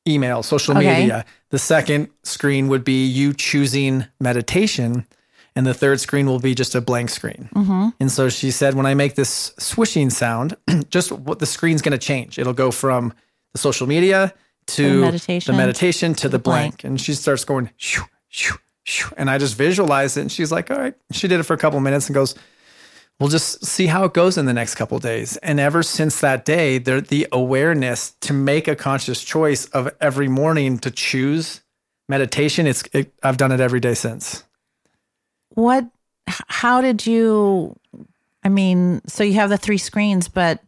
email 0.07 0.43
social 0.43 0.77
Okay. 0.77 1.01
media 1.01 1.25
the 1.49 1.59
second 1.59 2.07
screen 2.23 2.69
would 2.69 2.85
be 2.85 3.05
you 3.05 3.33
choosing 3.33 4.05
meditation 4.21 5.05
and 5.55 5.65
the 5.67 5.73
third 5.73 5.99
screen 5.99 6.25
will 6.25 6.39
be 6.39 6.53
just 6.55 6.75
a 6.75 6.81
blank 6.81 7.09
screen 7.09 7.49
Mm-hmm. 7.55 7.89
and 7.99 8.11
so 8.11 8.29
she 8.29 8.51
said, 8.51 8.73
when 8.75 8.85
I 8.85 8.93
make 8.93 9.15
this 9.15 9.53
swishing 9.59 10.09
sound, 10.09 10.55
just 10.89 11.11
what 11.11 11.39
the 11.39 11.45
screen's 11.45 11.81
going 11.81 11.91
to 11.99 12.05
change. 12.05 12.37
It'll 12.39 12.53
go 12.53 12.71
from 12.71 13.13
the 13.53 13.57
social 13.59 13.87
media 13.87 14.33
to 14.67 14.83
The 14.83 15.01
meditation, 15.01 15.51
the 15.53 15.57
meditation 15.57 16.13
to, 16.15 16.29
the, 16.29 16.37
the 16.37 16.39
blank. 16.39 16.81
blank. 16.81 16.83
And 16.83 17.01
she 17.01 17.13
starts 17.15 17.43
going, 17.45 17.71
shoo, 17.77 18.03
shoo, 18.27 18.55
shoo. 18.83 19.09
and 19.17 19.29
I 19.29 19.37
just 19.39 19.55
visualize 19.55 20.15
it. 20.17 20.21
And 20.21 20.31
she's 20.31 20.51
like, 20.51 20.69
all 20.71 20.77
right. 20.77 20.93
She 21.11 21.27
did 21.27 21.39
it 21.39 21.43
for 21.43 21.53
a 21.53 21.57
couple 21.57 21.79
minutes 21.79 22.07
and 22.07 22.13
goes, 22.13 22.35
we'll 23.19 23.29
just 23.29 23.65
see 23.65 23.87
how 23.87 24.03
it 24.05 24.13
goes 24.13 24.37
in 24.37 24.45
the 24.45 24.53
next 24.53 24.75
couple 24.75 24.99
days. 24.99 25.37
And 25.37 25.59
ever 25.59 25.81
since 25.83 26.19
that 26.21 26.45
day, 26.45 26.77
there 26.77 27.01
the 27.01 27.27
awareness 27.31 28.11
to 28.21 28.33
make 28.33 28.67
a 28.67 28.75
conscious 28.75 29.23
choice 29.23 29.65
of 29.67 29.89
every 29.99 30.27
morning 30.27 30.77
to 30.79 30.91
choose 30.91 31.61
meditation. 32.07 32.67
It's 32.67 32.83
it, 32.93 33.11
I've 33.23 33.37
done 33.37 33.51
it 33.51 33.59
every 33.59 33.79
day 33.79 33.95
since. 33.95 34.43
What? 35.49 35.87
How 36.27 36.81
did 36.81 37.05
you? 37.05 37.75
I 38.43 38.49
mean, 38.49 39.01
so 39.07 39.23
you 39.23 39.33
have 39.33 39.49
the 39.49 39.57
three 39.57 39.77
screens, 39.77 40.27
but 40.27 40.61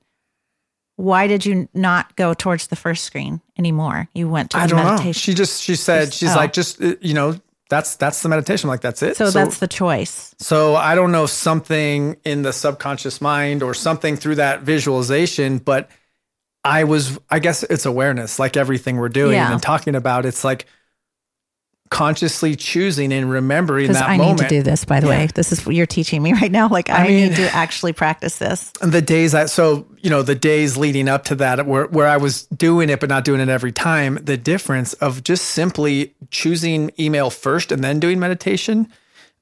why 0.98 1.28
did 1.28 1.46
you 1.46 1.68
not 1.74 2.16
go 2.16 2.34
towards 2.34 2.68
the 2.68 2.76
first 2.76 3.04
screen 3.04 3.42
anymore? 3.58 4.08
You 4.14 4.30
went 4.30 4.52
to 4.52 4.58
the 4.58 4.64
I 4.64 4.68
don't 4.68 5.06
know. 5.06 5.12
She 5.12 5.34
just 5.34 5.64
she 5.64 5.76
said 5.76 6.14
she's 6.14 6.34
oh. 6.34 6.36
like 6.36 6.54
just 6.54 6.82
uh, 6.82 6.96
you 7.02 7.14
know 7.14 7.40
that's 7.70 7.96
that's 7.96 8.22
the 8.22 8.30
meditation. 8.30 8.68
I'm 8.68 8.72
like 8.72 8.82
that's 8.82 9.02
it. 9.02 9.18
so, 9.18 9.32
that's 9.32 9.60
the 9.60 9.68
choice. 9.68 10.36
so 10.38 10.76
I 10.76 10.94
don't 10.94 11.12
know 11.12 11.24
if 11.24 11.30
something 11.30 12.18
in 12.26 12.42
the 12.42 12.54
subconscious 12.54 13.22
mind 13.22 13.64
or 13.64 13.74
something 13.74 14.18
through 14.18 14.36
that 14.36 14.62
visualization, 14.62 15.58
but 15.58 15.90
I 16.64 16.84
was 16.84 17.18
I 17.30 17.40
guess 17.40 17.64
it's 17.64 17.86
awareness, 17.86 18.38
like 18.38 18.58
everything 18.58 18.98
we're 18.98 19.10
doing 19.10 19.34
Yeah. 19.34 19.52
and 19.52 19.62
talking 19.62 19.96
about. 19.96 20.26
It's 20.26 20.44
like 20.44 20.66
consciously 21.92 22.56
choosing 22.56 23.14
and 23.14 23.30
remembering 23.30 23.92
that 23.92 24.02
I 24.10 24.18
moment. 24.18 24.42
need 24.42 24.50
to 24.50 24.56
do 24.56 24.64
this, 24.64 24.84
by 24.86 25.00
the 25.00 25.08
Yeah. 25.08 25.18
way. 25.20 25.28
This 25.36 25.52
is 25.52 25.64
what 25.66 25.76
you're 25.76 25.86
teaching 25.86 26.24
me 26.24 26.34
right 26.42 26.52
now. 26.52 26.68
Like, 26.68 26.90
I, 26.90 27.06
mean- 27.08 27.28
need 27.30 27.36
to 27.36 27.54
actually 27.54 27.94
practice 27.94 28.38
this. 28.40 28.72
And 28.82 28.92
the 28.92 29.02
days 29.04 29.34
that 29.34 29.52
so 29.52 29.86
you 30.00 30.10
know 30.10 30.24
the 30.24 30.34
days 30.34 30.78
leading 30.78 31.08
up 31.08 31.26
to 31.26 31.36
that 31.36 31.68
where 31.68 31.86
where 31.86 32.08
I 32.08 32.18
was 32.18 32.44
doing 32.48 32.90
it 32.90 33.00
but 33.00 33.10
not 33.10 33.24
doing 33.24 33.40
it 33.42 33.50
every 33.50 33.72
time 33.72 34.18
the 34.24 34.36
difference 34.38 34.94
of 34.94 35.22
just 35.24 35.46
simply 35.50 36.16
choosing 36.32 36.90
email 37.00 37.30
first 37.30 37.72
and 37.72 37.84
then 37.84 38.00
doing 38.00 38.20
meditation 38.20 38.88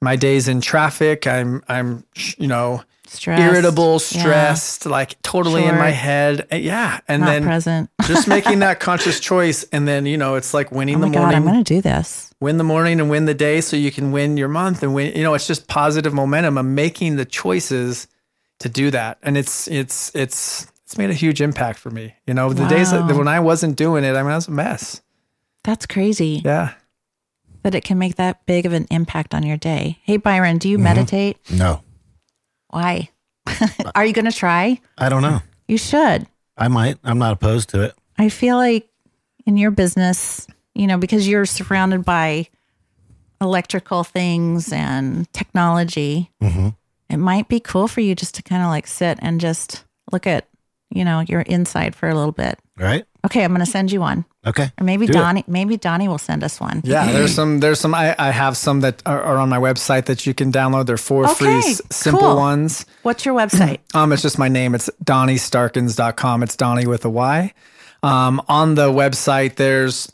my 0.02 0.16
days 0.16 0.48
in 0.48 0.60
traffic 0.60 1.26
I'm 1.26 1.62
I'm 1.68 2.04
you 2.36 2.46
know 2.46 2.82
Stressed. 3.06 3.42
irritable 3.42 3.92
Yeah. 3.94 4.20
stressed 4.22 4.86
like 4.86 5.20
totally 5.22 5.64
in 5.64 5.76
my 5.76 5.90
head 5.90 6.46
Uh, 6.52 6.56
yeah 6.56 7.00
and 7.08 7.22
Not 7.22 7.26
then 7.30 7.42
present. 7.44 7.90
just 8.06 8.28
making 8.28 8.58
that 8.66 8.80
conscious 8.80 9.18
choice 9.20 9.64
and 9.72 9.88
then 9.88 10.04
you 10.04 10.16
know 10.18 10.34
it's 10.34 10.52
like 10.52 10.70
winning 10.70 10.96
Oh 10.96 10.98
my 10.98 11.08
the 11.08 11.14
God, 11.14 11.20
morning 11.20 11.36
I'm 11.38 11.44
going 11.44 11.64
to 11.64 11.74
do 11.74 11.80
this. 11.80 12.29
Win 12.40 12.56
the 12.56 12.64
morning 12.64 13.00
and 13.00 13.10
win 13.10 13.26
the 13.26 13.34
day 13.34 13.60
so 13.60 13.76
you 13.76 13.90
can 13.92 14.12
win 14.12 14.36
your 14.36 14.48
month 14.48 14.82
and 14.82 14.94
win 14.94 15.14
you 15.16 15.22
know 15.22 15.34
it's 15.34 15.46
just 15.46 15.68
positive 15.68 16.12
momentum 16.14 16.56
of 16.58 16.64
making 16.64 17.16
the 17.16 17.24
choices 17.24 18.06
to 18.58 18.68
do 18.68 18.90
that 18.90 19.18
and 19.22 19.36
it's 19.36 19.68
it's 19.68 20.10
it's 20.14 20.66
it's 20.84 20.96
made 20.98 21.10
a 21.10 21.14
huge 21.14 21.40
impact 21.40 21.78
for 21.78 21.90
me 21.90 22.14
you 22.26 22.34
know 22.34 22.52
the 22.52 22.66
days 22.68 22.90
that 22.92 23.04
when 23.14 23.28
i 23.28 23.38
wasn't 23.40 23.76
doing 23.76 24.04
it 24.04 24.16
i 24.16 24.22
mean 24.22 24.32
i 24.32 24.36
was 24.36 24.48
a 24.48 24.50
mess 24.50 25.02
That's 25.64 25.86
crazy 25.86 26.40
yeah 26.44 26.72
that 27.62 27.74
it 27.74 27.84
can 27.84 27.98
make 27.98 28.16
that 28.16 28.46
big 28.46 28.64
of 28.64 28.72
an 28.72 28.86
impact 28.90 29.34
on 29.34 29.42
your 29.42 29.58
day. 29.58 29.98
Hey, 30.04 30.16
Byron, 30.16 30.56
do 30.56 30.66
you 30.66 30.78
Mm-hmm. 30.78 30.84
meditate? 30.84 31.36
No, 31.50 31.82
Why? 32.68 33.10
Are 33.94 34.06
you 34.06 34.14
going 34.14 34.24
to 34.24 34.32
try? 34.32 34.80
I 34.96 35.10
don't 35.10 35.20
know. 35.20 35.40
You 35.68 35.76
should. 35.76 36.26
I 36.56 36.68
might. 36.68 36.96
I'm 37.04 37.18
not 37.18 37.34
opposed 37.34 37.68
to 37.70 37.82
it. 37.82 37.94
I 38.16 38.30
feel 38.30 38.56
like 38.56 38.88
in 39.44 39.58
your 39.58 39.70
business, 39.70 40.46
you 40.74 40.86
know, 40.86 40.98
because 40.98 41.26
you're 41.28 41.46
surrounded 41.46 42.04
by 42.04 42.48
electrical 43.40 44.04
things 44.04 44.72
and 44.72 45.30
technology, 45.32 46.30
it 47.08 47.16
might 47.16 47.48
be 47.48 47.58
cool 47.60 47.88
for 47.88 48.00
you 48.00 48.14
just 48.14 48.34
to 48.36 48.42
kind 48.42 48.62
of 48.62 48.68
like 48.68 48.86
sit 48.86 49.18
and 49.22 49.40
just 49.40 49.84
look 50.12 50.26
at, 50.26 50.46
you 50.90 51.04
know, 51.04 51.20
your 51.20 51.40
inside 51.42 51.94
for 51.96 52.08
a 52.08 52.14
little 52.14 52.32
bit. 52.32 52.58
Right? 52.76 53.04
Okay, 53.26 53.44
I'm 53.44 53.50
going 53.52 53.64
to 53.64 53.70
send 53.70 53.92
you 53.92 54.00
one. 54.00 54.24
Okay. 54.46 54.70
Or 54.80 54.84
maybe 54.84 55.06
Do 55.06 55.12
it. 55.12 55.14
Donny, 55.16 55.44
maybe 55.46 55.76
Donny 55.76 56.08
will 56.08 56.16
send 56.18 56.42
us 56.42 56.58
one. 56.60 56.80
yeah 56.84 57.12
there's 57.12 57.34
some 57.40 57.60
there's 57.60 57.78
some 57.78 57.94
i, 57.94 58.14
I 58.18 58.30
have 58.30 58.56
some 58.56 58.80
that 58.80 59.02
are, 59.04 59.20
are 59.22 59.36
on 59.36 59.50
my 59.50 59.58
website 59.58 60.06
that 60.06 60.24
you 60.24 60.32
can 60.32 60.50
download 60.50 60.86
they're 60.86 60.96
four 60.96 61.28
free 61.28 61.48
Okay, 61.58 61.58
s- 61.58 61.82
simple 61.90 62.20
cool. 62.22 62.36
ones 62.36 62.86
What's 63.02 63.26
your 63.26 63.34
website? 63.34 63.80
Um, 63.94 64.12
it's 64.12 64.22
just 64.22 64.38
my 64.38 64.48
name. 64.48 64.74
It's 64.74 64.88
DonnyStarkins.com. 65.04 66.42
It's 66.42 66.56
Donny 66.56 66.86
with 66.86 67.04
a 67.04 67.10
Y. 67.10 67.52
Um, 68.02 68.40
on 68.48 68.76
the 68.76 68.88
website, 68.90 69.56
there's 69.56 70.10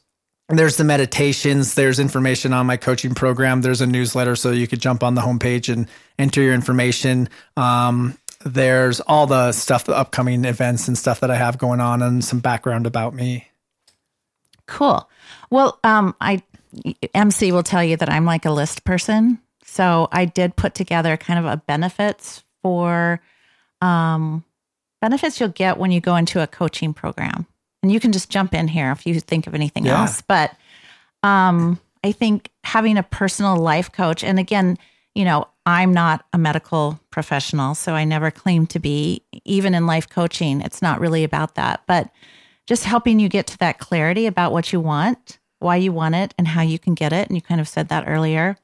there's 0.49 0.77
the 0.77 0.85
meditations. 0.85 1.75
There's 1.75 1.99
information 1.99 2.53
on 2.53 2.67
my 2.67 2.77
coaching 2.77 3.15
program. 3.15 3.63
There's 3.63 3.81
a 3.81 3.87
newsletter, 3.87 4.37
so 4.37 4.53
you 4.53 4.67
could 4.67 4.81
jump 4.81 5.03
on 5.03 5.15
the 5.15 5.23
homepage 5.23 5.73
and 5.73 5.89
enter 6.19 6.43
your 6.43 6.55
information. 6.55 7.29
Um, 7.57 8.17
there's 8.45 9.01
all 9.01 9.27
the 9.27 9.53
stuff, 9.53 9.85
the 9.85 9.97
upcoming 9.97 10.45
events 10.45 10.87
and 10.87 10.97
stuff 10.97 11.21
that 11.21 11.31
I 11.31 11.37
have 11.37 11.59
going 11.59 11.81
on, 11.81 12.01
and 12.03 12.25
some 12.25 12.39
background 12.39 12.87
about 12.87 13.15
me. 13.15 13.49
Cool. 14.67 15.09
Well, 15.51 15.79
um, 15.83 16.15
I 16.21 16.43
MC 17.15 17.53
will 17.53 17.63
tell 17.63 17.83
you 17.83 17.97
that 17.97 18.09
I'm 18.09 18.25
like 18.25 18.45
a 18.45 18.51
list 18.51 18.85
person, 18.85 19.41
so 19.65 20.09
I 20.13 20.27
did 20.27 20.55
put 20.55 20.75
together 20.75 21.17
kind 21.17 21.39
of 21.39 21.45
a 21.45 21.57
benefits 21.57 22.45
for 22.63 23.21
um, 23.81 24.45
benefits 25.01 25.41
you'll 25.41 25.49
get 25.49 25.79
when 25.79 25.91
you 25.91 26.01
go 26.01 26.17
into 26.17 26.43
a 26.43 26.47
coaching 26.47 26.95
program, 26.95 27.47
and 27.87 27.93
you 27.93 28.01
can 28.01 28.11
just 28.11 28.31
jump 28.31 28.53
in 28.53 28.67
here 28.67 28.91
if 28.91 29.07
you 29.07 29.21
think 29.21 29.47
of 29.47 29.55
anything 29.55 29.87
Yeah. 29.87 30.01
else. 30.01 30.21
But 30.21 30.57
um, 31.23 31.79
I 32.03 32.11
think 32.11 32.51
having 32.65 32.99
a 32.99 33.05
personal 33.05 33.55
life 33.55 33.93
coach, 33.93 34.25
and 34.25 34.41
again, 34.41 34.77
you 35.15 35.25
know, 35.25 35.47
I'm 35.67 35.95
not 35.95 36.25
a 36.33 36.39
medical 36.39 36.99
professional, 37.11 37.77
so 37.77 37.93
I 37.95 38.05
never 38.05 38.33
claim 38.33 38.67
to 38.67 38.81
be. 38.81 39.23
Even 39.45 39.73
in 39.73 39.87
life 39.87 40.09
coaching, 40.09 40.63
it's 40.63 40.83
not 40.83 40.99
really 40.99 41.23
about 41.23 41.55
that, 41.55 41.85
but 41.87 42.11
just 42.67 42.83
helping 42.83 43.21
you 43.21 43.29
get 43.29 43.47
to 43.47 43.59
that 43.59 43.79
clarity 43.79 44.27
about 44.27 44.51
what 44.51 44.73
you 44.73 44.81
want, 44.81 45.39
why 45.61 45.77
you 45.77 45.93
want 45.93 46.17
it, 46.17 46.35
and 46.37 46.49
how 46.49 46.63
you 46.63 46.81
can 46.81 46.95
get 46.95 47.13
it. 47.13 47.29
And 47.29 47.37
you 47.37 47.41
kind 47.41 47.61
of 47.61 47.69
said 47.69 47.89
that 47.91 48.09
earlier. 48.09 48.57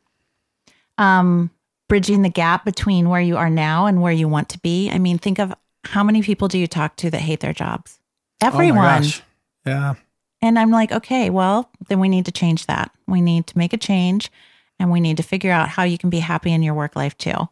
Um, 0.98 1.50
bridging 1.88 2.22
the 2.22 2.28
gap 2.28 2.64
between 2.64 3.08
where 3.08 3.20
you 3.20 3.36
are 3.36 3.50
now 3.50 3.86
and 3.86 4.02
where 4.02 4.12
you 4.12 4.26
want 4.26 4.48
to 4.48 4.58
be. 4.58 4.90
I 4.90 4.98
mean, 4.98 5.18
think 5.18 5.38
of 5.38 5.54
how 5.84 6.02
many 6.02 6.22
people 6.22 6.48
do 6.48 6.58
you 6.58 6.66
talk 6.66 6.96
to 6.96 7.10
that 7.10 7.20
hate 7.20 7.38
their 7.38 7.52
jobs? 7.52 8.00
Oh 8.42 8.46
Everyone. 8.46 9.02
gosh. 9.02 9.22
Yeah. 9.64 9.94
And 10.40 10.58
I'm 10.58 10.70
like, 10.70 10.90
okay, 10.90 11.30
well, 11.30 11.70
then 11.88 12.00
we 12.00 12.08
need 12.08 12.24
to 12.26 12.32
change 12.32 12.66
that. 12.66 12.90
We 13.06 13.20
need 13.20 13.46
to 13.48 13.58
make 13.58 13.72
a 13.72 13.78
change 13.78 14.30
and 14.78 14.90
we 14.90 15.00
need 15.00 15.16
to 15.18 15.22
figure 15.22 15.52
out 15.52 15.68
how 15.68 15.84
you 15.84 15.96
can 15.96 16.10
be 16.10 16.18
happy 16.18 16.52
in 16.52 16.62
your 16.62 16.74
work 16.74 16.96
life 16.96 17.16
too. 17.16 17.48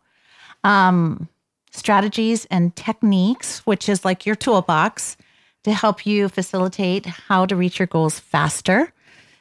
Um, 0.65 1.29
strategies 1.71 2.47
and 2.47 2.75
techniques, 2.75 3.61
which 3.61 3.89
is 3.89 4.05
like 4.05 4.27
your 4.27 4.35
toolbox 4.35 5.17
to 5.63 5.73
help 5.73 6.05
you 6.05 6.29
facilitate 6.29 7.07
how 7.07 7.47
to 7.47 7.55
reach 7.55 7.79
your 7.79 7.87
goals 7.87 8.19
faster. 8.19 8.93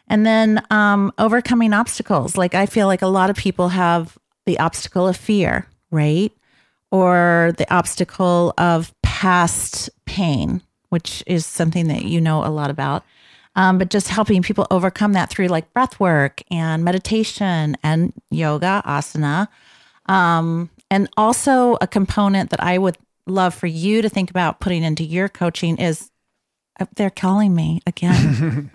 And 0.07 0.25
then 0.25 0.63
um, 0.69 1.11
overcoming 1.17 1.73
obstacles. 1.73 2.37
Like 2.37 2.53
I 2.53 2.65
feel 2.67 2.87
like 2.87 3.01
a 3.01 3.07
lot 3.07 3.29
of 3.29 3.35
people 3.35 3.69
have 3.69 4.17
the 4.45 4.59
obstacle 4.59 5.07
of 5.07 5.17
fear, 5.17 5.67
right? 5.91 6.31
Or 6.91 7.53
the 7.57 7.71
obstacle 7.73 8.53
of 8.57 8.93
past 9.03 9.89
pain, 10.05 10.61
which 10.89 11.23
is 11.27 11.45
something 11.45 11.87
that 11.87 12.03
you 12.03 12.19
know 12.19 12.45
a 12.45 12.49
lot 12.49 12.69
about. 12.69 13.03
Um, 13.55 13.77
but 13.77 13.89
just 13.89 14.09
helping 14.09 14.41
people 14.41 14.67
overcome 14.71 15.13
that 15.13 15.29
through 15.29 15.47
like 15.47 15.73
breath 15.73 15.99
work 15.99 16.41
and 16.51 16.83
meditation 16.83 17.75
and 17.83 18.13
yoga, 18.29 18.81
asana. 18.85 19.47
Um, 20.05 20.69
and 20.91 21.09
also, 21.17 21.77
a 21.81 21.87
component 21.87 22.49
that 22.49 22.63
I 22.63 22.77
would 22.77 22.97
love 23.27 23.53
for 23.53 23.67
you 23.67 24.01
to 24.01 24.09
think 24.09 24.29
about 24.29 24.59
putting 24.59 24.83
into 24.83 25.03
your 25.03 25.29
coaching 25.29 25.77
is 25.77 26.09
uh, 26.79 26.85
they're 26.95 27.09
calling 27.09 27.53
me 27.53 27.81
again. 27.85 28.71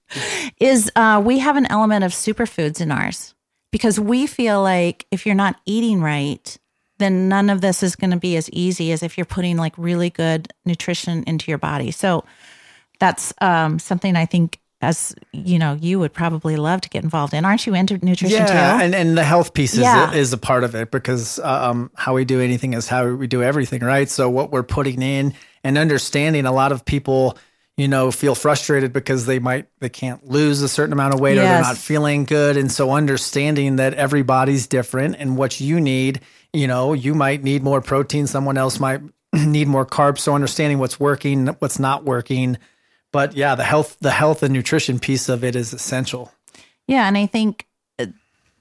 is 0.60 0.90
uh, 0.96 1.22
we 1.24 1.38
have 1.38 1.56
an 1.56 1.66
element 1.66 2.04
of 2.04 2.12
superfoods 2.12 2.80
in 2.80 2.90
ours 2.90 3.34
because 3.72 3.98
we 3.98 4.26
feel 4.26 4.62
like 4.62 5.06
if 5.10 5.26
you're 5.26 5.34
not 5.34 5.56
eating 5.66 6.00
right, 6.00 6.56
then 6.98 7.28
none 7.28 7.50
of 7.50 7.60
this 7.60 7.82
is 7.82 7.96
going 7.96 8.10
to 8.12 8.16
be 8.16 8.36
as 8.36 8.48
easy 8.50 8.92
as 8.92 9.02
if 9.02 9.18
you're 9.18 9.24
putting 9.24 9.56
like 9.56 9.74
really 9.76 10.10
good 10.10 10.52
nutrition 10.64 11.24
into 11.26 11.50
your 11.50 11.58
body. 11.58 11.90
So 11.90 12.24
that's 13.00 13.32
um, 13.40 13.78
something 13.78 14.16
I 14.16 14.26
think 14.26 14.60
as 14.80 15.14
you 15.32 15.58
know 15.58 15.78
you 15.80 15.98
would 15.98 16.12
probably 16.12 16.56
love 16.56 16.80
to 16.82 16.88
get 16.88 17.02
involved 17.04 17.32
in. 17.32 17.44
Aren't 17.44 17.66
you 17.66 17.74
into 17.74 17.98
nutrition 18.04 18.40
Yeah, 18.40 18.78
too? 18.78 18.84
and, 18.84 18.94
and 18.94 19.16
the 19.16 19.24
health 19.24 19.54
piece 19.54 19.72
is, 19.72 19.80
Yeah. 19.80 20.12
is 20.12 20.32
a 20.32 20.38
part 20.38 20.62
of 20.62 20.74
it 20.74 20.90
because 20.90 21.38
um, 21.40 21.90
how 21.94 22.14
we 22.14 22.24
do 22.24 22.40
anything 22.40 22.74
is 22.74 22.86
how 22.86 23.08
we 23.08 23.26
do 23.26 23.42
everything, 23.42 23.82
right? 23.82 24.08
So 24.08 24.28
what 24.28 24.50
we're 24.52 24.62
putting 24.62 25.00
in 25.02 25.34
and 25.62 25.78
understanding, 25.78 26.44
a 26.44 26.52
lot 26.52 26.70
of 26.70 26.84
people, 26.84 27.38
you 27.76 27.88
know, 27.88 28.10
feel 28.10 28.34
frustrated 28.34 28.92
because 28.92 29.26
they 29.26 29.38
might 29.38 29.66
they 29.80 29.88
can't 29.88 30.28
lose 30.28 30.60
a 30.60 30.68
certain 30.68 30.92
amount 30.92 31.14
of 31.14 31.20
weight 31.20 31.38
or 31.38 31.42
they're 31.46 31.60
not 31.62 31.78
feeling 31.78 32.24
good. 32.24 32.56
And 32.56 32.70
so 32.70 32.90
understanding 32.92 33.76
that 33.76 33.94
everybody's 33.94 34.66
different 34.66 35.16
and 35.18 35.36
what 35.36 35.60
you 35.60 35.80
need, 35.80 36.20
you 36.54 36.68
know, 36.68 36.92
you 36.92 37.14
might 37.14 37.42
need 37.42 37.62
more 37.62 37.80
protein, 37.80 38.26
someone 38.26 38.56
else 38.56 38.78
might 38.78 39.00
need 39.32 39.68
more 39.68 39.84
carbs. 39.84 40.20
So 40.20 40.34
understanding 40.34 40.78
what's 40.78 40.98
working, 40.98 41.48
what's 41.58 41.78
not 41.78 42.04
working. 42.04 42.56
But 43.12 43.34
yeah, 43.36 43.54
the 43.54 43.64
health 43.64 43.96
the 44.00 44.10
health 44.10 44.42
and 44.42 44.52
nutrition 44.52 44.98
piece 44.98 45.28
of 45.28 45.44
it 45.44 45.56
is 45.56 45.72
essential. 45.72 46.32
Yeah, 46.86 47.06
and 47.06 47.18
I 47.18 47.26
think 47.26 47.66
uh, 47.98 48.06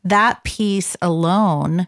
that 0.04 0.44
piece 0.44 0.98
alone 1.02 1.88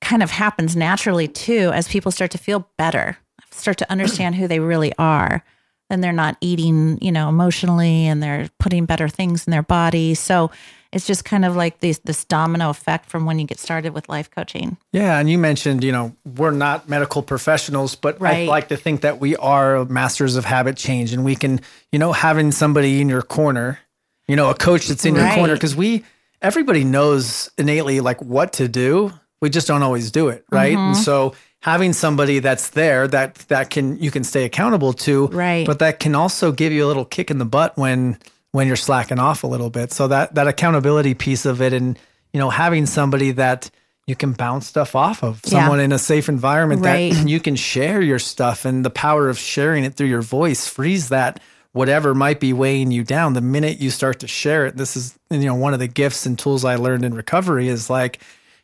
kind 0.00 0.22
of 0.22 0.30
happens 0.30 0.76
naturally 0.76 1.28
too 1.28 1.70
as 1.72 1.86
people 1.86 2.10
start 2.10 2.30
to 2.32 2.38
feel 2.38 2.68
better, 2.76 3.16
start 3.50 3.78
to 3.78 3.90
understand 3.90 4.34
who 4.34 4.48
they 4.48 4.60
really 4.60 4.92
are. 4.98 5.44
Then 5.88 6.00
they're 6.00 6.12
not 6.12 6.36
eating, 6.40 6.98
you 7.02 7.12
know, 7.12 7.28
emotionally 7.28 8.06
and 8.06 8.22
they're 8.22 8.48
putting 8.58 8.86
better 8.86 9.08
things 9.08 9.46
in 9.46 9.50
their 9.50 9.62
body. 9.62 10.14
So 10.14 10.50
it's 10.92 11.06
just 11.06 11.24
kind 11.24 11.44
of 11.44 11.54
like 11.56 11.78
this 11.80 11.98
this 11.98 12.24
domino 12.24 12.70
effect 12.70 13.06
from 13.08 13.24
when 13.26 13.38
you 13.38 13.46
get 13.46 13.58
started 13.58 13.94
with 13.94 14.08
life 14.08 14.30
coaching. 14.30 14.76
Yeah, 14.92 15.18
and 15.18 15.30
you 15.30 15.38
mentioned, 15.38 15.84
you 15.84 15.92
know, 15.92 16.14
we're 16.36 16.50
not 16.50 16.88
medical 16.88 17.22
professionals, 17.22 17.94
but 17.94 18.20
I 18.20 18.44
like 18.46 18.68
to 18.68 18.76
think 18.76 19.02
that 19.02 19.20
we 19.20 19.36
are 19.36 19.84
masters 19.84 20.36
of 20.36 20.44
habit 20.44 20.76
change 20.76 21.12
and 21.12 21.24
we 21.24 21.36
can, 21.36 21.60
you 21.92 21.98
know, 21.98 22.12
having 22.12 22.50
somebody 22.52 23.00
in 23.00 23.08
your 23.08 23.22
corner, 23.22 23.78
you 24.26 24.36
know, 24.36 24.50
a 24.50 24.54
coach 24.54 24.88
that's 24.88 25.04
in 25.04 25.14
your 25.14 25.30
corner 25.32 25.54
because 25.54 25.76
we 25.76 26.04
everybody 26.42 26.84
knows 26.84 27.50
innately 27.58 28.00
like 28.00 28.20
what 28.22 28.52
to 28.54 28.66
do. 28.68 29.12
We 29.40 29.48
just 29.50 29.66
don't 29.66 29.82
always 29.82 30.10
do 30.10 30.28
it, 30.28 30.44
right? 30.50 30.76
And 30.76 30.94
Mm-hmm. 30.94 31.02
so 31.02 31.34
having 31.62 31.92
somebody 31.92 32.38
that's 32.40 32.70
there 32.70 33.06
that 33.08 33.34
that 33.48 33.70
can 33.70 33.98
you 33.98 34.10
can 34.10 34.24
stay 34.24 34.44
accountable 34.44 34.92
to, 34.94 35.26
Right. 35.28 35.66
but 35.66 35.78
that 35.78 36.00
can 36.00 36.14
also 36.14 36.52
give 36.52 36.72
you 36.72 36.84
a 36.84 36.88
little 36.88 37.04
kick 37.04 37.30
in 37.30 37.38
the 37.38 37.44
butt 37.44 37.76
when 37.78 38.18
when 38.52 38.66
you're 38.66 38.76
slacking 38.76 39.18
off 39.18 39.44
a 39.44 39.46
little 39.46 39.70
bit. 39.70 39.92
So 39.92 40.08
that 40.08 40.34
that 40.34 40.48
accountability 40.48 41.14
piece 41.14 41.46
of 41.46 41.60
it 41.62 41.72
and 41.72 41.98
you 42.32 42.40
know 42.40 42.50
having 42.50 42.86
somebody 42.86 43.32
that 43.32 43.70
you 44.06 44.16
can 44.16 44.32
bounce 44.32 44.66
stuff 44.66 44.96
off 44.96 45.22
of 45.22 45.40
Yeah. 45.44 45.50
someone 45.50 45.78
in 45.80 45.92
a 45.92 45.98
safe 45.98 46.28
environment 46.28 46.84
Right. 46.84 47.12
that 47.12 47.28
you 47.28 47.38
can 47.40 47.54
share 47.56 48.00
your 48.00 48.18
stuff 48.18 48.64
and 48.64 48.84
the 48.84 48.90
power 48.90 49.28
of 49.28 49.38
sharing 49.38 49.84
it 49.84 49.94
through 49.94 50.08
your 50.08 50.22
voice 50.22 50.66
frees 50.66 51.10
that 51.10 51.38
whatever 51.72 52.12
might 52.14 52.40
be 52.40 52.52
weighing 52.52 52.90
you 52.90 53.04
down 53.04 53.34
the 53.34 53.40
minute 53.40 53.78
you 53.78 53.90
start 53.90 54.18
to 54.20 54.26
share 54.26 54.66
it 54.66 54.76
this 54.76 54.96
is 54.96 55.16
you 55.30 55.38
know 55.44 55.54
one 55.54 55.72
of 55.74 55.78
the 55.78 55.86
gifts 55.86 56.26
and 56.26 56.36
tools 56.36 56.64
i 56.64 56.74
learned 56.74 57.04
in 57.04 57.14
recovery 57.14 57.68
is 57.68 57.88
like 57.88 58.18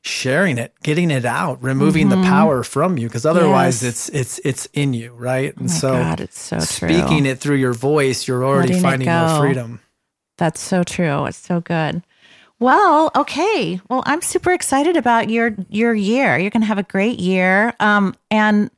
sharing 0.07 0.57
it 0.57 0.73
getting 0.83 1.11
it 1.11 1.25
out 1.25 1.63
removing 1.63 2.09
the 2.11 2.17
power 2.23 2.63
from 2.63 2.97
you 2.97 3.09
because 3.09 3.27
otherwise 3.27 3.79
Mm-hmm. 3.79 3.87
Yes. 3.87 4.09
it's 4.09 4.39
it's 4.39 4.39
it's 4.45 4.69
in 4.73 4.95
you 4.95 5.13
right 5.13 5.57
and 5.57 5.67
Oh 5.69 5.73
so 5.73 5.93
God, 5.95 6.29
so 6.33 6.57
true. 6.59 6.89
speaking 6.89 7.27
it 7.27 7.41
through 7.41 7.57
your 7.57 7.73
voice 7.73 8.29
you're 8.29 8.45
already 8.45 8.75
Letting 8.75 8.83
finding 8.83 9.09
more 9.09 9.39
freedom 9.41 9.81
That's 10.39 10.61
so 10.61 10.85
true. 10.85 11.25
It's 11.27 11.39
so 11.39 11.61
good. 11.61 12.03
Well, 12.61 13.11
okay. 13.17 13.81
Well, 13.89 14.03
I'm 14.07 14.23
super 14.23 14.53
excited 14.53 14.97
about 14.97 15.29
your 15.29 15.57
your 15.69 15.93
year. 15.95 16.39
You're 16.39 16.51
going 16.51 16.63
to 16.63 16.67
have 16.69 16.79
a 16.79 16.83
great 16.85 17.19
year. 17.19 17.75
Um 17.81 18.15
and 18.31 18.71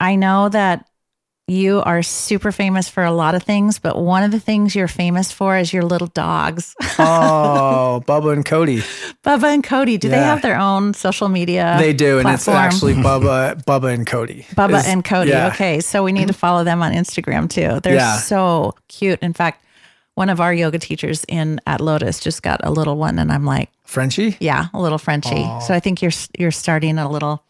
I 0.00 0.16
know 0.16 0.48
that 0.50 0.86
you 1.50 1.82
are 1.82 2.02
super 2.02 2.52
famous 2.52 2.88
for 2.88 3.02
a 3.02 3.10
lot 3.10 3.34
of 3.34 3.42
things, 3.42 3.78
but 3.80 3.98
one 3.98 4.22
of 4.22 4.30
the 4.30 4.38
things 4.40 4.74
you're 4.76 4.86
famous 4.88 5.32
for 5.32 5.56
is 5.58 5.72
your 5.72 5.82
little 5.82 6.06
dogs. 6.08 6.74
oh 6.98 8.02
bubba 8.06 8.32
and 8.32 8.44
cody 8.44 8.82
Bubba 9.24 9.52
and 9.54 9.64
Cody, 9.64 9.98
do 9.98 10.08
they 10.08 10.16
have 10.16 10.42
their 10.42 10.56
own 10.58 10.94
social 10.94 11.28
media? 11.28 11.76
they 11.78 11.92
do 11.92 12.18
and 12.18 12.28
it's 12.28 12.46
actually 12.48 12.94
bubba 13.08 13.62
bubba 13.64 13.92
and 13.92 14.06
cody 14.06 14.46
Bubba 14.54 14.78
Is- 14.80 14.86
and 14.86 15.04
Cody. 15.04 15.30
yeah. 15.30 15.48
Okay. 15.48 15.80
So 15.80 16.02
we 16.04 16.12
need 16.12 16.28
to 16.28 16.34
follow 16.34 16.64
them 16.64 16.82
on 16.82 16.92
Instagram 16.92 17.48
too. 17.50 17.80
They're 17.80 17.94
Yeah. 17.94 18.16
so 18.18 18.74
cute. 18.88 19.18
In 19.20 19.32
fact, 19.32 19.64
one 20.14 20.28
of 20.30 20.40
our 20.40 20.52
yoga 20.54 20.78
teachers 20.78 21.24
in 21.28 21.60
at 21.66 21.80
Lotus 21.80 22.20
just 22.20 22.42
got 22.42 22.60
a 22.64 22.70
little 22.70 22.96
one 22.96 23.18
and 23.18 23.32
I'm 23.32 23.44
like, 23.44 23.70
frenchie 23.84 24.36
yeah, 24.40 24.66
a 24.72 24.80
little 24.80 24.98
Frenchie. 24.98 25.44
So 25.66 25.74
I 25.74 25.80
think 25.80 26.00
you're 26.02 26.12
you're 26.38 26.52
starting 26.52 26.98
a 26.98 27.10
little 27.10 27.42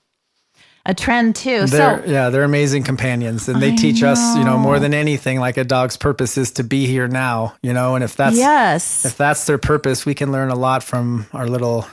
a 0.87 0.95
trend 0.95 1.37
too. 1.37 1.67
They're, 1.67 2.03
so 2.03 2.11
yeah, 2.11 2.31
they're 2.31 2.45
amazing 2.45 2.85
companions, 2.85 3.49
and 3.49 3.61
they 3.61 3.73
I 3.73 3.77
teach 3.77 4.03
us, 4.03 4.37
you 4.37 4.45
know, 4.45 4.59
more 4.59 4.79
than 4.79 4.95
anything. 4.95 5.39
Like 5.39 5.57
a 5.57 5.65
dog's 5.65 5.97
purpose 5.97 6.39
is 6.39 6.53
to 6.53 6.65
be 6.65 6.87
here 6.87 7.09
now, 7.09 7.55
you 7.63 7.73
know, 7.73 7.95
and 7.95 8.05
if 8.05 8.17
that's 8.17 8.37
yes. 8.37 9.05
if 9.05 9.17
that's 9.17 9.47
their 9.47 9.59
purpose, 9.59 10.07
we 10.07 10.15
can 10.15 10.33
learn 10.33 10.51
a 10.51 10.57
lot 10.57 10.83
from 10.83 11.27
our 11.33 11.47
little 11.47 11.87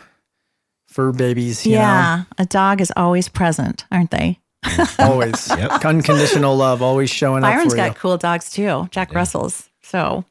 fur 0.87 1.11
babies. 1.11 1.65
You 1.65 1.73
yeah. 1.73 2.23
A 2.37 2.45
dog 2.45 2.81
is 2.81 2.91
always 2.95 3.29
present, 3.29 3.85
aren't 3.91 4.11
they? 4.11 4.39
know, 4.77 4.85
always 4.99 5.51
unconditional 5.51 6.55
love, 6.55 6.81
always 6.81 7.09
showing 7.09 7.41
Byron's 7.41 7.65
up 7.65 7.71
for 7.71 7.75
got 7.77 7.95
cool 7.97 8.17
dogs 8.17 8.49
too. 8.49 8.87
Jack 8.91 9.13
Russell's. 9.13 9.69
So 9.81 10.25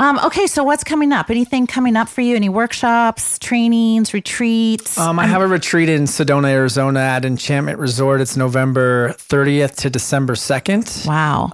um, 0.00 0.18
okay, 0.24 0.46
so 0.46 0.64
what's 0.64 0.82
coming 0.82 1.12
up? 1.12 1.30
Anything 1.30 1.66
coming 1.66 1.94
up 1.96 2.08
for 2.08 2.22
you? 2.22 2.34
Any 2.34 2.48
workshops, 2.48 3.38
trainings, 3.38 4.12
retreats? 4.12 4.98
Um, 4.98 5.18
I 5.18 5.26
have 5.26 5.42
a 5.42 5.46
retreat 5.46 5.88
in 5.88 6.04
Sedona, 6.04 6.48
Arizona 6.48 7.00
at 7.00 7.24
Enchantment 7.24 7.78
Resort. 7.78 8.20
It's 8.20 8.36
November 8.36 9.10
30th 9.10 9.76
to 9.76 9.90
December 9.90 10.34
2nd. 10.34 11.06
wow. 11.06 11.50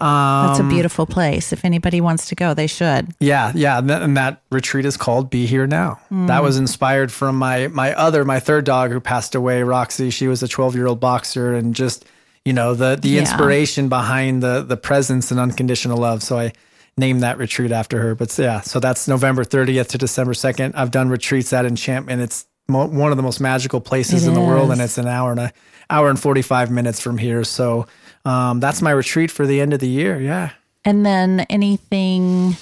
That's 0.48 0.60
a 0.60 0.62
Um, 0.62 0.68
beautiful 0.70 1.04
place. 1.04 1.52
If 1.52 1.64
anybody 1.64 2.00
wants 2.00 2.26
to 2.28 2.34
go, 2.34 2.54
they 2.54 2.66
should. 2.66 3.08
Yeah, 3.20 3.52
yeah, 3.54 3.78
and 3.78 3.90
that, 3.90 4.02
and 4.02 4.16
that 4.16 4.40
retreat 4.50 4.86
is 4.86 4.96
called 4.96 5.28
"Be 5.30 5.44
Here 5.46 5.66
Now." 5.66 5.98
That 6.10 6.42
was 6.42 6.56
inspired 6.58 7.12
from 7.12 7.36
my 7.36 7.68
my 7.68 7.92
other 7.94 8.24
my 8.24 8.40
third 8.40 8.64
dog 8.64 8.92
who 8.92 9.00
passed 9.00 9.34
away, 9.34 9.62
Roxy. 9.62 10.10
She 10.10 10.26
was 10.28 10.42
a 10.42 10.48
twelve 10.48 10.74
year 10.74 10.86
old 10.86 11.00
boxer, 11.00 11.54
and 11.54 11.74
just 11.74 12.04
you 12.44 12.52
know 12.52 12.74
the 12.74 12.96
the 13.00 13.10
Yeah. 13.10 13.20
inspiration 13.20 13.88
behind 13.88 14.42
the 14.42 14.62
the 14.62 14.76
presence 14.76 15.30
and 15.30 15.38
unconditional 15.38 15.98
love. 15.98 16.22
So 16.22 16.38
I 16.38 16.52
named 16.98 17.22
that 17.22 17.38
retreat 17.38 17.72
after 17.72 18.00
her. 18.00 18.14
But 18.14 18.36
yeah, 18.38 18.60
so 18.60 18.80
that's 18.80 19.08
November 19.08 19.44
thirtieth 19.44 19.88
to 19.88 19.98
December 19.98 20.34
second. 20.34 20.74
I've 20.76 20.90
done 20.90 21.08
retreats 21.08 21.52
at 21.52 21.64
Enchantment. 21.64 22.20
It's 22.20 22.46
mo- 22.68 22.86
one 22.86 23.10
of 23.10 23.16
the 23.16 23.22
most 23.22 23.40
magical 23.40 23.80
places 23.80 24.24
It 24.26 24.28
in 24.28 24.34
the 24.34 24.40
world, 24.40 24.70
and 24.70 24.80
it's 24.80 24.98
an 24.98 25.06
hour 25.06 25.30
and 25.30 25.40
a 25.40 25.52
hour 25.88 26.10
and 26.10 26.20
forty 26.20 26.42
five 26.42 26.70
minutes 26.70 27.00
from 27.00 27.16
here. 27.18 27.44
So 27.44 27.86
um, 28.24 28.60
that's 28.60 28.82
my 28.82 28.90
retreat 28.90 29.30
for 29.30 29.46
the 29.46 29.60
end 29.60 29.72
of 29.72 29.80
the 29.80 29.88
year. 29.88 30.20
Yeah. 30.20 30.50
And 30.84 31.04
then 31.06 31.40
anything 31.50 32.56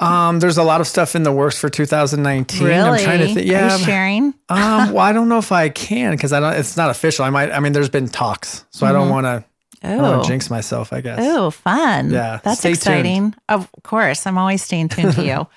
Um, 0.00 0.40
there's 0.40 0.56
a 0.58 0.62
lot 0.62 0.80
of 0.80 0.86
stuff 0.88 1.14
in 1.14 1.22
the 1.22 1.30
works 1.32 1.58
for 1.58 1.68
2019. 1.68 2.66
really? 2.66 2.78
I'm 2.98 3.04
trying 3.04 3.18
to 3.20 3.26
think. 3.26 3.38
Are 3.38 3.42
Yeah. 3.42 3.76
you 3.76 3.84
sharing? 3.84 4.34
um, 4.48 4.92
well, 4.92 4.98
I 4.98 5.12
don't 5.12 5.28
know 5.28 5.38
if 5.38 5.52
I 5.52 5.68
can 5.68 6.12
because 6.12 6.32
I 6.32 6.40
don't. 6.40 6.54
It's 6.54 6.76
not 6.76 6.90
official. 6.90 7.24
I 7.24 7.30
might. 7.30 7.52
I 7.52 7.60
mean, 7.60 7.72
there's 7.72 7.88
been 7.90 8.08
talks, 8.08 8.64
so 8.70 8.86
I 8.86 8.92
don't 8.92 9.08
want 9.08 9.26
to. 9.26 9.44
I 9.84 9.88
don't 9.90 10.00
Oh. 10.00 10.10
want 10.12 10.22
to 10.24 10.28
jinx 10.28 10.50
myself. 10.50 10.92
I 10.92 11.00
guess. 11.00 11.18
Oh, 11.20 11.50
fun. 11.50 12.10
Yeah, 12.10 12.40
That's 12.42 12.60
stay 12.60 12.70
tuned. 12.70 12.76
exciting. 12.78 13.34
Of 13.48 13.68
course. 13.82 14.26
I'm 14.26 14.38
always 14.38 14.62
staying 14.62 14.88
tuned 14.88 15.14
to 15.14 15.24
you. 15.24 15.46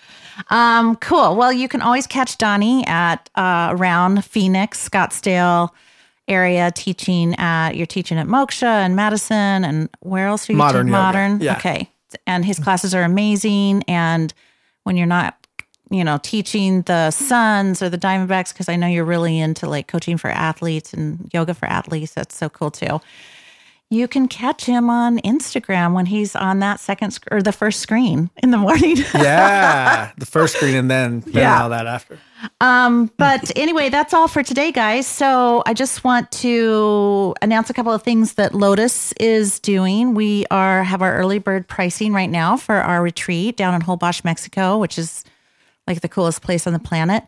Um, 0.51 0.97
cool. 0.97 1.35
Well, 1.35 1.51
you 1.51 1.67
can 1.67 1.81
always 1.81 2.05
catch 2.05 2.37
Donny 2.37 2.85
at 2.85 3.27
uh, 3.33 3.69
around 3.71 4.23
Phoenix, 4.23 4.87
Scottsdale 4.87 5.69
area 6.27 6.69
teaching 6.75 7.33
at 7.39 7.71
you're 7.75 7.87
teaching 7.87 8.19
at 8.19 8.27
Moksha 8.27 8.61
and 8.85 8.95
Madison 8.95 9.65
and 9.65 9.89
where 10.01 10.27
else 10.27 10.47
are 10.47 10.51
you 10.53 10.57
Modern 10.59 10.85
teaching? 10.85 10.91
Modern. 10.91 11.39
Yeah. 11.41 11.57
Okay. 11.57 11.89
And 12.27 12.45
his 12.45 12.59
classes 12.59 12.93
are 12.93 13.01
amazing. 13.01 13.81
And 13.87 14.31
when 14.83 14.95
you're 14.95 15.07
not 15.07 15.35
you 15.89 16.03
know, 16.03 16.19
teaching 16.21 16.81
the 16.83 17.09
Suns 17.11 17.81
or 17.81 17.89
the 17.89 17.97
Diamondbacks, 17.97 18.53
because 18.53 18.67
I 18.69 18.75
know 18.75 18.85
you're 18.87 19.05
really 19.05 19.39
into 19.39 19.67
like 19.67 19.87
coaching 19.87 20.17
for 20.17 20.29
athletes 20.29 20.93
and 20.93 21.31
yoga 21.33 21.55
for 21.55 21.65
athletes. 21.65 22.13
That's 22.13 22.35
so 22.37 22.47
cool 22.49 22.69
too. 22.69 22.99
You 23.89 24.09
can 24.09 24.27
catch 24.27 24.65
him 24.65 24.89
on 24.89 25.17
Instagram 25.19 25.93
when 25.93 26.07
he's 26.07 26.35
on 26.35 26.59
that 26.59 26.81
second 26.81 27.11
sc- 27.11 27.27
or 27.31 27.41
the 27.41 27.53
first 27.53 27.79
screen 27.79 28.29
in 28.43 28.51
the 28.51 28.57
morning. 28.57 28.97
Yeah, 29.13 30.11
the 30.17 30.25
first 30.25 30.57
screen 30.57 30.75
and 30.75 30.91
then, 30.91 31.21
then 31.21 31.33
Yeah. 31.33 31.63
all 31.63 31.69
that 31.69 31.87
after. 31.87 32.19
Um, 32.59 33.09
but 33.17 33.49
anyway, 33.57 33.87
that's 33.87 34.13
all 34.13 34.27
for 34.27 34.43
today, 34.43 34.73
guys. 34.73 35.07
So 35.07 35.63
I 35.65 35.73
just 35.73 36.03
want 36.03 36.29
to 36.33 37.33
announce 37.41 37.69
a 37.69 37.73
couple 37.73 37.93
of 37.93 38.03
things 38.03 38.33
that 38.33 38.53
Lotus 38.53 39.13
is 39.13 39.59
doing. 39.61 40.13
We 40.13 40.45
are 40.51 40.83
have 40.83 41.01
our 41.01 41.15
early 41.15 41.39
bird 41.39 41.65
pricing 41.69 42.11
right 42.11 42.29
now 42.29 42.57
for 42.57 42.75
our 42.75 43.01
retreat 43.01 43.55
down 43.55 43.73
in 43.73 43.81
Holbox, 43.81 44.25
Mexico, 44.25 44.77
which 44.77 44.97
is 44.99 45.23
like 45.87 46.01
the 46.01 46.09
coolest 46.09 46.41
place 46.41 46.67
on 46.67 46.73
the 46.73 46.79
planet. 46.79 47.23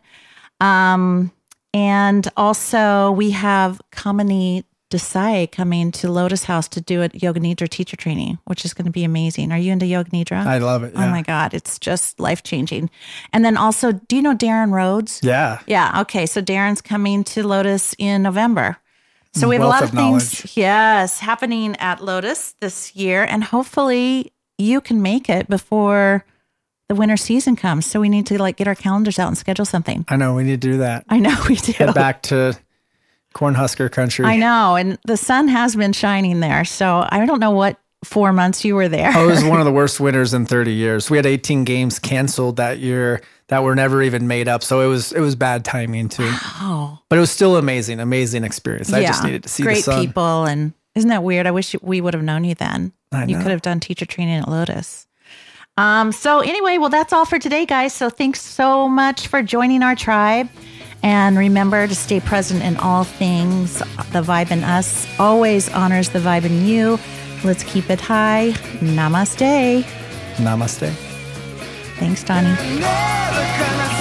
Um, 0.60 1.32
and 1.72 2.28
also 2.36 3.12
we 3.12 3.30
have 3.30 3.80
Kamini 3.92 4.64
Desai 4.90 5.50
coming 5.50 5.92
to 5.92 6.10
Lotus 6.10 6.44
House 6.44 6.68
to 6.68 6.80
do 6.80 7.02
a 7.02 7.10
Yoga 7.14 7.40
Nidra 7.40 7.68
teacher 7.68 7.96
training, 7.96 8.38
which 8.44 8.64
is 8.64 8.74
going 8.74 8.86
to 8.86 8.90
be 8.90 9.04
amazing. 9.04 9.52
Are 9.52 9.58
you 9.58 9.72
into 9.72 9.86
Yoga 9.86 10.10
Nidra? 10.10 10.44
I 10.44 10.58
love 10.58 10.82
it. 10.82 10.92
Oh 10.96 11.08
my 11.08 11.22
God, 11.22 11.54
it's 11.54 11.78
just 11.78 12.18
life 12.18 12.42
changing. 12.42 12.90
And 13.32 13.44
then 13.44 13.56
also, 13.56 13.92
do 13.92 14.16
you 14.16 14.22
know 14.22 14.34
Darren 14.34 14.72
Rhodes? 14.72 15.20
yeah. 15.22 15.60
Yeah. 15.66 16.00
Okay. 16.02 16.26
So 16.26 16.42
Darren's 16.42 16.80
coming 16.80 17.22
to 17.24 17.46
Lotus 17.46 17.94
in 17.98 18.22
November. 18.22 18.76
So 19.32 19.48
we 19.48 19.54
have 19.54 19.62
Wealth 19.62 19.70
a 19.70 19.74
lot 19.74 19.82
of 19.84 19.90
of 19.90 19.94
things, 19.94 20.56
yes, 20.56 21.20
happening 21.20 21.76
at 21.76 22.02
Lotus 22.02 22.54
this 22.60 22.96
year. 22.96 23.22
And 23.22 23.44
hopefully 23.44 24.32
you 24.58 24.80
can 24.80 25.02
make 25.02 25.30
it 25.30 25.48
before 25.48 26.24
the 26.88 26.96
winter 26.96 27.16
season 27.16 27.54
comes. 27.54 27.86
So 27.86 28.00
we 28.00 28.08
need 28.08 28.26
to 28.26 28.42
like 28.42 28.56
get 28.56 28.66
our 28.66 28.74
calendars 28.74 29.20
out 29.20 29.28
and 29.28 29.38
schedule 29.38 29.64
something. 29.64 30.04
I 30.08 30.16
know 30.16 30.34
we 30.34 30.42
need 30.42 30.60
to 30.60 30.68
do 30.72 30.78
that. 30.78 31.04
I 31.08 31.20
know 31.20 31.36
we 31.48 31.54
do. 31.54 31.72
Head 31.72 31.94
back 31.94 32.22
to 32.22 32.58
Cornhusker 33.34 33.90
country. 33.90 34.24
I 34.24 34.36
know. 34.36 34.76
And 34.76 34.98
the 35.06 35.16
sun 35.16 35.48
has 35.48 35.76
been 35.76 35.92
shining 35.92 36.40
there. 36.40 36.64
So 36.64 37.06
I 37.08 37.24
don't 37.24 37.40
know 37.40 37.50
what 37.52 37.78
four 38.04 38.32
months 38.32 38.64
you 38.64 38.74
were 38.74 38.88
there. 38.88 39.12
oh, 39.14 39.28
it 39.28 39.30
was 39.30 39.44
one 39.44 39.60
of 39.60 39.66
the 39.66 39.72
worst 39.80 40.00
winters 40.00 40.32
in 40.34 40.46
30 40.46 40.72
years. 40.72 41.10
We 41.10 41.16
had 41.16 41.26
18 41.26 41.64
games 41.64 41.98
canceled 41.98 42.56
that 42.56 42.78
year 42.78 43.20
that 43.48 43.62
were 43.62 43.74
never 43.74 44.02
even 44.02 44.26
made 44.26 44.48
up. 44.48 44.62
So 44.62 44.80
it 44.80 44.86
was 44.86 45.12
it 45.12 45.20
was 45.20 45.34
bad 45.36 45.64
timing 45.64 46.08
too. 46.08 46.28
oh, 46.32 46.98
But 47.08 47.16
it 47.16 47.20
was 47.20 47.30
still 47.30 47.56
amazing, 47.56 48.00
amazing 48.00 48.44
experience. 48.44 48.92
I 48.92 49.02
just 49.02 49.24
needed 49.24 49.42
to 49.42 49.48
see 49.48 49.62
great 49.62 49.76
the 49.76 49.82
sun. 49.92 50.06
people, 50.06 50.44
and 50.44 50.72
isn't 50.94 51.10
that 51.10 51.22
weird? 51.22 51.46
I 51.46 51.50
wish 51.50 51.74
we 51.82 52.00
would 52.00 52.14
have 52.14 52.22
known 52.22 52.44
you 52.44 52.54
then. 52.54 52.92
I 53.12 53.24
You 53.24 53.36
could 53.38 53.50
have 53.50 53.62
done 53.62 53.80
teacher 53.80 54.06
training 54.06 54.36
at 54.36 54.48
Lotus. 54.48 55.06
Um, 55.76 56.12
so 56.12 56.40
anyway, 56.40 56.78
well, 56.78 56.90
that's 56.90 57.12
all 57.12 57.24
for 57.24 57.38
today, 57.38 57.64
guys. 57.66 57.92
So 57.92 58.10
thanks 58.10 58.40
so 58.40 58.88
much 58.88 59.28
for 59.28 59.42
joining 59.42 59.82
our 59.82 59.96
tribe. 59.96 60.48
And 61.02 61.38
remember 61.38 61.86
to 61.86 61.94
stay 61.94 62.20
present 62.20 62.62
in 62.62 62.76
all 62.76 63.04
things. 63.04 63.78
The 64.12 64.22
vibe 64.22 64.50
in 64.50 64.64
us 64.64 65.06
always 65.18 65.68
honors 65.72 66.10
the 66.10 66.18
vibe 66.18 66.44
in 66.44 66.66
you. 66.66 66.98
Let's 67.42 67.62
keep 67.64 67.88
it 67.88 68.00
high. 68.00 68.50
Namaste. 68.80 69.82
Namaste. 70.36 70.92
Thanks, 71.98 72.22
Donny. 72.24 72.48
Never 72.48 72.84
gonna 73.58 73.99